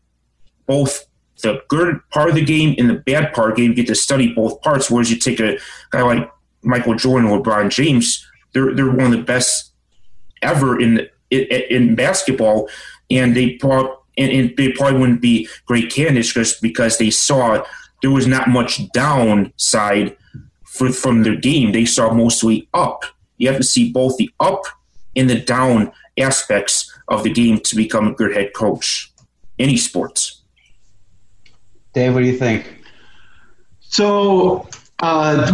both 0.66 1.06
the 1.42 1.62
good 1.68 2.00
part 2.10 2.30
of 2.30 2.36
the 2.36 2.46
game 2.46 2.76
and 2.78 2.90
the 2.90 2.96
bad 2.96 3.34
part 3.34 3.52
of 3.52 3.56
the 3.56 3.62
game. 3.62 3.72
You 3.72 3.76
get 3.76 3.88
to 3.88 3.96
study 3.96 4.34
both 4.34 4.62
parts. 4.62 4.90
Whereas 4.90 5.12
you 5.12 5.18
take 5.18 5.40
a 5.40 5.58
guy 5.92 6.02
like 6.02 6.32
Michael 6.64 6.96
Jordan 6.96 7.30
or 7.30 7.42
LeBron 7.42 7.70
James, 7.70 8.26
they're 8.54 8.74
they're 8.74 8.90
one 8.90 9.08
of 9.08 9.12
the 9.12 9.24
best 9.24 9.72
ever 10.42 10.80
in 10.80 11.08
in, 11.30 11.42
in 11.70 11.96
basketball, 11.96 12.70
and 13.10 13.36
they 13.36 13.56
probably 13.56 13.92
and, 14.18 14.32
and, 14.32 14.58
they 14.58 14.72
probably 14.72 15.00
wouldn't 15.00 15.22
be 15.22 15.50
great 15.66 15.92
candidates 15.92 16.32
just 16.32 16.62
because 16.62 16.98
they 16.98 17.10
saw 17.10 17.66
there 18.06 18.12
was 18.12 18.28
not 18.28 18.48
much 18.48 18.88
downside 18.92 20.16
for, 20.64 20.92
from 20.92 21.24
their 21.24 21.36
game. 21.36 21.72
They 21.72 21.86
saw 21.86 22.14
mostly 22.14 22.70
up. 22.72 23.04
You 23.38 23.48
have 23.48 23.58
to 23.58 23.64
see 23.64 23.92
both 23.92 24.16
the 24.18 24.30
up 24.40 24.62
and 25.16 25.28
the 25.28 25.40
down 25.40 25.92
aspects 26.16 26.96
of 27.08 27.24
the 27.24 27.32
game 27.32 27.60
to 27.62 27.76
become 27.76 28.08
a 28.08 28.14
good 28.14 28.36
head 28.36 28.54
coach. 28.54 29.12
Any 29.58 29.76
sports. 29.76 30.44
Dave, 31.94 32.14
what 32.14 32.20
do 32.20 32.28
you 32.28 32.38
think? 32.38 32.84
So 33.80 34.68
uh, 35.06 35.52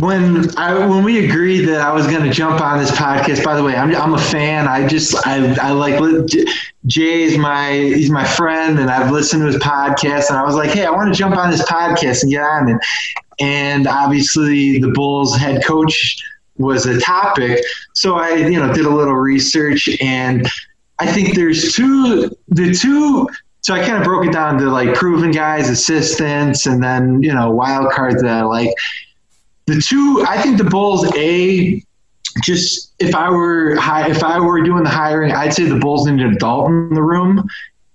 when 0.00 0.54
I 0.58 0.86
when 0.86 1.02
we 1.02 1.24
agreed 1.26 1.64
that 1.66 1.80
I 1.80 1.90
was 1.90 2.06
going 2.06 2.22
to 2.22 2.30
jump 2.30 2.60
on 2.60 2.78
this 2.78 2.90
podcast, 2.90 3.42
by 3.42 3.56
the 3.56 3.64
way, 3.64 3.74
I'm 3.74 3.94
I'm 3.96 4.12
a 4.12 4.18
fan. 4.18 4.68
I 4.68 4.86
just 4.86 5.16
I 5.26 5.54
I 5.54 5.70
like 5.70 5.98
Jay 6.84 7.22
is 7.22 7.38
my 7.38 7.72
he's 7.72 8.10
my 8.10 8.26
friend, 8.26 8.78
and 8.78 8.90
I've 8.90 9.10
listened 9.10 9.40
to 9.40 9.46
his 9.46 9.56
podcast, 9.56 10.28
and 10.28 10.36
I 10.36 10.44
was 10.44 10.54
like, 10.54 10.70
hey, 10.70 10.84
I 10.84 10.90
want 10.90 11.12
to 11.12 11.18
jump 11.18 11.34
on 11.34 11.50
this 11.50 11.62
podcast 11.62 12.22
and 12.22 12.30
get 12.30 12.42
on 12.42 12.68
it. 12.68 12.76
And 13.40 13.86
obviously, 13.86 14.78
the 14.78 14.90
Bulls 14.90 15.34
head 15.34 15.64
coach 15.64 16.22
was 16.58 16.84
a 16.84 17.00
topic, 17.00 17.64
so 17.94 18.16
I 18.16 18.34
you 18.34 18.60
know 18.60 18.70
did 18.74 18.84
a 18.84 18.94
little 18.94 19.14
research, 19.14 19.88
and 20.02 20.46
I 20.98 21.06
think 21.06 21.34
there's 21.34 21.72
two 21.72 22.30
the 22.48 22.74
two 22.74 23.28
so 23.62 23.74
I 23.74 23.84
kind 23.84 23.98
of 23.98 24.04
broke 24.04 24.26
it 24.26 24.32
down 24.32 24.58
to 24.58 24.70
like 24.70 24.94
proven 24.94 25.30
guys, 25.30 25.68
assistants, 25.68 26.66
and 26.66 26.82
then 26.82 27.22
you 27.22 27.32
know 27.32 27.50
wild 27.50 27.92
cards 27.92 28.22
that 28.22 28.30
I 28.30 28.42
like. 28.42 28.70
The 29.66 29.80
two, 29.80 30.24
I 30.26 30.40
think 30.40 30.58
the 30.58 30.64
Bulls 30.64 31.10
a 31.14 31.82
just 32.42 32.92
if 32.98 33.14
I 33.14 33.30
were 33.30 33.76
high, 33.76 34.08
if 34.08 34.22
I 34.22 34.40
were 34.40 34.62
doing 34.62 34.84
the 34.84 34.90
hiring, 34.90 35.32
I'd 35.32 35.52
say 35.52 35.64
the 35.64 35.78
Bulls 35.78 36.06
need 36.06 36.20
an 36.20 36.34
adult 36.34 36.68
in 36.68 36.94
the 36.94 37.02
room. 37.02 37.46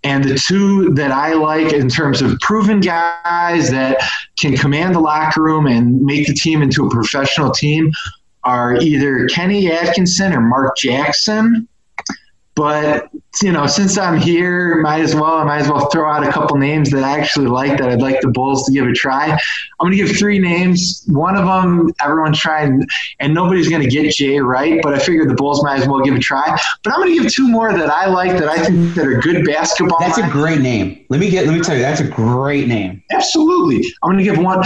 And 0.04 0.24
the 0.24 0.38
two 0.38 0.94
that 0.94 1.12
I 1.12 1.34
like 1.34 1.74
in 1.74 1.90
terms 1.90 2.22
of 2.22 2.40
proven 2.40 2.80
guys 2.80 3.72
that 3.72 3.98
can 4.38 4.56
command 4.56 4.94
the 4.94 5.00
locker 5.00 5.42
room 5.42 5.66
and 5.66 6.00
make 6.02 6.28
the 6.28 6.34
team 6.34 6.62
into 6.62 6.86
a 6.86 6.90
professional 6.92 7.50
team 7.50 7.92
are 8.44 8.76
either 8.76 9.28
Kenny 9.30 9.72
Atkinson 9.72 10.32
or 10.32 10.42
Mark 10.42 10.78
Jackson. 10.78 11.68
But 12.56 13.10
you 13.42 13.52
know, 13.52 13.68
since 13.68 13.98
I'm 13.98 14.18
here, 14.18 14.82
might 14.82 15.02
as 15.02 15.14
well 15.14 15.36
I 15.36 15.44
might 15.44 15.60
as 15.60 15.70
well 15.70 15.90
throw 15.90 16.10
out 16.10 16.26
a 16.26 16.32
couple 16.32 16.56
names 16.58 16.90
that 16.92 17.04
I 17.04 17.20
actually 17.20 17.48
like 17.48 17.78
that 17.78 17.90
I'd 17.90 18.02
like 18.02 18.22
the 18.22 18.30
Bulls 18.30 18.66
to 18.66 18.72
give 18.72 18.88
a 18.88 18.94
try. 18.94 19.32
I'm 19.32 19.40
going 19.80 19.92
to 19.92 19.98
give 19.98 20.16
three 20.16 20.40
names. 20.40 21.04
One 21.08 21.36
of 21.36 21.46
them 21.46 21.92
everyone's 22.02 22.40
trying, 22.40 22.86
and 23.20 23.34
nobody's 23.34 23.68
going 23.68 23.82
to 23.82 23.90
get 23.90 24.10
Jay 24.14 24.40
right, 24.40 24.80
but 24.82 24.94
I 24.94 25.00
figured 25.00 25.30
the 25.30 25.36
Bulls 25.36 25.64
might 25.64 25.82
as 25.82 25.88
well 25.88 26.00
give 26.00 26.16
a 26.16 26.20
try. 26.20 26.58
But 26.84 26.94
I'm 26.94 27.02
going 27.02 27.14
to 27.14 27.24
give 27.24 27.32
two 27.32 27.50
more 27.50 27.74
that 27.74 27.90
I 27.90 28.06
like 28.06 28.38
that 28.38 28.48
I 28.48 28.64
think 28.64 28.96
that 28.96 29.06
are 29.06 29.20
good 29.20 29.46
basketball. 29.46 30.00
That's 30.00 30.18
a 30.18 30.30
great 30.30 30.62
name. 30.62 31.06
Let 31.10 31.20
me 31.20 31.30
get. 31.30 31.46
Let 31.46 31.58
me 31.58 31.62
tell 31.62 31.76
you, 31.76 31.82
that's 31.82 32.00
a 32.02 32.08
great 32.08 32.68
name. 32.70 33.04
Absolutely, 33.12 33.94
I'm 34.02 34.12
going 34.12 34.24
to 34.24 34.24
give 34.24 34.42
one. 34.42 34.64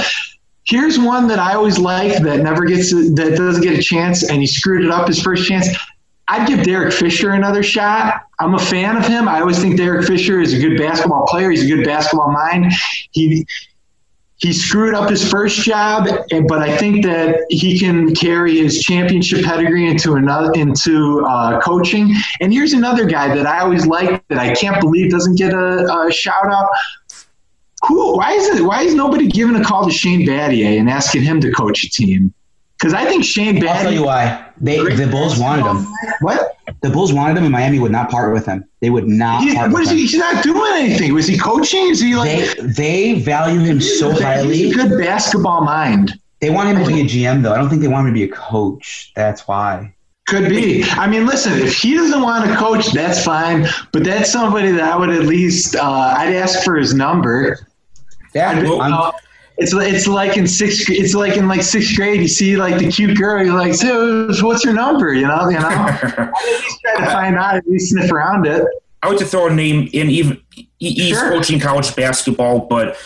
Here's 0.66 1.00
one 1.00 1.28
that 1.30 1.40
I 1.40 1.56
always 1.56 1.80
like 1.80 2.22
that 2.22 2.42
never 2.42 2.66
gets 2.66 2.92
that 2.92 3.34
doesn't 3.36 3.64
get 3.64 3.80
a 3.80 3.82
chance, 3.82 4.30
and 4.30 4.40
he 4.40 4.46
screwed 4.46 4.86
it 4.86 4.92
up 4.92 5.08
his 5.08 5.20
first 5.20 5.48
chance. 5.48 5.68
I'd 6.30 6.48
give 6.48 6.64
Derek 6.64 6.94
Fisher 6.94 7.32
another 7.32 7.64
shot. 7.64 8.22
I'm 8.40 8.54
a 8.54 8.60
fan 8.60 8.96
of 8.96 9.06
him. 9.06 9.28
I 9.28 9.42
always 9.42 9.60
think 9.60 9.78
Derek 9.78 10.06
Fisher 10.06 10.40
is 10.40 10.54
a 10.54 10.60
good 10.60 10.78
basketball 10.78 11.26
player. 11.26 11.50
He's 11.50 11.64
a 11.64 11.76
good 11.76 11.84
basketball 11.84 12.32
mind. 12.32 12.72
He 13.12 13.46
he 14.38 14.54
screwed 14.54 14.94
up 14.94 15.10
his 15.10 15.30
first 15.30 15.64
job, 15.64 16.08
but 16.48 16.60
I 16.60 16.78
think 16.78 17.04
that 17.04 17.46
he 17.50 17.78
can 17.78 18.16
carry 18.16 18.58
his 18.58 18.82
championship 18.82 19.44
pedigree 19.44 19.90
into 19.90 20.14
another 20.14 20.54
into 20.54 21.26
uh, 21.28 21.60
coaching. 21.60 22.16
And 22.40 22.54
here's 22.54 22.72
another 22.72 23.06
guy 23.06 23.36
that 23.36 23.46
I 23.46 23.60
always 23.60 23.86
like 23.86 24.26
that 24.30 24.38
I 24.38 24.54
can't 24.54 24.80
believe 24.80 25.12
doesn't 25.12 25.36
get 25.36 25.54
a, 25.54 26.08
a 26.08 26.12
shout 26.12 26.46
out. 26.46 26.70
Who? 27.88 28.18
Why 28.18 28.34
is 28.34 28.48
it? 28.48 28.64
Why 28.64 28.84
is 28.84 28.94
nobody 28.94 29.28
giving 29.28 29.56
a 29.56 29.64
call 29.64 29.86
to 29.86 29.92
Shane 29.92 30.26
Battier 30.26 30.80
and 30.80 30.90
asking 30.90 31.24
him 31.24 31.42
to 31.42 31.52
coach 31.52 31.84
a 31.84 31.90
team? 31.90 32.34
Because 32.80 32.94
I 32.94 33.06
think 33.06 33.26
Shane 33.26 33.58
Battier. 33.58 33.68
I'll 33.68 33.82
tell 33.82 33.94
you 33.94 34.06
why. 34.06 34.46
They 34.62 34.78
the 34.78 35.08
Bulls 35.08 35.38
wanted 35.38 35.66
him. 35.66 35.86
What? 36.22 36.58
The 36.82 36.90
Bulls 36.90 37.12
wanted 37.12 37.38
him, 37.38 37.44
and 37.44 37.52
Miami 37.52 37.80
would 37.80 37.92
not 37.92 38.10
part 38.10 38.34
with 38.34 38.46
him. 38.46 38.64
They 38.80 38.90
would 38.90 39.08
not. 39.08 39.42
He, 39.42 39.54
part 39.54 39.72
what 39.72 39.82
is 39.84 39.92
him. 39.92 39.98
he? 39.98 40.04
He's 40.04 40.18
not 40.18 40.44
doing 40.44 40.72
anything. 40.76 41.14
Was 41.14 41.28
he 41.28 41.38
coaching? 41.38 41.90
Is 41.90 42.00
he 42.00 42.16
like? 42.16 42.56
They 42.58 43.14
they 43.14 43.14
value 43.22 43.60
him 43.60 43.82
so 43.82 44.12
He's 44.12 44.22
highly. 44.22 44.72
a 44.72 44.74
good 44.74 44.98
basketball 44.98 45.62
mind. 45.62 46.20
They 46.40 46.50
want 46.50 46.70
him 46.70 46.82
to 46.86 46.90
be 46.90 47.02
a 47.02 47.04
GM, 47.04 47.44
though. 47.44 47.54
I 47.54 47.58
don't 47.58 47.70
think 47.70 47.82
they 47.82 47.90
want 47.90 48.08
him 48.08 48.14
to 48.14 48.18
be 48.18 48.24
a 48.24 48.34
coach. 48.34 49.12
That's 49.14 49.46
why. 49.46 49.94
Could 50.28 50.48
be. 50.48 50.86
I 50.92 51.08
mean, 51.08 51.26
listen, 51.26 51.54
if 51.54 51.76
he 51.76 51.96
doesn't 51.96 52.22
want 52.22 52.50
to 52.50 52.56
coach, 52.56 52.92
that's 52.94 53.24
fine. 53.26 53.68
But 53.92 54.04
that's 54.06 54.32
somebody 54.32 54.72
that 54.72 54.84
I 54.94 54.96
would 54.96 55.10
at 55.10 55.24
least 55.24 55.76
uh, 55.76 56.14
I'd 56.18 56.34
ask 56.34 56.64
for 56.64 56.76
his 56.78 56.94
number. 56.94 57.68
Yeah, 58.34 58.62
Well, 58.62 58.82
uh, 58.82 59.12
it's 59.60 59.74
it's 59.74 60.08
like 60.08 60.38
in 60.38 60.48
sixth. 60.48 60.90
It's 60.90 61.14
like 61.14 61.38
in 61.38 61.48
like 61.48 61.62
sixth 61.62 61.96
grade. 61.96 62.22
You 62.22 62.28
see 62.28 62.56
like 62.58 62.78
the 62.80 62.90
cute 62.90 63.18
girl. 63.18 63.44
You're 63.46 63.54
like, 63.58 63.74
so 63.74 64.28
what's 64.42 64.64
your 64.64 64.74
number? 64.74 65.14
You 65.14 65.28
know, 65.28 65.50
you 65.50 65.60
know. 65.60 65.68
I'd 65.68 66.00
at 66.02 66.34
try 66.96 67.06
to 67.06 67.06
find 67.12 67.36
out. 67.38 67.56
At 67.58 67.68
least 67.68 67.92
sniff 67.92 68.12
around 68.12 68.48
it. 68.48 68.64
I 69.04 69.10
would 69.10 69.18
to 69.20 69.26
throw 69.26 69.48
a 69.48 69.54
name 69.54 69.90
in. 69.94 70.10
Even 70.10 70.42
he- 70.52 70.68
he's 70.78 71.10
Sure. 71.10 71.32
coaching 71.32 71.60
college 71.60 71.96
basketball, 71.96 72.68
but 72.68 72.98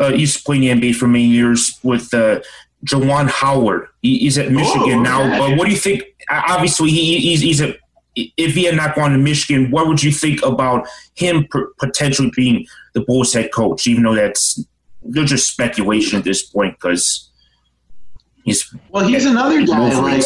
uh, 0.00 0.10
he 0.10 0.18
used 0.20 0.38
to 0.38 0.44
play 0.44 0.58
the 0.58 0.68
NBA 0.68 0.96
for 0.96 1.06
many 1.06 1.24
years 1.26 1.78
with 1.82 2.12
uh, 2.12 2.40
Juwan 2.84 3.28
Howard. 3.30 3.86
He, 4.02 4.18
he's 4.18 4.36
at 4.38 4.50
Michigan 4.50 4.98
Oh, 4.98 5.02
now. 5.02 5.38
But 5.38 5.56
what 5.56 5.66
do 5.66 5.70
you 5.70 5.78
think? 5.78 6.02
Obviously, 6.30 6.90
he, 6.90 7.18
he's, 7.20 7.40
he's 7.40 7.60
a. 7.60 7.74
If 8.16 8.54
he 8.54 8.64
had 8.64 8.76
not 8.76 8.94
gone 8.94 9.10
to 9.12 9.18
Michigan, 9.18 9.70
what 9.72 9.88
would 9.88 10.02
you 10.02 10.12
think 10.12 10.40
about 10.44 10.86
him 11.14 11.46
potentially 11.78 12.30
being 12.36 12.64
the 12.94 13.00
Bulls 13.00 13.32
head 13.32 13.52
coach? 13.52 13.86
Even 13.88 14.04
though 14.04 14.14
that's 14.14 14.64
they're 15.04 15.24
just 15.24 15.48
speculation 15.48 16.18
at 16.18 16.24
this 16.24 16.42
point 16.42 16.74
because 16.74 17.30
he's 18.44 18.74
Well, 18.90 19.06
he's 19.06 19.26
another 19.26 19.64
guy. 19.66 19.98
Like. 20.00 20.24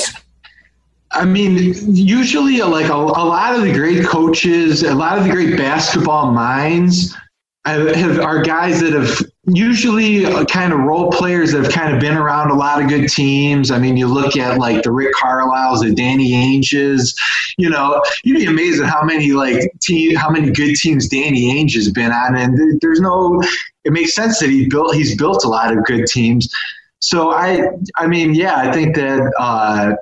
I 1.11 1.25
mean, 1.25 1.75
usually, 1.95 2.61
uh, 2.61 2.69
like 2.69 2.91
a, 2.91 2.95
a 2.95 3.25
lot 3.25 3.55
of 3.55 3.63
the 3.63 3.73
great 3.73 4.05
coaches, 4.05 4.83
a 4.83 4.95
lot 4.95 5.17
of 5.17 5.25
the 5.25 5.31
great 5.31 5.57
basketball 5.57 6.33
minds, 6.33 7.17
have, 7.65 7.95
have, 7.95 8.21
are 8.21 8.43
guys 8.43 8.81
that 8.81 8.93
have 8.93 9.19
usually 9.49 10.27
uh, 10.27 10.45
kind 10.45 10.73
of 10.73 10.81
role 10.81 11.11
players 11.11 11.53
that 11.53 11.65
have 11.65 11.73
kind 11.73 11.95
of 11.95 12.01
been 12.01 12.17
around 12.17 12.51
a 12.51 12.55
lot 12.55 12.83
of 12.83 12.89
good 12.89 13.09
teams. 13.09 13.71
I 13.71 13.79
mean, 13.79 13.97
you 13.97 14.07
look 14.07 14.37
at 14.37 14.59
like 14.59 14.83
the 14.83 14.91
Rick 14.91 15.15
Carlisles, 15.15 15.81
the 15.81 15.95
Danny 15.95 16.33
Ainges. 16.33 17.15
You 17.57 17.71
know, 17.71 18.03
you'd 18.25 18.39
be 18.39 18.47
amazed 18.47 18.83
at 18.83 18.89
how 18.89 19.03
many 19.03 19.33
like 19.33 19.73
team, 19.81 20.15
how 20.17 20.31
many 20.31 20.51
good 20.51 20.75
teams 20.77 21.09
Danny 21.09 21.53
Ainge 21.53 21.75
has 21.75 21.91
been 21.91 22.13
on, 22.13 22.37
and 22.37 22.81
there's 22.81 23.01
no. 23.01 23.43
It 23.85 23.93
makes 23.93 24.15
sense 24.15 24.39
that 24.41 24.51
he 24.51 24.69
built. 24.69 24.95
He's 24.95 25.17
built 25.17 25.45
a 25.45 25.49
lot 25.49 25.77
of 25.77 25.85
good 25.85 26.07
teams. 26.07 26.53
So 27.01 27.31
I, 27.31 27.63
I 27.97 28.07
mean, 28.07 28.35
yeah, 28.35 28.57
I 28.57 28.73
think 28.73 28.97
that 28.97 29.33
uh, 29.39 29.95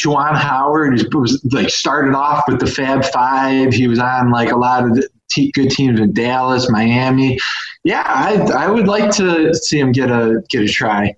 Juwan 0.00 0.34
Howard 0.36 1.14
was 1.14 1.44
like 1.52 1.70
started 1.70 2.14
off 2.14 2.44
with 2.48 2.60
the 2.60 2.66
Fab 2.66 3.04
Five. 3.06 3.72
He 3.72 3.86
was 3.86 3.98
on 3.98 4.30
like 4.30 4.50
a 4.50 4.56
lot 4.56 4.84
of 4.84 4.98
t- 5.30 5.52
good 5.52 5.70
teams 5.70 6.00
in 6.00 6.12
Dallas, 6.12 6.70
Miami. 6.70 7.38
Yeah, 7.84 8.04
I 8.06 8.34
I 8.52 8.70
would 8.70 8.86
like 8.86 9.10
to 9.16 9.54
see 9.54 9.78
him 9.78 9.92
get 9.92 10.10
a 10.10 10.42
get 10.48 10.62
a 10.62 10.68
try. 10.68 11.16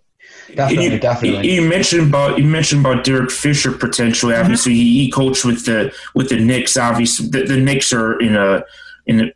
Definitely, 0.54 0.84
you, 0.84 0.98
definitely. 0.98 1.54
You 1.54 1.62
mentioned 1.62 2.08
about 2.08 2.38
you 2.38 2.44
mentioned 2.44 2.80
about 2.84 3.04
Derek 3.04 3.30
Fisher 3.30 3.72
potentially. 3.72 4.32
Mm-hmm. 4.32 4.42
Obviously, 4.42 4.74
he, 4.74 5.04
he 5.04 5.10
coached 5.10 5.44
with 5.44 5.64
the 5.66 5.92
with 6.14 6.28
the 6.28 6.38
Knicks. 6.38 6.76
Obviously, 6.76 7.28
the, 7.28 7.44
the 7.44 7.56
Knicks 7.56 7.92
are 7.92 8.18
in 8.20 8.36
a 8.36 8.64
in 9.06 9.20
a 9.20 9.32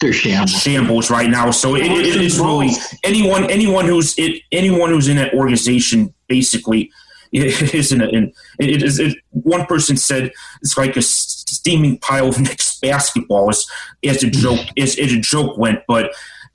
They're 0.00 0.12
shambles. 0.12 0.50
shambles 0.50 1.10
right 1.10 1.28
now. 1.28 1.50
So 1.50 1.74
it, 1.74 1.86
it, 1.86 2.06
it 2.06 2.20
is 2.22 2.38
really 2.38 2.70
anyone 3.04 3.50
anyone 3.50 3.86
who's 3.86 4.14
it 4.18 4.42
anyone 4.52 4.90
who's 4.90 5.08
in 5.08 5.16
that 5.16 5.34
organization 5.34 6.14
basically 6.28 6.90
is 7.32 7.92
in 7.92 8.00
it. 8.00 8.14
And 8.14 8.32
it 8.58 8.82
is 8.82 8.98
it, 8.98 9.16
one 9.30 9.66
person 9.66 9.96
said 9.96 10.32
it's 10.62 10.78
like 10.78 10.96
a 10.96 11.02
steaming 11.02 11.98
pile 11.98 12.28
of 12.28 12.40
Knicks 12.40 12.65
basketball 12.80 13.50
as 13.50 13.66
as 14.04 14.22
a 14.22 14.30
joke 14.30 14.60
as, 14.78 14.98
as 14.98 15.12
a 15.12 15.20
joke 15.20 15.56
went. 15.58 15.80
But 15.86 16.12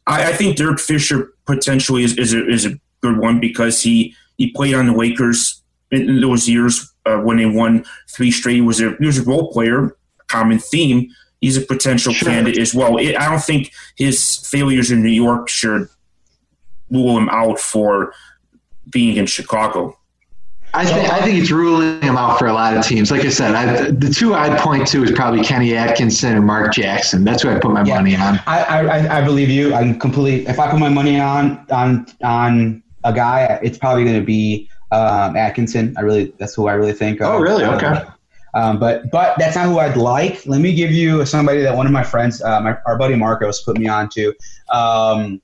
I, 0.07 0.29
I 0.29 0.33
think 0.33 0.57
Derek 0.57 0.79
Fisher 0.79 1.33
potentially 1.45 2.03
is, 2.03 2.17
is 2.17 2.33
a 2.33 2.47
is 2.49 2.65
a 2.65 2.79
good 3.01 3.17
one 3.17 3.39
because 3.39 3.81
he 3.81 4.15
he 4.37 4.51
played 4.51 4.73
on 4.75 4.87
the 4.87 4.93
Lakers 4.93 5.61
in 5.91 6.21
those 6.21 6.47
years 6.47 6.91
uh, 7.05 7.17
when 7.17 7.37
they 7.37 7.45
won 7.45 7.83
three 8.09 8.31
straight. 8.31 8.55
He 8.55 8.61
was 8.61 8.81
a 8.81 8.95
he 8.99 9.05
was 9.05 9.17
a 9.19 9.23
role 9.23 9.51
player. 9.51 9.95
Common 10.27 10.59
theme. 10.59 11.09
He's 11.41 11.57
a 11.57 11.61
potential 11.61 12.13
Sure. 12.13 12.29
candidate 12.29 12.61
as 12.61 12.73
well. 12.75 12.97
It, 12.97 13.17
I 13.17 13.27
don't 13.29 13.43
think 13.43 13.71
his 13.97 14.37
failures 14.47 14.91
in 14.91 15.01
New 15.01 15.09
York 15.09 15.49
should 15.49 15.87
rule 16.91 17.17
him 17.17 17.29
out 17.29 17.59
for 17.59 18.13
being 18.89 19.17
in 19.17 19.25
Chicago. 19.25 19.97
I 20.73 20.85
think 20.85 21.11
I 21.11 21.21
think 21.21 21.37
it's 21.37 21.51
ruling 21.51 22.01
him 22.01 22.15
out 22.17 22.39
for 22.39 22.47
a 22.47 22.53
lot 22.53 22.77
of 22.77 22.85
teams. 22.85 23.11
Like 23.11 23.25
I 23.25 23.29
said, 23.29 23.55
I, 23.55 23.91
the 23.91 24.09
two 24.09 24.33
I'd 24.33 24.57
point 24.59 24.87
to 24.87 25.03
is 25.03 25.11
probably 25.11 25.43
Kenny 25.43 25.75
Atkinson 25.75 26.35
and 26.37 26.45
Mark 26.45 26.73
Jackson. 26.73 27.23
That's 27.25 27.43
what 27.43 27.55
I 27.55 27.59
put 27.59 27.71
my 27.71 27.83
Yeah. 27.83 27.95
money 27.95 28.15
on. 28.15 28.39
I, 28.47 28.63
I 28.63 29.17
I 29.19 29.21
believe 29.25 29.49
you. 29.49 29.73
I'm 29.73 29.99
completely. 29.99 30.47
If 30.47 30.59
I 30.59 30.71
put 30.71 30.79
my 30.79 30.89
money 30.89 31.19
on 31.19 31.65
on 31.71 32.05
on 32.23 32.81
a 33.03 33.11
guy, 33.13 33.59
it's 33.61 33.77
probably 33.77 34.05
going 34.05 34.19
to 34.19 34.25
be 34.25 34.69
um, 34.91 35.35
Atkinson. 35.35 35.93
I 35.97 36.01
really 36.01 36.33
that's 36.37 36.55
who 36.55 36.67
I 36.67 36.73
really 36.73 36.93
think. 36.93 37.19
Oh, 37.21 37.39
really? 37.39 37.65
Okay. 37.65 38.03
Um, 38.53 38.79
but 38.79 39.09
but 39.11 39.37
that's 39.39 39.55
not 39.55 39.65
who 39.65 39.79
I'd 39.79 39.97
like. 39.97 40.45
Let 40.45 40.61
me 40.61 40.73
give 40.73 40.91
you 40.91 41.25
somebody 41.25 41.61
that 41.61 41.75
one 41.75 41.85
of 41.85 41.91
my 41.91 42.03
friends, 42.03 42.41
uh, 42.41 42.59
my, 42.61 42.77
our 42.85 42.97
buddy 42.97 43.15
Marcos, 43.15 43.61
put 43.63 43.77
me 43.77 43.87
on 43.87 44.09
to. 44.09 44.33
Um, 44.69 45.41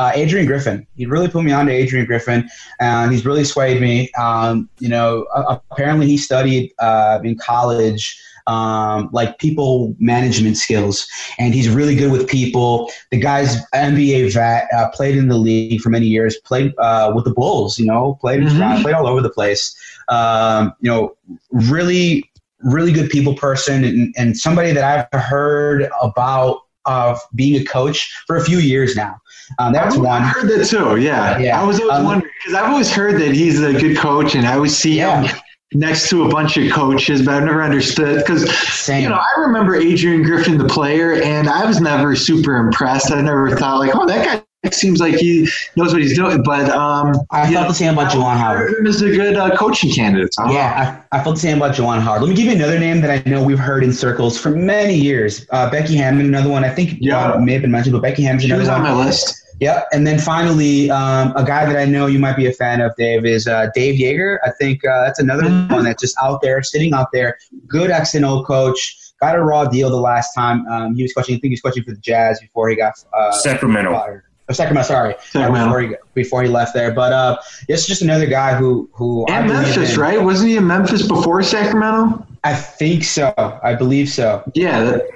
uh, 0.00 0.12
Adrian 0.14 0.46
Griffin. 0.46 0.86
He 0.96 1.04
really 1.04 1.28
put 1.28 1.44
me 1.44 1.52
on 1.52 1.66
to 1.66 1.72
Adrian 1.72 2.06
Griffin, 2.06 2.48
and 2.80 3.12
he's 3.12 3.26
really 3.26 3.44
swayed 3.44 3.80
me. 3.82 4.10
Um, 4.18 4.68
you 4.78 4.88
know, 4.88 5.26
uh, 5.34 5.58
apparently 5.70 6.06
he 6.06 6.16
studied 6.16 6.72
uh, 6.78 7.20
in 7.22 7.36
college 7.36 8.18
um, 8.46 9.10
like 9.12 9.38
people 9.38 9.94
management 9.98 10.56
skills, 10.56 11.06
and 11.38 11.52
he's 11.54 11.68
really 11.68 11.94
good 11.94 12.10
with 12.10 12.26
people. 12.26 12.90
The 13.10 13.18
guy's 13.18 13.58
NBA 13.74 14.32
vet, 14.32 14.68
uh, 14.74 14.88
played 14.90 15.16
in 15.18 15.28
the 15.28 15.36
league 15.36 15.80
for 15.82 15.90
many 15.90 16.06
years, 16.06 16.38
played 16.38 16.72
uh, 16.78 17.12
with 17.14 17.24
the 17.26 17.32
Bulls. 17.32 17.78
You 17.78 17.86
know, 17.86 18.16
played 18.22 18.40
Mhm. 18.40 18.82
played 18.82 18.94
all 18.94 19.06
over 19.06 19.20
the 19.20 19.30
place. 19.30 19.76
Um, 20.08 20.72
you 20.80 20.90
know, 20.90 21.14
really, 21.50 22.30
really 22.60 22.92
good 22.92 23.10
people 23.10 23.34
person, 23.34 23.84
and, 23.84 24.14
and 24.16 24.36
somebody 24.36 24.72
that 24.72 24.84
I've 25.12 25.20
heard 25.20 25.88
about 26.02 26.62
of 26.86 27.20
being 27.34 27.60
a 27.60 27.64
coach 27.64 28.12
for 28.26 28.36
a 28.36 28.44
few 28.44 28.58
years 28.58 28.96
now. 28.96 29.16
Um, 29.58 29.72
that's 29.72 29.96
I 29.96 30.00
one. 30.00 30.22
heard 30.22 30.48
that 30.48 30.66
too. 30.66 30.96
Yeah, 30.96 31.38
Yeah. 31.38 31.60
I 31.60 31.64
was 31.64 31.80
always 31.80 31.98
Um, 31.98 32.04
wondering 32.04 32.32
because 32.44 32.58
I've 32.60 32.70
always 32.70 32.90
heard 32.90 33.20
that 33.20 33.32
he's 33.34 33.60
a 33.62 33.72
good 33.72 33.96
coach, 33.96 34.34
and 34.34 34.46
I 34.46 34.54
always 34.54 34.76
see 34.76 34.96
Yeah. 34.98 35.22
him 35.22 35.36
next 35.72 36.08
to 36.10 36.24
a 36.24 36.28
bunch 36.28 36.56
of 36.56 36.70
coaches, 36.72 37.22
but 37.22 37.34
I've 37.34 37.44
never 37.44 37.62
understood 37.62 38.18
because 38.18 38.42
you 38.88 39.08
know 39.08 39.16
I 39.20 39.40
remember 39.40 39.74
Adrian 39.76 40.22
Griffin, 40.22 40.58
the 40.58 40.66
player, 40.68 41.14
and 41.22 41.48
I 41.48 41.64
was 41.64 41.80
never 41.80 42.16
super 42.16 42.56
impressed. 42.56 43.12
I 43.12 43.20
never 43.20 43.56
thought 43.56 43.78
like, 43.78 43.92
oh, 43.94 44.06
that 44.06 44.24
guy 44.26 44.42
seems 44.74 45.00
like 45.00 45.14
he 45.14 45.48
knows 45.76 45.92
what 45.92 46.02
he's 46.02 46.14
doing. 46.14 46.42
But 46.42 46.68
um, 46.70 47.14
I 47.30 47.46
you 47.48 47.54
felt 47.54 47.64
know, 47.64 47.68
the 47.68 47.74
same 47.74 47.94
about 47.94 48.12
Juwan 48.12 48.36
Howard. 48.36 48.72
Him 48.78 48.86
is 48.86 49.00
a 49.02 49.08
good 49.10 49.36
uh, 49.36 49.56
coaching 49.56 49.90
candidate. 49.92 50.34
So 50.34 50.42
I 50.42 50.46
don't 50.46 50.54
know. 50.54 50.60
Yeah, 50.60 51.02
I, 51.12 51.18
I 51.18 51.22
felt 51.24 51.36
the 51.36 51.40
same 51.40 51.56
about 51.56 51.74
Juwan 51.74 52.00
Howard. 52.00 52.22
Let 52.22 52.28
me 52.30 52.36
give 52.36 52.46
you 52.46 52.52
another 52.52 52.78
name 52.78 53.00
that 53.00 53.10
I 53.26 53.28
know 53.28 53.42
we've 53.42 53.58
heard 53.58 53.82
in 53.82 53.92
circles 53.92 54.38
for 54.38 54.50
many 54.50 54.94
years. 54.94 55.46
Uh, 55.50 55.70
Becky 55.70 55.96
Hammon, 55.96 56.26
another 56.26 56.50
one. 56.50 56.64
I 56.64 56.68
think 56.70 56.98
Yeah. 57.00 57.32
uh, 57.32 57.38
may 57.40 57.54
have 57.54 57.62
been 57.62 57.70
mentioned, 57.70 57.94
but 57.94 58.02
Becky 58.02 58.22
Hammon's 58.22 58.44
she 58.44 58.52
was 58.52 58.68
another 58.68 58.82
on 58.86 58.94
one. 58.96 58.98
my 58.98 59.06
list. 59.06 59.36
Yep. 59.60 59.88
And 59.92 60.06
then 60.06 60.18
finally, 60.18 60.90
um, 60.90 61.34
a 61.36 61.44
guy 61.44 61.66
that 61.66 61.76
I 61.76 61.84
know 61.84 62.06
you 62.06 62.18
might 62.18 62.36
be 62.36 62.46
a 62.46 62.52
fan 62.52 62.80
of, 62.80 62.94
Dave, 62.96 63.26
is 63.26 63.46
uh, 63.46 63.68
Dave 63.74 63.98
Joerger. 64.00 64.38
I 64.44 64.50
think 64.58 64.82
uh, 64.86 65.04
that's 65.04 65.18
another 65.18 65.42
Mhm. 65.44 65.70
one 65.70 65.84
that's 65.84 66.00
just 66.00 66.16
out 66.22 66.40
there, 66.42 66.62
sitting 66.62 66.94
out 66.94 67.08
there. 67.12 67.38
Good 67.66 67.90
X 67.90 68.14
and 68.14 68.24
O 68.24 68.42
coach. 68.44 68.96
Got 69.20 69.36
a 69.36 69.42
raw 69.42 69.66
deal 69.66 69.90
the 69.90 69.96
last 70.00 70.32
time 70.34 70.66
um, 70.68 70.94
he 70.94 71.02
was 71.02 71.12
coaching. 71.12 71.34
I 71.34 71.38
think 71.40 71.50
he 71.50 71.50
was 71.50 71.60
coaching 71.60 71.84
for 71.84 71.90
the 71.92 72.00
Jazz 72.00 72.40
before 72.40 72.70
he 72.70 72.76
got 72.76 72.94
uh, 73.14 73.32
Sacramento. 73.32 73.92
fired. 73.92 74.24
Or 74.50 74.52
Sacramento, 74.52 74.88
sorry, 74.88 75.14
Sacramento. 75.30 75.66
before 75.66 75.80
he 75.82 75.94
before 76.14 76.42
he 76.42 76.48
left 76.48 76.74
there. 76.74 76.90
But 76.92 77.12
uh, 77.12 77.36
it's 77.68 77.86
just 77.86 78.02
another 78.02 78.26
guy 78.26 78.54
who 78.56 78.90
who 78.92 79.24
I 79.28 79.38
And 79.38 79.48
Memphis, 79.48 79.94
in. 79.94 80.00
right? 80.00 80.20
Wasn't 80.20 80.48
he 80.50 80.56
in 80.56 80.66
Memphis 80.66 81.06
before 81.06 81.40
Sacramento? 81.42 82.26
I 82.42 82.54
think 82.54 83.04
so. 83.04 83.32
I 83.62 83.74
believe 83.74 84.08
so. 84.08 84.42
Yeah. 84.54 84.82
That, 84.82 85.08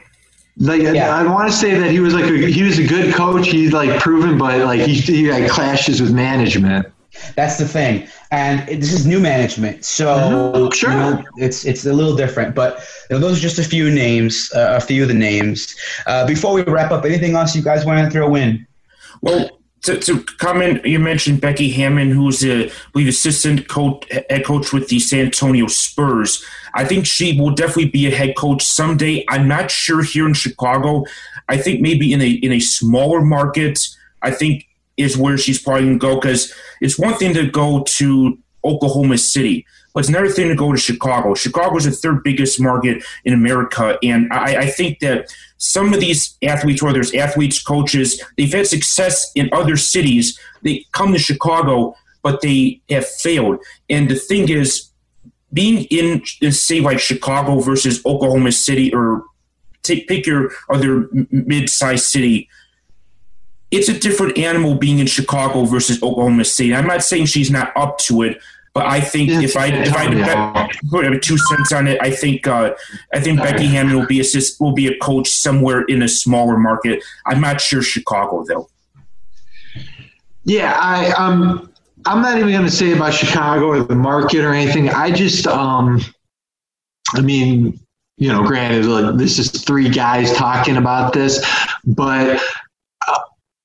like 0.58 0.82
Yeah. 0.82 1.14
I 1.16 1.24
want 1.26 1.50
to 1.50 1.56
say 1.56 1.74
that 1.74 1.90
he 1.90 1.98
was 1.98 2.14
like 2.14 2.26
a, 2.30 2.36
he 2.58 2.62
was 2.62 2.78
a 2.78 2.86
good 2.86 3.12
coach. 3.12 3.48
He's 3.48 3.72
like 3.72 3.98
proven, 4.00 4.38
but 4.38 4.60
like 4.60 4.82
he, 4.82 4.94
he 4.94 5.30
like 5.32 5.48
clashes 5.50 6.00
with 6.00 6.12
management. 6.12 6.86
That's 7.36 7.58
the 7.58 7.66
thing, 7.68 8.08
and 8.32 8.68
it, 8.68 8.80
this 8.80 8.92
is 8.92 9.06
new 9.06 9.20
management, 9.20 9.84
so 9.84 10.06
Mhm, 10.06 10.74
sure. 10.74 10.90
you 10.90 10.96
know, 10.96 11.22
it's 11.36 11.64
it's 11.64 11.86
a 11.86 11.92
little 11.92 12.16
different. 12.16 12.56
But 12.56 12.80
you 13.08 13.14
know, 13.14 13.20
those 13.20 13.38
are 13.38 13.40
just 13.40 13.58
a 13.60 13.62
few 13.62 13.88
names, 13.88 14.50
uh, 14.52 14.74
a 14.76 14.80
few 14.80 15.02
of 15.02 15.08
the 15.08 15.14
names. 15.14 15.76
Uh, 16.08 16.26
before 16.26 16.52
we 16.52 16.62
wrap 16.64 16.90
up, 16.90 17.04
anything 17.04 17.36
else 17.36 17.54
you 17.54 17.62
guys 17.62 17.84
want 17.86 18.04
to 18.04 18.10
throw 18.10 18.34
in? 18.34 18.66
Well, 19.22 19.60
to, 19.82 19.98
to 19.98 20.24
comment, 20.38 20.84
you 20.84 20.98
mentioned 20.98 21.40
Becky 21.40 21.70
Hammon, 21.70 22.10
who's 22.10 22.44
a 22.44 22.66
I 22.66 22.72
believe 22.92 23.08
assistant 23.08 23.68
coach, 23.68 24.06
head 24.30 24.44
coach 24.44 24.72
with 24.72 24.88
the 24.88 24.98
San 24.98 25.26
Antonio 25.26 25.66
Spurs. 25.66 26.44
I 26.74 26.84
think 26.84 27.06
she 27.06 27.38
will 27.38 27.54
definitely 27.54 27.90
be 27.90 28.06
a 28.06 28.10
head 28.10 28.34
coach 28.36 28.62
someday. 28.62 29.24
I'm 29.28 29.46
not 29.46 29.70
sure 29.70 30.02
here 30.02 30.26
in 30.26 30.34
Chicago. 30.34 31.04
I 31.48 31.58
think 31.58 31.80
maybe 31.80 32.12
in 32.12 32.22
a 32.22 32.30
in 32.30 32.52
a 32.52 32.60
smaller 32.60 33.20
market. 33.20 33.78
I 34.22 34.30
think 34.30 34.66
is 34.96 35.16
where 35.16 35.36
she's 35.36 35.60
probably 35.60 35.82
going 35.82 35.98
to 35.98 36.06
go 36.06 36.14
because 36.14 36.54
it's 36.80 36.98
one 36.98 37.14
thing 37.14 37.34
to 37.34 37.50
go 37.50 37.82
to 37.82 38.38
Oklahoma 38.64 39.18
City, 39.18 39.66
but 39.92 40.00
it's 40.00 40.08
another 40.08 40.28
thing 40.28 40.48
to 40.48 40.54
go 40.54 40.72
to 40.72 40.78
Chicago. 40.78 41.34
Chicago 41.34 41.76
is 41.76 41.84
the 41.84 41.92
third 41.92 42.22
biggest 42.24 42.60
market 42.60 43.04
in 43.24 43.32
America, 43.32 43.98
and 44.02 44.32
I, 44.32 44.62
I 44.62 44.66
think 44.66 45.00
that 45.00 45.32
some 45.58 45.94
of 45.94 46.00
these 46.00 46.36
athletes, 46.42 46.82
whether 46.82 47.00
it's 47.00 47.14
athletes, 47.14 47.62
coaches, 47.62 48.22
they've 48.36 48.52
had 48.52 48.66
success 48.66 49.30
in 49.34 49.48
other 49.52 49.76
cities. 49.76 50.38
They 50.62 50.84
come 50.92 51.12
to 51.12 51.18
Chicago, 51.18 51.96
but 52.22 52.40
they 52.42 52.82
have 52.90 53.06
failed. 53.06 53.58
And 53.88 54.10
the 54.10 54.16
thing 54.16 54.48
is, 54.48 54.90
being 55.52 55.84
in, 55.84 56.22
say, 56.52 56.80
like 56.80 56.98
Chicago 56.98 57.60
versus 57.60 58.04
Oklahoma 58.04 58.50
City, 58.52 58.92
or 58.92 59.22
take 59.82 60.08
pick 60.08 60.26
your 60.26 60.50
other 60.68 61.08
mid-sized 61.30 62.06
city. 62.06 62.48
It's 63.74 63.88
a 63.88 63.98
different 63.98 64.38
animal 64.38 64.74
being 64.74 64.98
in 64.98 65.06
Chicago 65.06 65.64
versus 65.64 66.02
Oklahoma 66.02 66.44
City. 66.44 66.74
I'm 66.74 66.86
not 66.86 67.02
saying 67.02 67.26
she's 67.26 67.50
not 67.50 67.72
up 67.76 67.98
to 67.98 68.22
it, 68.22 68.38
but 68.72 68.86
I 68.86 69.00
think 69.00 69.30
It's- 69.30 69.44
if 69.44 69.56
I 69.56 69.66
if 69.66 69.94
I 69.94 70.04
yeah. 70.12 70.66
put 70.90 71.22
two 71.22 71.38
cents 71.38 71.72
on 71.72 71.86
it, 71.86 71.98
I 72.00 72.10
think 72.10 72.46
uh, 72.46 72.74
I 73.12 73.20
think 73.20 73.40
Becky 73.40 73.66
Hammon 73.66 73.96
will 73.98 74.06
be 74.06 74.20
assist, 74.20 74.60
will 74.60 74.72
be 74.72 74.86
a 74.88 74.96
coach 74.98 75.28
somewhere 75.28 75.82
in 75.82 76.02
a 76.02 76.08
smaller 76.08 76.58
market. 76.58 77.02
I'm 77.26 77.40
not 77.40 77.60
sure 77.60 77.82
Chicago 77.82 78.44
though. 78.46 78.68
Yeah, 80.44 80.76
I 80.78 81.10
um 81.12 81.70
I'm 82.06 82.20
not 82.20 82.36
even 82.38 82.50
going 82.52 82.64
to 82.66 82.70
say 82.70 82.92
about 82.92 83.14
Chicago 83.14 83.68
or 83.68 83.82
the 83.82 83.94
market 83.94 84.44
or 84.44 84.52
anything. 84.52 84.90
I 84.90 85.10
just 85.10 85.46
um 85.46 86.00
I 87.14 87.20
mean, 87.20 87.78
you 88.18 88.28
know, 88.28 88.42
granted 88.44 88.84
like, 88.86 89.16
this 89.16 89.38
is 89.38 89.50
three 89.50 89.88
guys 89.88 90.32
talking 90.32 90.76
about 90.76 91.12
this, 91.12 91.44
but 91.84 92.40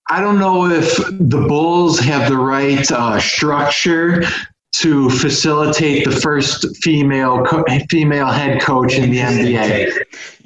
I 0.10 0.22
don't 0.22 0.40
know 0.40 0.66
if 0.66 0.98
the 0.98 1.46
Bulls 1.48 2.00
have 2.00 2.30
the 2.30 2.38
right 2.38 2.90
uh, 2.92 3.20
structure 3.20 4.24
to 4.72 5.10
facilitate 5.10 6.06
the 6.06 6.12
first 6.12 6.66
female 6.78 7.44
co- 7.46 7.64
female 7.90 8.28
head 8.28 8.62
coach 8.62 8.94
in 8.94 9.12
the 9.12 9.20
NBA. 9.20 9.94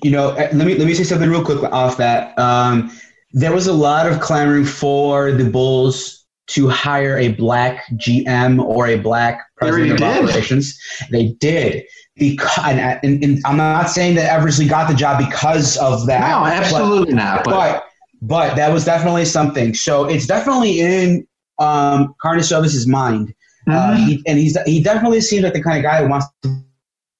You 0.03 0.11
know, 0.11 0.29
uh, 0.29 0.49
let 0.53 0.67
me 0.67 0.75
let 0.75 0.85
me 0.85 0.93
say 0.93 1.03
something 1.03 1.29
real 1.29 1.43
quick 1.43 1.63
off 1.71 1.97
that. 1.97 2.37
Um, 2.37 2.91
there 3.31 3.53
was 3.53 3.67
a 3.67 3.73
lot 3.73 4.05
of 4.11 4.19
clamoring 4.19 4.65
for 4.65 5.31
the 5.31 5.49
Bulls 5.49 6.25
to 6.47 6.67
hire 6.67 7.17
a 7.17 7.29
black 7.29 7.85
GM 7.93 8.61
or 8.63 8.87
a 8.87 8.97
black 8.97 9.41
president 9.55 9.93
of 9.93 10.01
operations. 10.01 10.77
They 11.09 11.29
did. 11.39 11.83
Because, 12.15 12.63
and, 12.65 12.99
and, 13.03 13.23
and 13.23 13.39
I'm 13.43 13.57
not 13.57 13.89
saying 13.89 14.15
that 14.15 14.31
Eversley 14.31 14.67
got 14.67 14.87
the 14.87 14.93
job 14.93 15.17
because 15.17 15.77
of 15.77 16.05
that. 16.07 16.29
No, 16.29 16.41
but- 16.41 16.53
absolutely 16.53 17.13
not. 17.13 17.43
But, 17.43 17.51
but 17.51 17.85
but 18.23 18.55
that 18.55 18.71
was 18.71 18.85
definitely 18.85 19.25
something. 19.25 19.73
So 19.73 20.05
it's 20.05 20.25
definitely 20.25 20.79
in 20.79 21.27
um, 21.59 22.15
Karnisovas's 22.23 22.87
mind, 22.87 23.33
uh, 23.67 23.95
Mhm. 23.95 24.05
he, 24.07 24.23
and 24.27 24.39
he's 24.39 24.57
he 24.65 24.81
definitely 24.81 25.21
seems 25.21 25.43
like 25.43 25.53
the 25.53 25.61
kind 25.61 25.77
of 25.77 25.83
guy 25.83 26.01
who 26.01 26.09
wants 26.09 26.27
to 26.41 26.63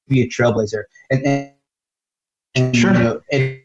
be 0.08 0.22
a 0.22 0.28
trailblazer. 0.28 0.84
And, 1.12 1.26
and, 1.26 1.52
and 2.56 2.76
Sure. 2.76 2.94
you 2.94 3.00
know, 3.00 3.22
and, 3.32 3.60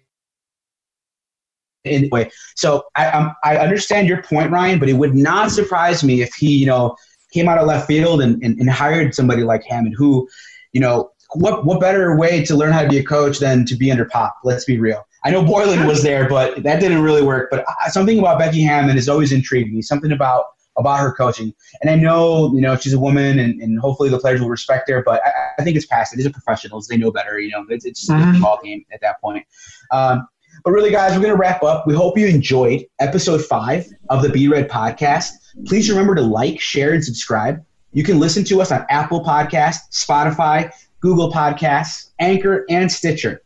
anyway, 1.84 2.30
so 2.56 2.84
I 2.96 3.08
um, 3.10 3.34
I 3.44 3.56
understand 3.56 4.08
your 4.08 4.22
point, 4.22 4.50
Ryan, 4.50 4.78
but 4.78 4.88
it 4.88 4.94
would 4.94 5.14
not 5.14 5.50
surprise 5.50 6.02
me 6.04 6.20
if 6.22 6.34
he 6.34 6.56
you 6.56 6.66
know 6.66 6.96
came 7.32 7.48
out 7.48 7.58
of 7.58 7.66
left 7.66 7.86
field 7.86 8.20
and, 8.20 8.42
and, 8.42 8.58
and 8.58 8.70
hired 8.70 9.14
somebody 9.14 9.42
like 9.42 9.62
Hammon, 9.64 9.92
who 9.96 10.28
you 10.72 10.80
know. 10.80 11.10
What 11.34 11.66
what 11.66 11.78
better 11.78 12.16
way 12.16 12.42
to 12.44 12.56
learn 12.56 12.72
how 12.72 12.80
to 12.80 12.88
be 12.88 12.96
a 12.96 13.04
coach 13.04 13.38
than 13.38 13.66
to 13.66 13.76
be 13.76 13.90
under 13.90 14.06
Pop? 14.06 14.34
Let's 14.44 14.64
be 14.64 14.78
real. 14.78 15.06
I 15.28 15.30
know 15.30 15.42
Boylen 15.42 15.86
was 15.86 16.02
there, 16.02 16.26
but 16.26 16.62
that 16.62 16.80
didn't 16.80 17.02
really 17.02 17.20
work. 17.22 17.50
But 17.50 17.66
something 17.88 18.18
about 18.18 18.38
Becky 18.38 18.62
Hammon 18.62 18.96
has 18.96 19.08
always 19.10 19.30
intrigued 19.30 19.72
me. 19.74 19.82
Something 19.82 20.10
about 20.12 20.46
about 20.78 21.00
her 21.00 21.12
coaching, 21.12 21.52
and 21.82 21.90
I 21.90 21.96
know 21.96 22.50
you 22.54 22.62
know 22.62 22.76
she's 22.76 22.94
a 22.94 22.98
woman, 22.98 23.38
and, 23.38 23.60
and 23.60 23.78
hopefully 23.78 24.08
the 24.08 24.18
players 24.18 24.40
will 24.40 24.48
respect 24.48 24.88
her. 24.88 25.02
But 25.04 25.20
I, 25.26 25.32
I 25.58 25.64
think 25.64 25.76
it's 25.76 25.84
past 25.86 26.14
it. 26.14 26.16
These 26.16 26.26
are 26.26 26.30
professionals; 26.30 26.86
they 26.88 26.96
know 26.96 27.10
better. 27.10 27.38
You 27.38 27.50
know, 27.50 27.66
it's, 27.68 27.84
it's 27.84 28.08
Mhm. 28.08 28.38
a 28.38 28.40
ball 28.40 28.58
game 28.64 28.84
at 28.90 29.00
that 29.02 29.20
point. 29.20 29.44
Um, 29.90 30.26
but 30.64 30.70
really, 30.70 30.90
guys, 30.90 31.14
we're 31.14 31.20
gonna 31.22 31.36
wrap 31.36 31.62
up. 31.62 31.86
We 31.86 31.94
hope 31.94 32.16
you 32.16 32.26
enjoyed 32.26 32.86
episode 32.98 33.44
five 33.44 33.86
of 34.08 34.22
the 34.22 34.30
B 34.30 34.48
Red 34.48 34.68
podcast. 34.70 35.32
Please 35.66 35.90
remember 35.90 36.14
to 36.14 36.22
like, 36.22 36.58
share, 36.58 36.94
and 36.94 37.04
subscribe. 37.04 37.62
You 37.92 38.02
can 38.02 38.18
listen 38.18 38.44
to 38.44 38.62
us 38.62 38.70
on 38.72 38.86
Apple 38.88 39.22
Podcasts, 39.24 39.90
Spotify, 39.92 40.72
Google 41.00 41.30
Podcasts, 41.32 42.10
Anchor, 42.18 42.64
and 42.70 42.90
Stitcher. 42.90 43.42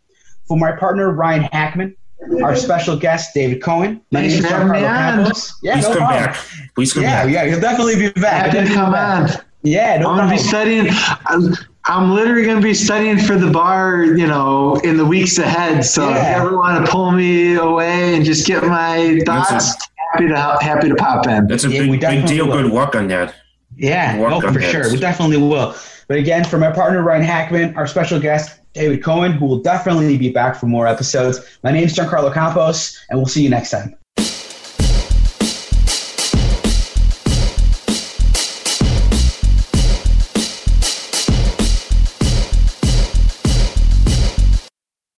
For 0.53 0.59
my 0.59 0.73
partner 0.73 1.11
Ryan 1.13 1.45
Hackman, 1.45 1.97
our 2.45 2.55
special 2.55 2.95
guest 2.95 3.33
David 3.33 3.63
Cohen, 3.63 4.03
my 4.11 4.21
Thanks 4.21 4.35
name 4.35 4.45
is 4.45 4.51
for 4.51 4.55
having 4.59 4.73
Giancarlo. 4.83 5.17
Campos. 5.23 5.59
Yeah, 5.63 5.73
Please 5.77 5.83
no 5.85 5.89
come 5.89 5.97
problem. 5.97 6.25
back. 6.27 6.37
Please 6.75 6.93
come 6.93 7.03
Yeah, 7.05 7.25
back. 7.25 7.33
yeah, 7.33 7.45
he'll 7.47 7.61
definitely 7.61 7.97
be 7.97 8.11
back. 8.21 8.45
Definitely 8.53 8.75
come 8.75 8.93
back. 8.93 9.31
on. 9.37 9.43
Yeah, 9.63 9.97
no 9.97 10.11
I'm 10.11 10.19
gonna 10.19 10.31
be 10.31 10.37
studying. 10.37 10.89
I'm, 11.29 11.55
I'm 11.87 12.11
literally 12.15 12.45
gonna 12.45 12.61
be 12.61 12.75
studying 12.75 13.17
for 13.17 13.37
the 13.37 13.51
bar, 13.51 14.05
you 14.05 14.27
know, 14.27 14.77
in 14.85 14.99
the 14.99 15.07
weeks 15.07 15.39
ahead. 15.39 15.87
So 15.87 16.11
if 16.11 16.17
Yeah. 16.17 16.37
you 16.43 16.47
ever 16.49 16.59
want 16.59 16.85
to 16.85 16.93
pull 16.93 17.13
me 17.13 17.55
away 17.55 18.15
and 18.15 18.27
just 18.27 18.47
get 18.47 18.63
my 18.63 19.23
That's 19.25 19.49
thoughts, 19.51 19.89
happy 20.13 20.29
to 20.29 20.59
happy 20.61 20.91
to 20.91 20.95
pop 20.97 21.27
in. 21.29 21.47
That's 21.47 21.65
a 21.65 21.71
Yeah, 21.71 21.81
big, 21.87 21.99
big 21.99 22.27
deal. 22.27 22.47
will. 22.47 22.61
Good 22.61 22.73
luck 22.73 22.95
on 22.95 23.09
that. 23.09 23.35
Yeah, 23.79 24.19
Work 24.19 24.31
no, 24.33 24.37
on 24.49 24.53
for 24.53 24.61
that. 24.61 24.71
sure. 24.71 24.91
We 24.93 24.99
definitely 24.99 25.39
will. 25.39 25.75
But 26.09 26.19
again, 26.19 26.45
for 26.45 26.59
my 26.59 26.71
partner 26.71 27.03
Ryan 27.03 27.23
Hackman, 27.23 27.75
our 27.79 27.87
special 27.87 28.21
guest 28.21 28.59
David 28.75 29.03
Cohen, 29.03 29.33
who 29.33 29.47
will 29.47 29.61
definitely 29.61 30.17
be 30.17 30.31
back 30.31 30.57
for 30.57 30.67
more 30.67 30.87
episodes. 30.87 31.41
My 31.63 31.73
name 31.73 31.85
is 31.85 31.95
Giancarlo 31.95 32.33
Campos, 32.33 32.99
and 33.11 33.19
we'll 33.19 33.27
see 33.27 33.43
you 33.43 33.51
next 33.51 33.71
time. 33.71 33.97